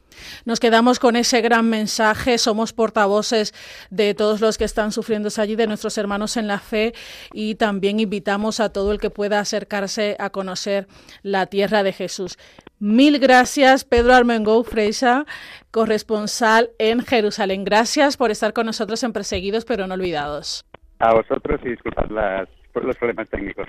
Nos 0.44 0.60
quedamos 0.60 0.98
con 0.98 1.16
ese 1.16 1.40
gran 1.40 1.68
mensaje. 1.68 2.38
Somos 2.38 2.72
portavoces 2.72 3.54
de 3.90 4.14
todos 4.14 4.40
los 4.40 4.58
que 4.58 4.64
están 4.64 4.92
sufriendo 4.92 5.28
allí, 5.38 5.56
de 5.56 5.66
nuestros 5.66 5.98
hermanos 5.98 6.36
en 6.36 6.46
la 6.46 6.58
fe, 6.58 6.94
y 7.32 7.54
también 7.56 8.00
invitamos 8.00 8.60
a 8.60 8.70
todo 8.72 8.92
el 8.92 9.00
que 9.00 9.10
pueda 9.10 9.40
acercarse 9.40 10.16
a 10.18 10.30
conocer 10.30 10.86
la 11.22 11.46
tierra 11.46 11.82
de 11.82 11.92
Jesús. 11.92 12.38
Mil 12.80 13.18
gracias, 13.18 13.84
Pedro 13.84 14.14
Armengou 14.14 14.62
Freisa, 14.62 15.26
corresponsal 15.70 16.70
en 16.78 17.04
Jerusalén. 17.04 17.64
Gracias 17.64 18.16
por 18.16 18.30
estar 18.30 18.52
con 18.52 18.66
nosotros 18.66 19.02
en 19.02 19.12
Perseguidos 19.12 19.64
pero 19.64 19.86
no 19.86 19.94
olvidados. 19.94 20.64
A 21.00 21.14
vosotros 21.14 21.60
y 21.64 21.70
disculpad 21.70 22.08
las, 22.10 22.48
por 22.72 22.84
los 22.84 22.96
problemas 22.96 23.28
técnicos. 23.28 23.68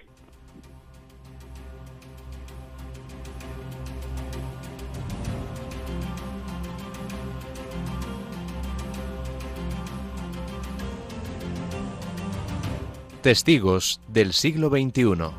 Testigos 13.21 13.99
del 14.07 14.31
siglo 14.31 14.69
XXI. 14.69 15.33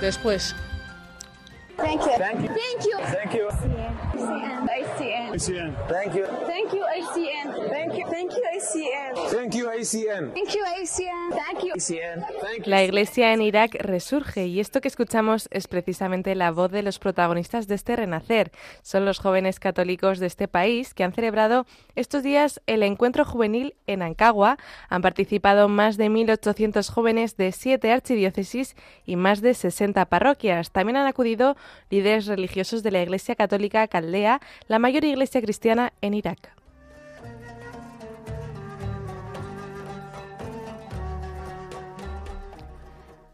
Después. 0.00 0.54
Thank 1.78 2.02
you. 2.02 2.12
Thank 2.18 2.42
you. 2.42 2.48
Thank 2.48 2.84
you. 2.84 2.98
Thank 3.00 3.34
you. 3.34 3.75
ICN. 5.36 5.56
ICN. 5.56 5.74
Thank 5.88 6.14
you. 6.14 6.24
Thank 6.46 6.72
you, 6.72 6.82
ICN. 6.96 7.68
Thank 7.70 7.98
you. 7.98 8.06
Thank 8.08 8.32
you, 8.32 8.42
ICN. 8.56 9.30
Thank 9.30 9.54
you, 9.54 9.68
ICN. 9.68 10.32
Thank 10.32 10.54
you, 10.54 10.64
ICN. 10.64 11.30
Thank 11.30 11.62
you, 11.62 11.72
ICN. 11.76 12.24
La 12.64 12.82
iglesia 12.82 13.34
en 13.34 13.42
Irak 13.42 13.76
resurge 13.80 14.46
y 14.46 14.60
esto 14.60 14.80
que 14.80 14.88
escuchamos 14.88 15.48
es 15.50 15.68
precisamente 15.68 16.34
la 16.34 16.50
voz 16.52 16.70
de 16.70 16.82
los 16.82 16.98
protagonistas 16.98 17.68
de 17.68 17.74
este 17.74 17.96
renacer. 17.96 18.50
Son 18.82 19.04
los 19.04 19.18
jóvenes 19.18 19.60
católicos 19.60 20.20
de 20.20 20.26
este 20.26 20.48
país 20.48 20.94
que 20.94 21.04
han 21.04 21.12
celebrado 21.12 21.66
estos 21.96 22.22
días 22.22 22.62
el 22.66 22.82
encuentro 22.82 23.24
juvenil 23.24 23.74
en 23.86 24.02
Ancagua. 24.02 24.56
Han 24.88 25.02
participado 25.02 25.68
más 25.68 25.98
de 25.98 26.08
1.800 26.08 26.90
jóvenes 26.90 27.36
de 27.36 27.52
siete 27.52 27.92
archidiócesis 27.92 28.74
y 29.04 29.16
más 29.16 29.42
de 29.42 29.52
60 29.52 30.06
parroquias. 30.06 30.70
También 30.70 30.96
han 30.96 31.06
acudido 31.06 31.56
líderes 31.90 32.26
religiosos 32.26 32.82
de 32.82 32.90
la 32.90 33.02
Iglesia 33.02 33.34
Católica 33.34 33.86
Caldea, 33.86 34.40
la 34.66 34.78
mayor 34.78 35.04
iglesia 35.04 35.25
cristiana 35.30 35.92
en 36.00 36.14
Irak. 36.14 36.56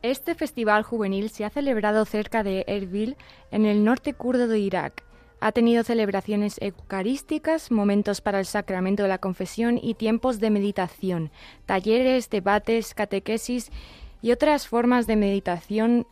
Este 0.03 0.35
festival 0.35 0.83
juvenil 0.83 1.31
se 1.31 1.45
ha 1.45 1.51
celebrado 1.51 2.05
cerca 2.05 2.43
de 2.43 2.65
Erbil, 2.67 3.17
en 3.53 3.67
el 3.67 3.85
norte 3.85 4.15
kurdo 4.15 4.49
de 4.49 4.59
Irak. 4.59 5.05
Ha 5.41 5.53
tenido 5.53 5.85
celebraciones 5.85 6.57
eucarísticas, 6.61 7.71
momentos 7.71 8.21
para 8.21 8.41
el 8.41 8.47
sacramento 8.47 9.05
de 9.05 9.09
la 9.09 9.19
confesión 9.19 9.79
y 9.81 9.95
tiempos 9.95 10.41
de 10.41 10.51
meditación, 10.51 11.31
talleres, 11.67 12.31
debates, 12.31 12.95
catequesis 12.95 13.71
y 14.23 14.33
otras 14.33 14.67
formas 14.67 15.07
de 15.07 15.17
meditación 15.17 16.07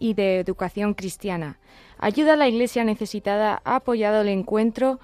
y 0.00 0.14
de 0.14 0.40
educación 0.40 0.94
cristiana. 0.94 1.58
Ayuda 1.98 2.32
a 2.32 2.36
la 2.36 2.48
Iglesia 2.48 2.84
necesitada 2.84 3.62
ha 3.64 3.76
apoyado 3.76 4.22
el 4.22 4.28
encuentro 4.28 4.98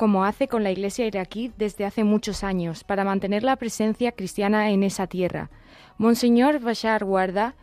como 0.00 0.24
hace 0.24 0.48
con 0.48 0.62
la 0.62 0.70
Iglesia 0.70 1.06
iraquí 1.06 1.52
desde 1.58 1.84
hace 1.84 2.04
muchos 2.04 2.42
años, 2.42 2.84
para 2.84 3.04
mantener 3.04 3.42
la 3.42 3.56
presencia 3.56 4.12
cristiana 4.12 4.70
en 4.70 4.82
esa 4.82 5.06
tierra. 5.06 5.50
Monseñor 5.98 6.58
Bashar 6.58 7.04
Guarda, 7.04 7.54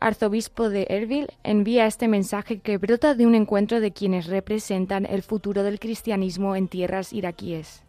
arzobispo 0.00 0.68
de 0.68 0.88
Erbil, 0.90 1.28
envía 1.44 1.86
este 1.86 2.08
mensaje 2.08 2.58
que 2.58 2.78
brota 2.78 3.14
de 3.14 3.24
un 3.24 3.36
encuentro 3.36 3.78
de 3.78 3.92
quienes 3.92 4.26
representan 4.26 5.06
el 5.06 5.22
futuro 5.22 5.62
del 5.62 5.78
cristianismo 5.78 6.56
en 6.56 6.66
tierras 6.66 7.12
iraquíes. 7.12 7.84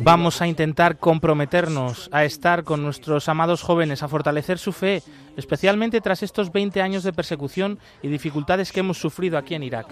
Vamos 0.00 0.42
a 0.42 0.48
intentar 0.48 0.98
comprometernos 0.98 2.08
a 2.10 2.24
estar 2.24 2.64
con 2.64 2.82
nuestros 2.82 3.28
amados 3.28 3.62
jóvenes, 3.62 4.02
a 4.02 4.08
fortalecer 4.08 4.58
su 4.58 4.72
fe, 4.72 5.04
especialmente 5.36 6.00
tras 6.00 6.24
estos 6.24 6.50
20 6.50 6.82
años 6.82 7.04
de 7.04 7.12
persecución 7.12 7.78
y 8.02 8.08
dificultades 8.08 8.72
que 8.72 8.80
hemos 8.80 8.98
sufrido 8.98 9.38
aquí 9.38 9.54
en 9.54 9.62
Irak. 9.62 9.86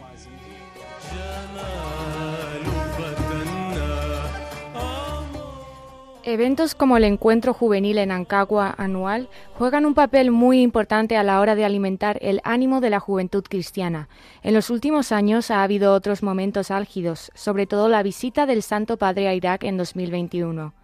Eventos 6.32 6.76
como 6.76 6.96
el 6.96 7.02
encuentro 7.02 7.52
juvenil 7.52 7.98
en 7.98 8.12
Ancagua 8.12 8.72
anual 8.78 9.28
juegan 9.54 9.84
un 9.84 9.94
papel 9.94 10.30
muy 10.30 10.62
importante 10.62 11.16
a 11.16 11.24
la 11.24 11.40
hora 11.40 11.56
de 11.56 11.64
alimentar 11.64 12.18
el 12.22 12.40
ánimo 12.44 12.80
de 12.80 12.88
la 12.88 13.00
juventud 13.00 13.42
cristiana. 13.42 14.08
En 14.44 14.54
los 14.54 14.70
últimos 14.70 15.10
años 15.10 15.50
ha 15.50 15.64
habido 15.64 15.92
otros 15.92 16.22
momentos 16.22 16.70
álgidos, 16.70 17.32
sobre 17.34 17.66
todo 17.66 17.88
la 17.88 18.04
visita 18.04 18.46
del 18.46 18.62
Santo 18.62 18.96
Padre 18.96 19.26
a 19.26 19.34
Irak 19.34 19.64
en 19.64 19.76
2021. 19.76 20.79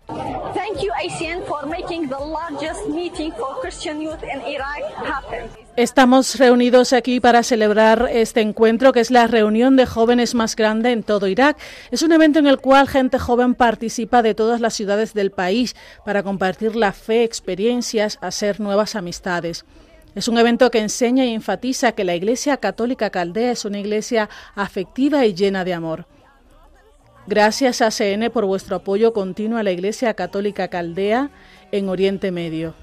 Estamos 5.76 6.38
reunidos 6.38 6.92
aquí 6.92 7.20
para 7.20 7.42
celebrar 7.42 8.08
este 8.10 8.40
encuentro 8.40 8.92
que 8.92 9.00
es 9.00 9.10
la 9.10 9.26
reunión 9.26 9.76
de 9.76 9.86
jóvenes 9.86 10.34
más 10.34 10.56
grande 10.56 10.92
en 10.92 11.02
todo 11.02 11.26
Irak. 11.26 11.58
Es 11.90 12.02
un 12.02 12.12
evento 12.12 12.38
en 12.38 12.46
el 12.46 12.58
cual 12.58 12.88
gente 12.88 13.18
joven 13.18 13.54
participa 13.54 14.22
de 14.22 14.34
todas 14.34 14.60
las 14.60 14.74
ciudades 14.74 15.12
del 15.12 15.32
país 15.32 15.74
para 16.04 16.22
compartir 16.22 16.76
la 16.76 16.92
fe, 16.92 17.24
experiencias, 17.24 18.18
hacer 18.20 18.60
nuevas 18.60 18.96
amistades. 18.96 19.64
Es 20.14 20.28
un 20.28 20.38
evento 20.38 20.70
que 20.70 20.78
enseña 20.78 21.26
y 21.26 21.34
enfatiza 21.34 21.92
que 21.92 22.04
la 22.04 22.14
Iglesia 22.14 22.56
Católica 22.56 23.10
Caldea 23.10 23.50
es 23.50 23.66
una 23.66 23.78
iglesia 23.78 24.30
afectiva 24.54 25.26
y 25.26 25.34
llena 25.34 25.62
de 25.64 25.74
amor. 25.74 26.06
Gracias 27.28 27.82
a 27.82 27.90
CN 27.90 28.30
por 28.30 28.44
vuestro 28.44 28.76
apoyo 28.76 29.12
continuo 29.12 29.58
a 29.58 29.64
la 29.64 29.72
Iglesia 29.72 30.14
Católica 30.14 30.68
Caldea 30.68 31.30
en 31.72 31.88
Oriente 31.88 32.30
Medio. 32.30 32.74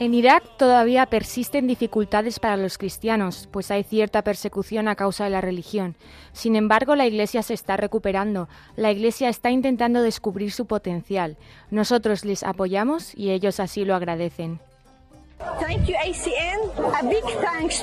En 0.00 0.12
Irak 0.12 0.42
todavía 0.58 1.06
persisten 1.06 1.68
dificultades 1.68 2.40
para 2.40 2.56
los 2.56 2.76
cristianos, 2.76 3.48
pues 3.52 3.70
hay 3.70 3.84
cierta 3.84 4.22
persecución 4.22 4.88
a 4.88 4.96
causa 4.96 5.22
de 5.22 5.30
la 5.30 5.40
religión. 5.40 5.94
Sin 6.32 6.56
embargo, 6.56 6.96
la 6.96 7.06
Iglesia 7.06 7.44
se 7.44 7.54
está 7.54 7.76
recuperando, 7.76 8.48
la 8.74 8.90
Iglesia 8.90 9.28
está 9.28 9.52
intentando 9.52 10.02
descubrir 10.02 10.50
su 10.50 10.66
potencial. 10.66 11.36
Nosotros 11.70 12.24
les 12.24 12.42
apoyamos 12.42 13.16
y 13.16 13.30
ellos 13.30 13.60
así 13.60 13.84
lo 13.84 13.94
agradecen. 13.94 14.58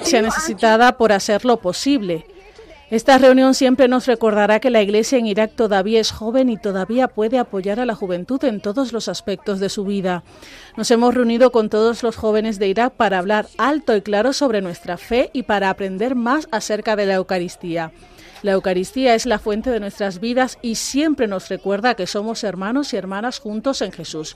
Sea 0.04 0.22
necesitada 0.22 0.98
por 0.98 1.12
hacerlo 1.12 1.58
posible. 1.58 2.26
Esta 2.92 3.18
reunión 3.18 3.54
siempre 3.54 3.88
nos 3.88 4.06
recordará 4.06 4.60
que 4.60 4.70
la 4.70 4.82
Iglesia 4.82 5.18
en 5.18 5.26
Irak 5.26 5.54
todavía 5.56 6.02
es 6.02 6.12
joven 6.12 6.50
y 6.50 6.58
todavía 6.58 7.08
puede 7.08 7.40
apoyar 7.40 7.80
a 7.80 7.86
la 7.86 7.96
juventud 7.96 8.44
en 8.44 8.60
todos 8.60 8.92
los 8.92 9.08
aspectos 9.08 9.62
de 9.62 9.70
su 9.70 9.86
vida. 9.86 10.26
Nos 10.76 10.92
hemos 10.92 11.14
reunido 11.14 11.54
con 11.54 11.70
todos 11.70 12.04
los 12.04 12.18
jóvenes 12.18 12.60
de 12.60 12.68
Irak 12.68 12.92
para 12.96 13.20
hablar 13.20 13.48
alto 13.58 13.96
y 13.96 14.02
claro 14.02 14.34
sobre 14.34 14.62
nuestra 14.62 14.98
fe 14.98 15.30
y 15.32 15.44
para 15.44 15.70
aprender 15.70 16.16
más 16.16 16.50
acerca 16.52 16.98
de 16.98 17.06
la 17.06 17.14
Eucaristía. 17.14 17.94
La 18.42 18.52
Eucaristía 18.52 19.16
es 19.16 19.26
la 19.26 19.40
fuente 19.40 19.70
de 19.70 19.80
nuestras 19.80 20.20
vidas 20.20 20.58
y 20.62 20.76
siempre 20.76 21.28
nos 21.28 21.48
recuerda 21.48 21.96
que 21.96 22.08
somos 22.08 22.44
hermanos 22.44 22.94
y 22.94 22.98
hermanas 22.98 23.40
juntos 23.40 23.82
en 23.82 23.94
Jesús. 23.94 24.36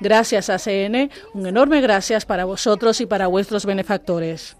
Gracias 0.00 0.50
a 0.50 0.58
CN, 0.58 1.10
un 1.34 1.46
enorme 1.46 1.80
gracias 1.80 2.24
para 2.26 2.44
vosotros 2.44 3.00
y 3.00 3.06
para 3.06 3.26
vuestros 3.26 3.66
benefactores. 3.66 4.56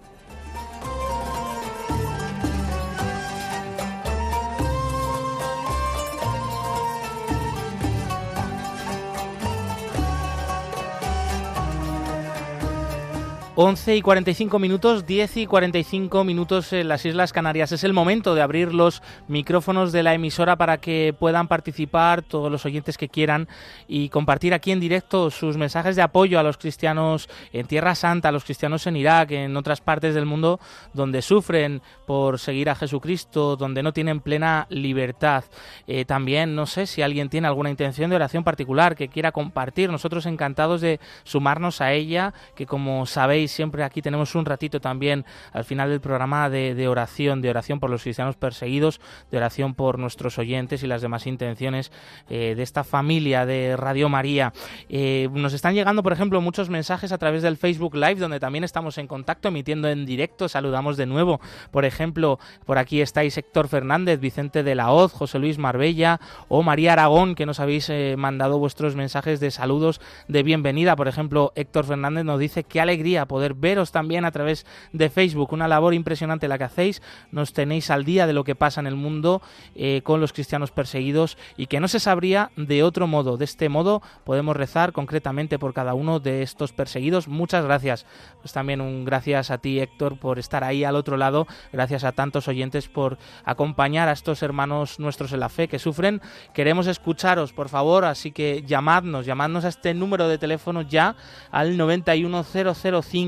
11 13.65 13.95
y 13.95 14.03
45 14.03 14.59
minutos, 14.59 15.07
10 15.07 15.37
y 15.37 15.47
45 15.47 16.25
minutos 16.25 16.73
en 16.73 16.89
las 16.89 17.07
Islas 17.07 17.33
Canarias. 17.33 17.71
Es 17.71 17.85
el 17.85 17.93
momento 17.93 18.35
de 18.35 18.43
abrir 18.43 18.75
los 18.75 19.05
micrófonos 19.29 19.93
de 19.93 20.03
la 20.03 20.15
emisora 20.15 20.57
para 20.57 20.79
que 20.79 21.15
puedan 21.17 21.47
participar 21.47 22.23
todos 22.23 22.51
los 22.51 22.67
oyentes 22.67 22.99
que 22.99 23.09
quieran 23.09 23.47
y 23.87 24.09
compartir 24.09 24.53
aquí 24.53 24.73
en 24.73 24.81
directo 24.81 25.31
sus 25.31 25.57
mensajes 25.57 25.95
de 25.95 26.03
apoyo 26.03 26.41
a 26.41 26.43
los 26.43 26.59
cristianos 26.59 27.29
en 27.53 27.69
Tierra 27.69 27.95
Santa, 27.95 28.31
a 28.31 28.33
los 28.33 28.43
cristianos 28.43 28.85
en 28.89 28.97
Irak, 28.97 29.31
en 29.31 29.57
otras 29.57 29.81
partes 29.81 30.17
del 30.17 30.27
mundo 30.27 30.59
donde 30.93 31.23
sufren 31.23 31.83
por 32.05 32.41
seguir 32.41 32.69
a 32.69 32.75
Jesucristo, 32.75 33.55
donde 33.55 33.85
no 33.85 33.93
tienen 33.93 34.19
plena 34.19 34.67
libertad. 34.71 35.45
Eh, 35.87 36.05
también 36.05 36.57
no 36.57 36.67
sé 36.67 36.89
si 36.89 37.01
alguien 37.01 37.29
tiene 37.29 37.47
alguna 37.47 37.71
intención 37.71 38.11
de 38.11 38.17
oración 38.17 38.43
particular 38.43 38.97
que 38.97 39.07
quiera 39.07 39.31
compartir. 39.31 39.89
Nosotros 39.89 40.27
encantados 40.27 40.81
de 40.81 40.99
sumarnos 41.23 41.81
a 41.81 41.93
ella, 41.93 42.35
que 42.57 42.67
como 42.67 43.07
sabéis, 43.07 43.52
siempre 43.53 43.85
aquí 43.85 44.03
tenemos 44.03 44.35
un 44.35 44.45
ratito 44.45 44.81
también 44.81 45.25
al 45.53 45.65
final 45.65 45.91
del 45.91 46.01
programa 46.01 46.51
de, 46.51 46.89
oración, 46.89 47.41
de 47.41 47.51
oración 47.51 47.81
por 47.81 47.91
los 47.91 48.03
cristianos 48.03 48.37
perseguidos, 48.37 49.01
de 49.31 49.39
oración 49.39 49.75
por 49.75 49.99
nuestros 49.99 50.39
oyentes 50.39 50.83
y 50.83 50.87
las 50.87 51.03
demás 51.03 51.27
intenciones 51.27 51.93
eh, 52.29 52.55
de 52.57 52.63
esta 52.63 52.85
familia 52.85 53.47
de 53.47 53.77
Radio 53.77 54.09
María. 54.09 54.53
Eh, 54.89 55.29
nos 55.33 55.53
están 55.53 55.75
llegando, 55.75 56.03
por 56.03 56.13
ejemplo, 56.13 56.41
muchos 56.41 56.71
mensajes 56.71 57.13
a 57.13 57.19
través 57.19 57.43
del 57.43 57.57
Facebook 57.57 57.95
Live, 57.95 58.17
donde 58.17 58.41
también 58.41 58.65
estamos 58.65 58.99
en 58.99 59.07
contacto, 59.07 59.49
emitiendo 59.49 59.89
en 59.89 60.07
directo. 60.07 60.49
Saludamos 60.49 60.97
de 60.97 61.07
nuevo. 61.07 61.41
Por 61.71 61.85
ejemplo, 61.85 62.39
por 62.65 62.79
aquí 62.79 63.01
estáis 63.01 63.37
Héctor 63.37 63.69
Fernández, 63.69 64.21
Vicente 64.21 64.63
de 64.63 64.75
la 64.75 64.91
Hoz, 64.91 65.13
José 65.13 65.39
Luis 65.39 65.59
Marbella 65.59 66.21
o 66.49 66.63
María 66.63 66.95
Aragón, 66.95 67.35
que 67.35 67.47
nos 67.47 67.61
habéis 67.61 67.89
eh, 67.91 68.17
mandado 68.19 68.59
vuestros 68.59 68.97
mensajes 68.97 69.41
de 69.41 69.51
saludos 69.51 70.01
de 70.29 70.43
bienvenida. 70.43 70.97
Por 70.97 71.09
ejemplo, 71.09 71.53
Héctor 71.55 71.85
Fernández 71.85 72.25
nos 72.25 72.41
dice 72.41 72.65
qué 72.65 72.81
alegría 72.81 73.27
poder 73.33 73.55
veros 73.55 73.93
también 73.93 74.27
a 74.27 74.31
través 74.31 74.67
de 74.93 75.09
Facebook. 75.09 75.55
Una 75.55 75.67
labor 75.67 75.95
impresionante 75.95 76.49
la 76.49 76.59
que 76.59 76.65
hacéis. 76.65 77.01
Nos 77.31 77.55
tenéis 77.55 77.89
al 77.89 78.05
día 78.05 78.27
de 78.27 78.35
lo 78.35 78.45
que 78.45 78.55
pasa 78.55 78.79
en 78.83 78.87
el 78.87 78.95
mundo 78.95 79.41
eh, 79.75 80.03
con 80.05 80.21
los 80.21 80.35
cristianos 80.35 80.71
perseguidos 80.71 81.39
y 81.57 81.67
que 81.67 81.81
no 81.81 81.89
se 81.89 81.99
sabría 81.99 82.51
de 82.57 82.83
otro 82.83 83.07
modo. 83.07 83.39
De 83.39 83.47
este 83.47 83.71
modo 83.71 84.03
podemos 84.25 84.55
rezar 84.55 84.93
concretamente 84.93 85.59
por 85.59 85.73
cada 85.73 85.95
uno 85.95 86.21
de 86.21 86.43
estos 86.43 86.75
perseguidos. 86.75 87.27
Muchas 87.27 87.65
gracias. 87.65 88.05
Pues 88.43 88.53
también 88.53 88.83
un 88.83 89.07
gracias 89.07 89.51
a 89.51 89.57
ti, 89.57 89.81
Héctor, 89.81 90.19
por 90.19 90.39
estar 90.39 90.63
ahí 90.63 90.85
al 90.85 90.97
otro 90.97 91.17
lado. 91.17 91.47
Gracias 91.73 92.05
a 92.05 92.13
tantos 92.13 92.49
oyentes 92.49 92.89
por 92.89 93.17
acompañar 93.47 94.11
a 94.11 94.13
estos 94.13 94.43
hermanos 94.43 94.99
nuestros 94.99 95.33
en 95.33 95.41
la 95.41 95.49
fe 95.49 95.69
que 95.69 95.79
sufren. 95.79 96.21
Queremos 96.53 96.87
escucharos, 96.87 97.55
por 97.55 97.71
favor, 97.71 98.05
así 98.05 98.31
que 98.31 98.63
llamadnos, 98.67 99.25
llamadnos 99.25 99.65
a 99.65 99.69
este 99.69 99.95
número 99.95 100.29
de 100.29 100.37
teléfono 100.37 100.83
ya 100.83 101.17
al 101.51 101.79
91005 101.79 103.22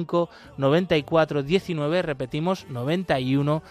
9419, 0.56 2.02
repetimos 2.02 2.66
91 2.68 3.62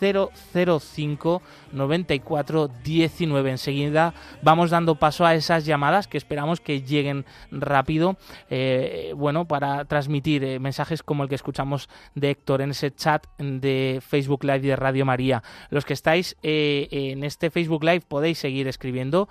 005 0.00 1.42
94 1.72 2.68
19. 2.82 3.50
Enseguida 3.50 4.14
vamos 4.42 4.70
dando 4.70 4.94
paso 4.94 5.26
a 5.26 5.34
esas 5.34 5.64
llamadas 5.66 6.08
que 6.08 6.18
esperamos 6.18 6.60
que 6.60 6.82
lleguen 6.82 7.24
rápido, 7.50 8.16
eh, 8.48 9.12
bueno, 9.16 9.46
para 9.46 9.84
transmitir 9.84 10.44
eh, 10.44 10.58
mensajes 10.58 11.02
como 11.02 11.22
el 11.22 11.28
que 11.28 11.34
escuchamos 11.34 11.88
de 12.14 12.30
Héctor 12.30 12.62
en 12.62 12.70
ese 12.70 12.92
chat 12.94 13.26
de 13.38 14.02
Facebook 14.06 14.44
Live 14.44 14.60
de 14.60 14.76
Radio 14.76 15.04
María. 15.04 15.42
Los 15.70 15.84
que 15.84 15.92
estáis 15.92 16.36
eh, 16.42 16.88
en 16.90 17.24
este 17.24 17.50
Facebook 17.50 17.84
Live 17.84 18.02
podéis 18.08 18.38
seguir 18.38 18.68
escribiendo, 18.68 19.28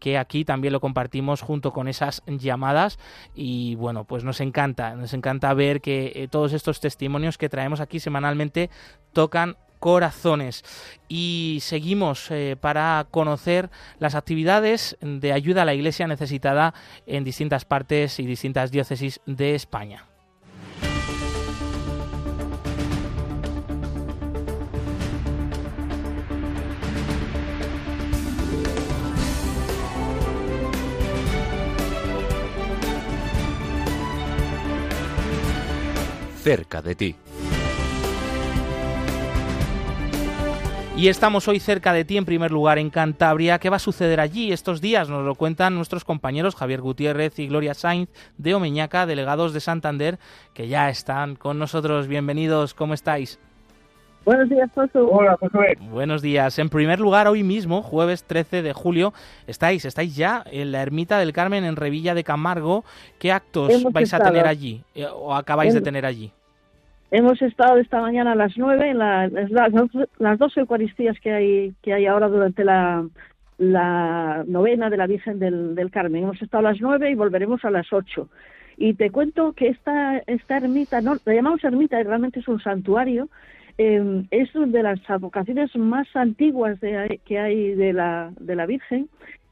que 0.00 0.18
aquí 0.18 0.44
también 0.44 0.72
lo 0.72 0.80
compartimos 0.80 1.42
junto 1.42 1.72
con 1.72 1.88
esas 1.88 2.22
llamadas 2.26 2.98
y 3.34 3.74
bueno, 3.76 4.04
pues 4.04 4.24
nos 4.24 4.40
encanta, 4.40 4.94
nos 4.94 5.14
encanta 5.14 5.54
ver 5.54 5.80
que 5.80 6.28
todos 6.30 6.52
estos 6.52 6.80
testimonios 6.80 7.38
que 7.38 7.48
traemos 7.48 7.80
aquí 7.80 8.00
semanalmente 8.00 8.70
tocan 9.12 9.56
corazones. 9.78 10.64
Y 11.08 11.58
seguimos 11.62 12.30
eh, 12.30 12.56
para 12.60 13.06
conocer 13.10 13.70
las 13.98 14.14
actividades 14.14 14.96
de 15.00 15.32
ayuda 15.32 15.62
a 15.62 15.64
la 15.64 15.74
Iglesia 15.74 16.06
necesitada 16.06 16.74
en 17.06 17.24
distintas 17.24 17.64
partes 17.64 18.18
y 18.18 18.26
distintas 18.26 18.70
diócesis 18.70 19.20
de 19.26 19.54
España. 19.54 20.04
Cerca 36.42 36.80
de 36.80 36.94
ti. 36.94 37.27
Y 40.98 41.06
estamos 41.06 41.46
hoy 41.46 41.60
cerca 41.60 41.92
de 41.92 42.04
ti, 42.04 42.16
en 42.16 42.24
primer 42.24 42.50
lugar, 42.50 42.76
en 42.76 42.90
Cantabria. 42.90 43.60
¿Qué 43.60 43.70
va 43.70 43.76
a 43.76 43.78
suceder 43.78 44.18
allí 44.18 44.50
estos 44.50 44.80
días? 44.80 45.08
Nos 45.08 45.24
lo 45.24 45.36
cuentan 45.36 45.76
nuestros 45.76 46.04
compañeros 46.04 46.56
Javier 46.56 46.80
Gutiérrez 46.80 47.38
y 47.38 47.46
Gloria 47.46 47.74
Sainz 47.74 48.08
de 48.36 48.56
Omeñaca, 48.56 49.06
delegados 49.06 49.52
de 49.52 49.60
Santander, 49.60 50.18
que 50.54 50.66
ya 50.66 50.90
están 50.90 51.36
con 51.36 51.56
nosotros. 51.56 52.08
Bienvenidos, 52.08 52.74
¿cómo 52.74 52.94
estáis? 52.94 53.38
Buenos 54.24 54.48
días, 54.48 54.68
José. 54.74 54.98
Hola, 54.98 55.36
José. 55.38 55.78
Buenos 55.88 56.20
días. 56.20 56.58
En 56.58 56.68
primer 56.68 56.98
lugar, 56.98 57.28
hoy 57.28 57.44
mismo, 57.44 57.84
jueves 57.84 58.24
13 58.24 58.62
de 58.62 58.72
julio, 58.72 59.14
estáis, 59.46 59.84
estáis 59.84 60.16
ya 60.16 60.42
en 60.50 60.72
la 60.72 60.82
Ermita 60.82 61.20
del 61.20 61.32
Carmen 61.32 61.62
en 61.62 61.76
Revilla 61.76 62.14
de 62.14 62.24
Camargo. 62.24 62.84
¿Qué 63.20 63.30
actos 63.30 63.84
vais 63.92 64.12
a 64.14 64.18
tener 64.18 64.48
allí 64.48 64.82
eh, 64.96 65.06
o 65.06 65.32
acabáis 65.32 65.74
de 65.74 65.80
tener 65.80 66.04
allí? 66.04 66.32
Hemos 67.10 67.40
estado 67.40 67.78
esta 67.78 68.02
mañana 68.02 68.32
a 68.32 68.34
las 68.34 68.52
nueve 68.58 68.90
en 68.90 68.98
las, 68.98 69.32
las, 69.32 70.38
dos 70.38 70.56
Eucaristías 70.56 71.18
que 71.20 71.32
hay, 71.32 71.74
que 71.82 71.94
hay 71.94 72.04
ahora 72.04 72.28
durante 72.28 72.64
la, 72.64 73.08
la 73.56 74.44
novena 74.46 74.90
de 74.90 74.98
la 74.98 75.06
Virgen 75.06 75.38
del, 75.38 75.90
Carmen. 75.90 76.24
Hemos 76.24 76.42
estado 76.42 76.66
a 76.66 76.72
las 76.72 76.80
nueve 76.82 77.10
y 77.10 77.14
volveremos 77.14 77.64
a 77.64 77.70
las 77.70 77.90
ocho. 77.94 78.28
Y 78.76 78.92
te 78.92 79.10
cuento 79.10 79.54
que 79.54 79.68
esta, 79.68 80.18
esta 80.26 80.58
ermita, 80.58 81.00
no, 81.00 81.16
la 81.24 81.34
llamamos 81.34 81.64
ermita, 81.64 82.02
realmente 82.02 82.40
es 82.40 82.48
un 82.48 82.60
santuario, 82.60 83.30
eh, 83.78 84.24
es 84.30 84.50
de 84.52 84.82
las 84.82 85.00
advocaciones 85.08 85.74
más 85.76 86.08
antiguas 86.14 86.78
de, 86.80 87.20
que 87.24 87.38
hay 87.38 87.74
de 87.74 87.94
la, 87.94 88.32
de 88.38 88.54
la 88.54 88.66
Virgen 88.66 89.08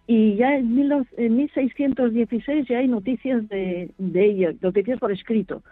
y 0.07 0.37
ya 0.37 0.57
en, 0.57 0.93
en 1.17 1.37
1616 1.37 2.69
ya 2.69 2.79
hay 2.79 2.87
noticias 2.87 3.49
de 3.49 3.91
ella, 3.99 4.53
noticias 4.61 5.01
por 5.01 5.11
escrito. 5.11 5.63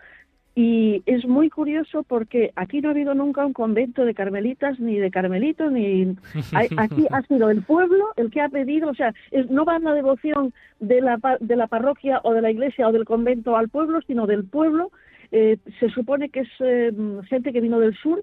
Y 0.57 1.03
es 1.07 1.27
muy 1.27 1.51
curioso 1.51 2.05
porque 2.05 2.53
aquí 2.55 2.81
no 2.81 2.89
ha 2.89 2.93
habido 2.93 3.13
nunca 3.15 3.45
un 3.45 3.53
convento 3.53 4.05
de 4.05 4.15
carmelitas 4.15 4.79
ni 4.79 4.99
de 4.99 5.11
carmelitos, 5.11 5.73
ni 5.73 6.17
aquí 6.77 7.07
ha 7.11 7.23
sido 7.23 7.51
el 7.51 7.63
pueblo 7.63 8.07
el 8.17 8.31
que 8.31 8.41
ha 8.41 8.49
pedido, 8.49 8.91
o 8.91 8.95
sea, 8.95 9.13
no 9.49 9.65
va 9.65 9.81
la 9.81 9.95
devoción 9.95 10.53
de 10.79 11.01
la, 11.01 11.19
de 11.41 11.57
la 11.57 11.67
parroquia 11.67 12.21
o 12.23 12.33
de 12.33 12.43
la 12.43 12.53
iglesia 12.53 12.87
o 12.87 12.93
del 12.93 13.05
convento 13.05 13.57
al 13.57 13.69
pueblo, 13.69 14.01
sino 14.07 14.29
del 14.29 14.45
pueblo. 14.45 14.93
Eh, 15.33 15.59
se 15.81 15.89
supone 15.89 16.29
que 16.29 16.41
es 16.41 16.49
eh, 16.61 16.93
gente 17.29 17.53
que 17.53 17.61
vino 17.61 17.81
del 17.81 17.97
sur 17.97 18.23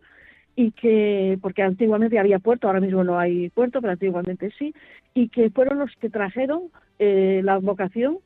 y 0.55 0.71
que, 0.71 1.37
porque 1.41 1.63
antiguamente 1.63 2.17
había 2.17 2.39
puerto, 2.39 2.67
ahora 2.67 2.79
mismo 2.79 3.03
no 3.03 3.19
hay 3.19 3.49
puerto, 3.49 3.81
pero 3.81 3.91
antiguamente 3.91 4.51
sí, 4.57 4.73
y 5.13 5.27
que 5.27 5.49
fueron 5.49 5.79
los 5.79 5.93
que 5.97 6.09
trajeron 6.09 6.63
eh, 6.99 7.41
la 7.43 7.57
vocación 7.57 8.19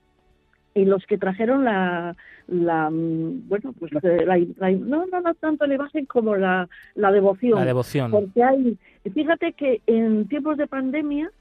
y 0.75 0.85
los 0.85 1.05
que 1.07 1.17
trajeron 1.17 1.63
la, 1.63 2.15
la 2.47 2.89
mm, 2.89 3.47
bueno 3.47 3.73
pues 3.79 3.91
la, 3.93 4.71
no, 4.71 5.05
no 5.05 5.21
no 5.21 5.33
tanto 5.35 5.65
la 5.65 5.75
imagen 5.75 6.05
como 6.05 6.35
la, 6.35 6.69
la 6.95 7.11
devoción 7.11 7.59
la 7.59 7.65
devoción 7.65 8.11
porque 8.11 8.43
hay 8.43 8.77
fíjate 9.13 9.53
que 9.53 9.81
en 9.87 10.27
tiempos 10.27 10.57
de 10.57 10.67
pandemia 10.67 11.31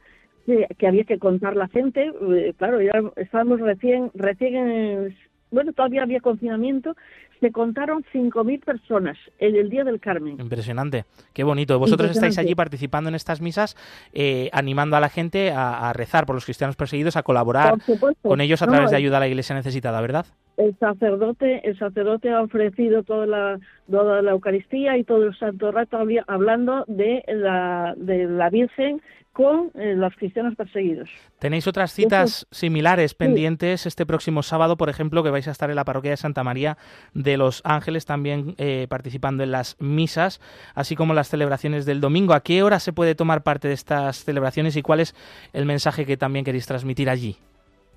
que, 0.47 0.87
había 0.87 1.05
que 1.05 1.19
contar 1.19 1.57
la 1.57 1.69
gente 1.69 2.13
eh, 2.33 2.55
claro 2.57 2.81
ya 2.81 2.93
estábamos 3.17 3.61
recién 3.61 4.11
recién 4.15 5.15
bueno 5.51 5.73
todavía 5.73 6.03
había 6.03 6.21
confinamiento 6.21 6.95
se 7.41 7.53
contaron 7.53 8.05
5.000 8.15 8.65
personas 8.65 9.19
en 9.39 9.57
el 9.57 9.69
Día 9.69 9.85
del 9.85 10.01
Carmen. 10.01 10.41
Impresionante, 10.41 11.05
qué 11.35 11.45
bonito. 11.45 11.79
Vosotros 11.79 12.11
estáis 12.11 12.39
allí 12.39 12.55
participando 12.55 13.09
en 13.09 13.15
estas 13.15 13.43
misas, 13.43 13.77
eh, 14.15 14.49
animando 14.53 14.97
a 14.97 15.01
la 15.01 15.11
gente 15.11 15.53
a, 15.55 15.93
rezar 15.93 16.25
por 16.25 16.37
los 16.37 16.47
cristianos 16.47 16.77
perseguidos, 16.77 17.17
a 17.17 17.23
colaborar 17.23 17.75
con 18.23 18.41
ellos 18.41 18.63
a 18.63 18.67
través 18.67 18.91
de 18.91 18.97
ayuda 18.97 19.19
a 19.19 19.21
la 19.21 19.29
Iglesia 19.29 19.55
necesitada, 19.55 20.01
¿verdad? 20.01 20.25
El 20.57 20.77
sacerdote, 20.79 21.69
el 21.69 21.79
sacerdote 21.79 22.31
ha 22.31 22.43
ofrecido 22.43 23.03
toda 23.03 23.27
la, 23.27 23.61
toda 23.91 24.23
la 24.23 24.31
Eucaristía 24.33 24.97
y 24.97 25.05
todo 25.05 25.25
el 25.25 25.37
santo 25.37 25.73
rato 25.73 25.99
hablando 26.27 26.85
de 26.87 27.25
la, 27.27 27.95
de 27.97 28.27
la 28.27 28.51
Virgen 28.51 29.03
con 29.35 29.73
eh, 29.75 29.95
los 29.97 30.15
cristianos 30.15 30.55
perseguidos. 30.55 31.11
Tenéis 31.41 31.67
otras 31.67 31.93
citas 31.93 32.47
similares 32.53 33.15
pendientes 33.15 33.85
este 33.85 34.07
próximo 34.07 34.45
sábado, 34.45 34.77
por 34.77 34.89
ejemplo, 34.89 35.25
que 35.25 35.31
vais 35.31 35.49
a 35.49 35.51
estar 35.51 35.69
en 35.71 35.77
la 35.77 35.85
parroquia 35.85 36.13
de 36.13 36.17
Santa 36.17 36.45
María 36.45 36.79
de 37.15 37.37
los 37.37 37.61
Ángeles 37.65 38.07
también 38.07 38.55
eh, 38.59 38.87
participando 38.89 39.43
en 39.43 39.51
las 39.51 39.77
misas, 39.81 40.41
así 40.75 40.95
como 40.95 41.15
las 41.15 41.29
celebraciones 41.29 41.85
del 41.85 42.01
domingo. 42.01 42.33
¿A 42.33 42.45
qué 42.45 42.63
hora 42.63 42.79
se 42.79 42.93
puede 42.93 43.17
tomar 43.17 43.43
parte 43.43 43.67
de 43.67 43.75
estas 43.75 44.25
celebraciones 44.25 44.77
y 44.77 44.83
cuál 44.83 45.01
es 45.01 45.17
el 45.53 45.67
mensaje 45.67 46.07
que 46.07 46.17
también 46.17 46.45
queréis 46.45 46.67
transmitir 46.67 47.11
allí? 47.11 47.37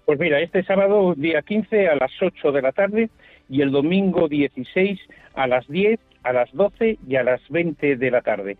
Pues 0.07 0.19
mira, 0.19 0.39
este 0.39 0.63
sábado 0.63 1.15
día 1.17 1.41
15 1.41 1.89
a 1.89 1.95
las 1.95 2.11
8 2.21 2.53
de 2.53 2.61
la 2.61 2.71
tarde 2.71 3.09
y 3.49 3.61
el 3.61 3.71
domingo 3.71 4.29
16 4.29 4.97
a 5.33 5.47
las 5.47 5.67
10, 5.67 5.99
a 6.23 6.31
las 6.31 6.49
12 6.53 6.97
y 7.05 7.15
a 7.17 7.23
las 7.23 7.41
20 7.49 7.97
de 7.97 8.09
la 8.11 8.21
tarde 8.21 8.55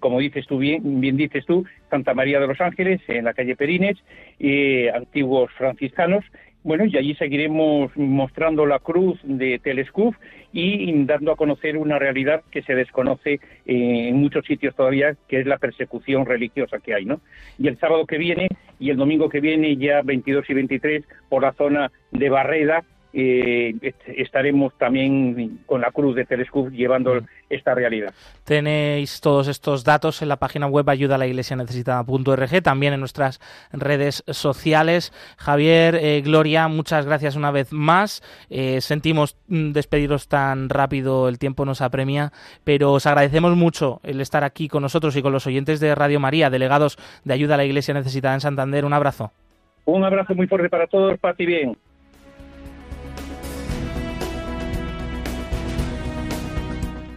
como 0.00 0.20
dices 0.20 0.46
tú 0.46 0.58
bien, 0.58 1.00
bien 1.00 1.16
dices 1.16 1.44
tú, 1.46 1.64
Santa 1.90 2.14
María 2.14 2.40
de 2.40 2.46
los 2.46 2.60
Ángeles, 2.60 3.00
en 3.08 3.24
la 3.24 3.34
calle 3.34 3.56
Perines, 3.56 3.96
eh, 4.38 4.90
antiguos 4.94 5.50
franciscanos. 5.56 6.24
Bueno, 6.66 6.84
y 6.84 6.96
allí 6.96 7.14
seguiremos 7.14 7.96
mostrando 7.96 8.66
la 8.66 8.80
cruz 8.80 9.20
de 9.22 9.60
Telescuf 9.60 10.16
y 10.52 11.04
dando 11.04 11.30
a 11.30 11.36
conocer 11.36 11.76
una 11.76 11.96
realidad 11.96 12.42
que 12.50 12.62
se 12.62 12.74
desconoce 12.74 13.34
eh, 13.34 14.08
en 14.08 14.16
muchos 14.16 14.44
sitios 14.44 14.74
todavía, 14.74 15.14
que 15.28 15.38
es 15.38 15.46
la 15.46 15.58
persecución 15.58 16.26
religiosa 16.26 16.80
que 16.80 16.92
hay, 16.92 17.04
¿no? 17.04 17.20
Y 17.56 17.68
el 17.68 17.78
sábado 17.78 18.04
que 18.04 18.18
viene 18.18 18.48
y 18.80 18.90
el 18.90 18.96
domingo 18.96 19.28
que 19.28 19.38
viene, 19.38 19.76
ya 19.76 20.02
22 20.02 20.50
y 20.50 20.54
23, 20.54 21.04
por 21.28 21.42
la 21.42 21.52
zona 21.52 21.92
de 22.10 22.30
Barreda, 22.30 22.82
eh, 23.18 23.94
estaremos 24.08 24.74
también 24.76 25.60
con 25.64 25.80
la 25.80 25.90
cruz 25.90 26.14
de 26.14 26.26
Telescope 26.26 26.70
llevando 26.70 27.14
mm. 27.14 27.26
esta 27.48 27.74
realidad. 27.74 28.12
Tenéis 28.44 29.22
todos 29.22 29.48
estos 29.48 29.84
datos 29.84 30.20
en 30.20 30.28
la 30.28 30.36
página 30.36 30.66
web 30.66 30.86
ayuda 30.90 31.14
a 31.14 31.18
la 31.18 31.26
iglesia 31.26 31.56
necesitada.org, 31.56 32.62
también 32.62 32.92
en 32.92 33.00
nuestras 33.00 33.40
redes 33.72 34.22
sociales. 34.28 35.14
Javier, 35.38 35.94
eh, 35.94 36.20
Gloria, 36.20 36.68
muchas 36.68 37.06
gracias 37.06 37.36
una 37.36 37.50
vez 37.50 37.72
más. 37.72 38.22
Eh, 38.50 38.82
sentimos 38.82 39.38
mm, 39.48 39.72
despediros 39.72 40.28
tan 40.28 40.68
rápido, 40.68 41.30
el 41.30 41.38
tiempo 41.38 41.64
nos 41.64 41.80
apremia, 41.80 42.32
pero 42.64 42.92
os 42.92 43.06
agradecemos 43.06 43.56
mucho 43.56 44.00
el 44.02 44.20
estar 44.20 44.44
aquí 44.44 44.68
con 44.68 44.82
nosotros 44.82 45.16
y 45.16 45.22
con 45.22 45.32
los 45.32 45.46
oyentes 45.46 45.80
de 45.80 45.94
Radio 45.94 46.20
María, 46.20 46.50
delegados 46.50 46.98
de 47.24 47.32
ayuda 47.32 47.54
a 47.54 47.56
la 47.56 47.64
iglesia 47.64 47.94
necesitada 47.94 48.34
en 48.34 48.40
Santander. 48.40 48.84
Un 48.84 48.92
abrazo. 48.92 49.32
Un 49.86 50.04
abrazo 50.04 50.34
muy 50.34 50.46
fuerte 50.48 50.68
para 50.68 50.86
todos, 50.86 51.18
Pati 51.18 51.46
bien. 51.46 51.78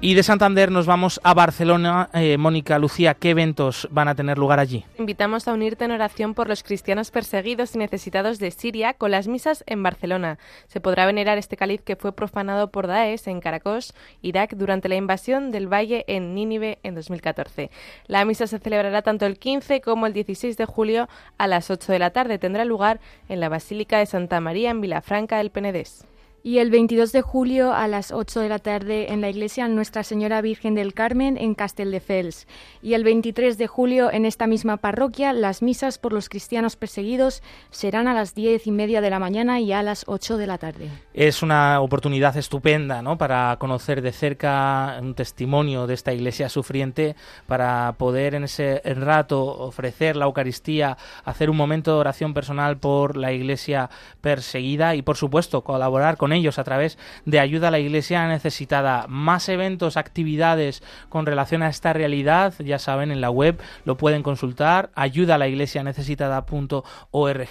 Y 0.01 0.13
de 0.13 0.23
Santander 0.23 0.71
nos 0.71 0.85
vamos 0.85 1.19
a 1.25 1.33
Barcelona. 1.33 2.09
Eh, 2.13 2.37
Mónica, 2.37 2.79
Lucía, 2.79 3.15
¿qué 3.15 3.31
eventos 3.31 3.85
van 3.91 4.07
a 4.07 4.15
tener 4.15 4.37
lugar 4.37 4.57
allí? 4.57 4.85
Invitamos 4.97 5.45
a 5.45 5.53
unirte 5.53 5.83
en 5.83 5.91
oración 5.91 6.35
por 6.35 6.47
los 6.47 6.63
cristianos 6.63 7.11
perseguidos 7.11 7.75
y 7.75 7.79
necesitados 7.79 8.39
de 8.39 8.49
Siria 8.51 8.93
con 8.93 9.11
las 9.11 9.27
misas 9.27 9.61
en 9.67 9.83
Barcelona. 9.83 10.39
Se 10.67 10.79
podrá 10.79 11.05
venerar 11.05 11.37
este 11.37 11.57
cáliz 11.57 11.81
que 11.81 11.97
fue 11.97 12.13
profanado 12.13 12.71
por 12.71 12.87
Daesh 12.87 13.27
en 13.27 13.41
Caracos, 13.41 13.93
Irak, 14.21 14.53
durante 14.55 14.87
la 14.87 14.95
invasión 14.95 15.51
del 15.51 15.67
valle 15.67 16.05
en 16.07 16.33
Nínive 16.33 16.79
en 16.83 16.95
2014. 16.95 17.69
La 18.07 18.23
misa 18.23 18.47
se 18.47 18.59
celebrará 18.59 19.01
tanto 19.01 19.25
el 19.25 19.37
15 19.37 19.81
como 19.81 20.07
el 20.07 20.13
16 20.13 20.55
de 20.55 20.65
julio 20.65 21.09
a 21.37 21.45
las 21.47 21.69
8 21.69 21.91
de 21.91 21.99
la 21.99 22.11
tarde. 22.11 22.39
Tendrá 22.39 22.63
lugar 22.63 23.01
en 23.27 23.41
la 23.41 23.49
Basílica 23.49 23.97
de 23.97 24.05
Santa 24.05 24.39
María 24.39 24.69
en 24.69 24.79
Vilafranca 24.79 25.39
del 25.39 25.51
Penedés. 25.51 26.05
Y 26.41 26.59
el 26.59 26.71
22 26.71 27.11
de 27.11 27.21
julio 27.21 27.73
a 27.73 27.87
las 27.89 28.11
8 28.11 28.39
de 28.39 28.49
la 28.49 28.59
tarde 28.59 29.11
en 29.11 29.19
la 29.19 29.29
iglesia 29.29 29.67
Nuestra 29.67 30.03
Señora 30.03 30.41
Virgen 30.41 30.73
del 30.73 30.93
Carmen 30.93 31.37
en 31.37 31.53
Castelldefels. 31.53 32.47
Y 32.81 32.93
el 32.93 33.03
23 33.03 33.57
de 33.57 33.67
julio 33.67 34.09
en 34.09 34.25
esta 34.25 34.47
misma 34.47 34.77
parroquia 34.77 35.33
las 35.33 35.61
misas 35.61 35.97
por 35.97 36.13
los 36.13 36.29
cristianos 36.29 36.77
perseguidos 36.77 37.43
serán 37.71 38.07
a 38.07 38.13
las 38.13 38.35
10 38.35 38.67
y 38.67 38.71
media 38.71 39.01
de 39.01 39.09
la 39.09 39.19
mañana 39.19 39.59
y 39.59 39.73
a 39.73 39.83
las 39.83 40.05
8 40.07 40.37
de 40.37 40.47
la 40.47 40.57
tarde. 40.57 40.89
Es 41.13 41.43
una 41.43 41.81
oportunidad 41.81 42.37
estupenda 42.37 43.01
¿no? 43.01 43.17
para 43.17 43.57
conocer 43.59 44.01
de 44.01 44.13
cerca 44.13 44.97
un 45.01 45.15
testimonio 45.15 45.87
de 45.87 45.93
esta 45.93 46.13
iglesia 46.13 46.47
sufriente, 46.47 47.17
para 47.47 47.95
poder 47.97 48.35
en 48.35 48.45
ese 48.45 48.81
rato 48.85 49.43
ofrecer 49.45 50.15
la 50.15 50.25
Eucaristía, 50.25 50.97
hacer 51.25 51.49
un 51.49 51.57
momento 51.57 51.93
de 51.93 51.99
oración 51.99 52.33
personal 52.33 52.77
por 52.77 53.17
la 53.17 53.33
iglesia 53.33 53.89
perseguida 54.21 54.95
y 54.95 55.01
por 55.01 55.17
supuesto 55.17 55.63
colaborar 55.63 56.15
con 56.15 56.28
ellos 56.33 56.59
a 56.59 56.63
través 56.63 56.97
de 57.25 57.39
ayuda 57.39 57.69
a 57.69 57.71
la 57.71 57.79
iglesia 57.79 58.27
necesitada. 58.27 59.05
Más 59.07 59.49
eventos, 59.49 59.97
actividades 59.97 60.83
con 61.09 61.25
relación 61.25 61.63
a 61.63 61.69
esta 61.69 61.93
realidad, 61.93 62.53
ya 62.59 62.79
saben, 62.79 63.11
en 63.11 63.21
la 63.21 63.29
web 63.29 63.59
lo 63.85 63.97
pueden 63.97 64.23
consultar, 64.23 64.91
ayuda 64.95 65.35
a 65.35 65.37
la 65.37 65.47
iglesia 65.47 65.83
necesitada.org. 65.83 67.49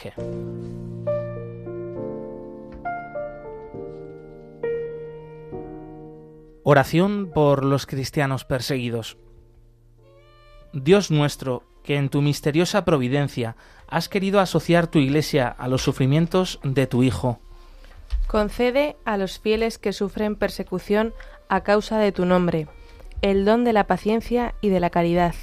Oración 6.64 7.31
por 7.35 7.64
los 7.64 7.87
cristianos 7.87 8.45
perseguidos. 8.45 9.16
Dios 10.74 11.11
nuestro, 11.11 11.62
que 11.83 11.97
en 11.97 12.11
tu 12.11 12.20
misteriosa 12.20 12.85
providencia 12.85 13.57
has 13.87 14.11
querido 14.11 14.39
asociar 14.39 14.87
tu 14.87 14.99
iglesia 14.99 15.49
a 15.49 15.66
los 15.68 15.83
sufrimientos 15.83 16.61
de 16.62 16.87
tu 16.87 17.03
Hijo 17.03 17.41
Concede 18.29 18.97
a 19.05 19.16
los 19.16 19.41
fieles 19.41 19.79
que 19.79 19.93
sufren 19.93 20.37
persecución 20.37 21.12
a 21.49 21.62
causa 21.62 21.99
de 21.99 22.12
tu 22.12 22.24
nombre 22.26 22.68
el 23.22 23.45
don 23.45 23.64
de 23.64 23.72
la 23.72 23.87
paciencia 23.87 24.55
y 24.61 24.68
de 24.68 24.81
la 24.81 24.91
caridad, 24.91 25.35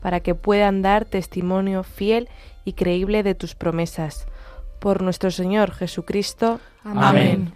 para 0.00 0.20
que 0.20 0.34
puedan 0.34 0.82
dar 0.82 1.04
testimonio 1.04 1.82
fiel 1.82 2.28
y 2.64 2.72
creíble 2.74 3.22
de 3.22 3.34
tus 3.34 3.54
promesas. 3.54 4.26
Por 4.78 5.02
nuestro 5.02 5.30
Señor 5.30 5.72
Jesucristo. 5.72 6.60
Amén. 6.84 7.54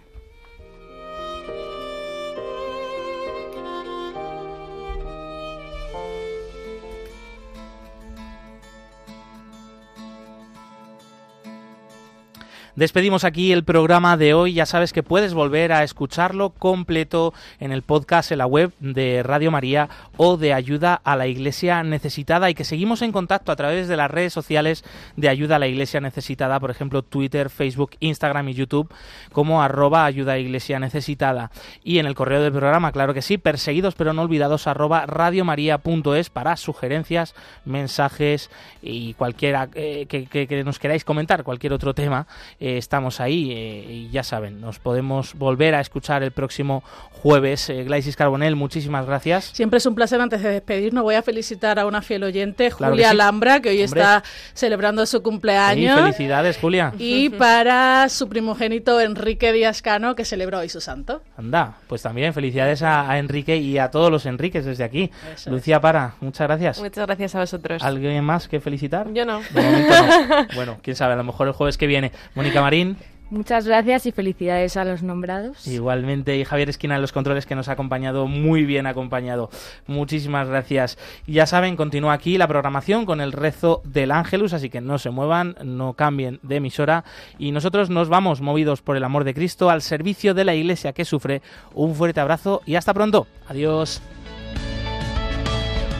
Despedimos 12.75 13.23
aquí 13.23 13.51
el 13.51 13.63
programa 13.63 14.17
de 14.17 14.33
hoy. 14.33 14.53
Ya 14.55 14.65
sabes 14.65 14.93
que 14.93 15.03
puedes 15.03 15.35
volver 15.35 15.71
a 15.71 15.83
escucharlo 15.83 16.49
completo 16.49 17.31
en 17.59 17.71
el 17.71 17.83
podcast 17.83 18.31
en 18.31 18.39
la 18.39 18.47
web 18.47 18.71
de 18.79 19.21
Radio 19.21 19.51
María 19.51 19.89
o 20.17 20.37
de 20.37 20.55
Ayuda 20.55 20.99
a 21.03 21.15
la 21.15 21.27
Iglesia 21.27 21.83
Necesitada 21.83 22.49
y 22.49 22.55
que 22.55 22.63
seguimos 22.63 23.03
en 23.03 23.11
contacto 23.11 23.51
a 23.51 23.55
través 23.55 23.87
de 23.87 23.95
las 23.95 24.09
redes 24.09 24.33
sociales 24.33 24.83
de 25.15 25.29
Ayuda 25.29 25.57
a 25.57 25.59
la 25.59 25.67
Iglesia 25.67 26.01
Necesitada, 26.01 26.59
por 26.59 26.71
ejemplo 26.71 27.03
Twitter, 27.03 27.51
Facebook, 27.51 27.91
Instagram 27.99 28.49
y 28.49 28.55
YouTube 28.55 28.91
como 29.31 29.61
arroba 29.61 30.05
Ayuda 30.05 30.33
a 30.33 30.39
Iglesia 30.39 30.79
Necesitada. 30.79 31.51
Y 31.83 31.99
en 31.99 32.07
el 32.07 32.15
correo 32.15 32.41
del 32.41 32.53
programa, 32.53 32.91
claro 32.91 33.13
que 33.13 33.21
sí, 33.21 33.37
perseguidos 33.37 33.93
pero 33.93 34.13
no 34.13 34.23
olvidados 34.23 34.65
arroba 34.65 35.05
radiomaria.es 35.05 36.31
para 36.31 36.57
sugerencias, 36.57 37.35
mensajes 37.65 38.49
y 38.81 39.13
cualquiera 39.13 39.69
eh, 39.75 40.07
que 40.07 40.63
nos 40.65 40.79
queráis 40.79 41.05
comentar, 41.05 41.43
cualquier 41.43 41.73
otro 41.73 41.93
tema 41.93 42.25
eh, 42.63 42.77
estamos 42.77 43.19
ahí 43.19 43.51
eh, 43.51 43.85
y 43.89 44.09
ya 44.09 44.23
saben, 44.23 44.61
nos 44.61 44.79
podemos 44.79 45.33
volver 45.33 45.75
a 45.75 45.81
escuchar 45.81 46.23
el 46.23 46.31
próximo 46.31 46.81
jueves. 47.11 47.69
Eh, 47.69 47.83
Glaisis 47.83 48.15
Carbonel, 48.15 48.55
muchísimas 48.55 49.05
gracias. 49.05 49.51
Siempre 49.51 49.79
es 49.79 49.85
un 49.85 49.95
placer 49.95 50.21
antes 50.21 50.41
de 50.41 50.49
despedirnos. 50.49 51.03
Voy 51.03 51.15
a 51.15 51.21
felicitar 51.21 51.77
a 51.77 51.85
una 51.85 52.01
fiel 52.01 52.23
oyente, 52.23 52.71
Julia 52.71 53.09
Alhambra, 53.09 53.59
que 53.59 53.67
hoy 53.67 53.81
está 53.81 54.23
celebrando 54.53 55.05
su 55.05 55.21
cumpleaños. 55.21 55.99
felicidades, 55.99 56.57
Julia. 56.57 56.93
Y 56.97 57.31
para 57.31 58.07
su 58.07 58.29
primogénito 58.29 59.01
Enrique 59.01 59.51
Díaz 59.51 59.81
Cano, 59.81 60.15
que 60.15 60.23
celebró 60.23 60.59
hoy 60.59 60.69
su 60.69 60.79
santo. 60.79 61.21
Anda, 61.35 61.79
pues 61.87 62.01
también 62.01 62.33
felicidades 62.33 62.81
a, 62.81 63.17
Enrique 63.17 63.57
y 63.57 63.77
a 63.77 63.91
todos 63.91 64.09
los 64.09 64.25
Enriques 64.25 64.63
desde 64.63 64.85
aquí. 64.85 65.11
Lucía 65.47 65.81
Para, 65.81 66.15
muchas 66.21 66.47
gracias. 66.47 66.79
Muchas 66.79 67.07
gracias 67.07 67.35
a 67.35 67.39
vosotros. 67.41 67.83
¿Alguien 67.83 68.23
más 68.23 68.47
que 68.47 68.61
felicitar? 68.61 69.11
Yo 69.13 69.25
no. 69.25 69.41
Bueno, 70.55 70.77
quién 70.81 70.95
sabe, 70.95 71.13
a 71.13 71.15
lo 71.17 71.23
mejor 71.23 71.47
el 71.47 71.53
jueves 71.53 71.77
que 71.77 71.87
viene. 71.87 72.13
Mónica 72.53 72.61
Marín. 72.61 72.97
Muchas 73.31 73.65
gracias 73.65 74.05
y 74.05 74.11
felicidades 74.11 74.77
a 74.77 74.85
los 74.85 75.01
nombrados. 75.01 75.65
Igualmente, 75.65 76.37
y 76.37 76.45
Javier 76.45 76.69
Esquina 76.69 76.93
en 76.93 77.01
los 77.01 77.11
controles 77.11 77.47
que 77.47 77.55
nos 77.55 77.67
ha 77.67 77.71
acompañado, 77.71 78.27
muy 78.27 78.63
bien 78.63 78.85
acompañado. 78.85 79.49
Muchísimas 79.87 80.47
gracias. 80.47 80.99
Ya 81.25 81.47
saben, 81.47 81.75
continúa 81.75 82.13
aquí 82.13 82.37
la 82.37 82.47
programación 82.47 83.07
con 83.07 83.21
el 83.21 83.31
rezo 83.31 83.81
del 83.85 84.11
Ángelus, 84.11 84.53
así 84.53 84.69
que 84.69 84.81
no 84.81 84.99
se 84.99 85.09
muevan, 85.09 85.55
no 85.63 85.93
cambien 85.93 86.39
de 86.43 86.57
emisora. 86.57 87.05
Y 87.39 87.51
nosotros 87.51 87.89
nos 87.89 88.07
vamos, 88.07 88.39
movidos 88.39 88.83
por 88.83 88.97
el 88.97 89.03
amor 89.03 89.23
de 89.23 89.33
Cristo, 89.33 89.71
al 89.71 89.81
servicio 89.81 90.35
de 90.35 90.45
la 90.45 90.53
Iglesia 90.53 90.93
que 90.93 91.03
sufre. 91.03 91.41
Un 91.73 91.95
fuerte 91.95 92.19
abrazo 92.19 92.61
y 92.67 92.75
hasta 92.75 92.93
pronto. 92.93 93.25
Adiós. 93.47 93.99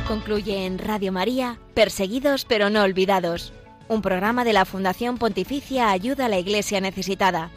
Concluye 0.08 0.68
en 0.68 0.78
Radio 0.78 1.12
María, 1.12 1.58
Perseguidos 1.74 2.46
pero 2.46 2.70
no 2.70 2.84
olvidados 2.84 3.54
un 3.88 4.02
programa 4.02 4.44
de 4.44 4.54
la 4.54 4.66
Fundación 4.66 5.18
Pontificia 5.18 5.92
Ayuda 5.92 6.26
a 6.26 6.30
la 6.30 6.40
Iglesia 6.40 6.82
Necesitada 6.82 7.52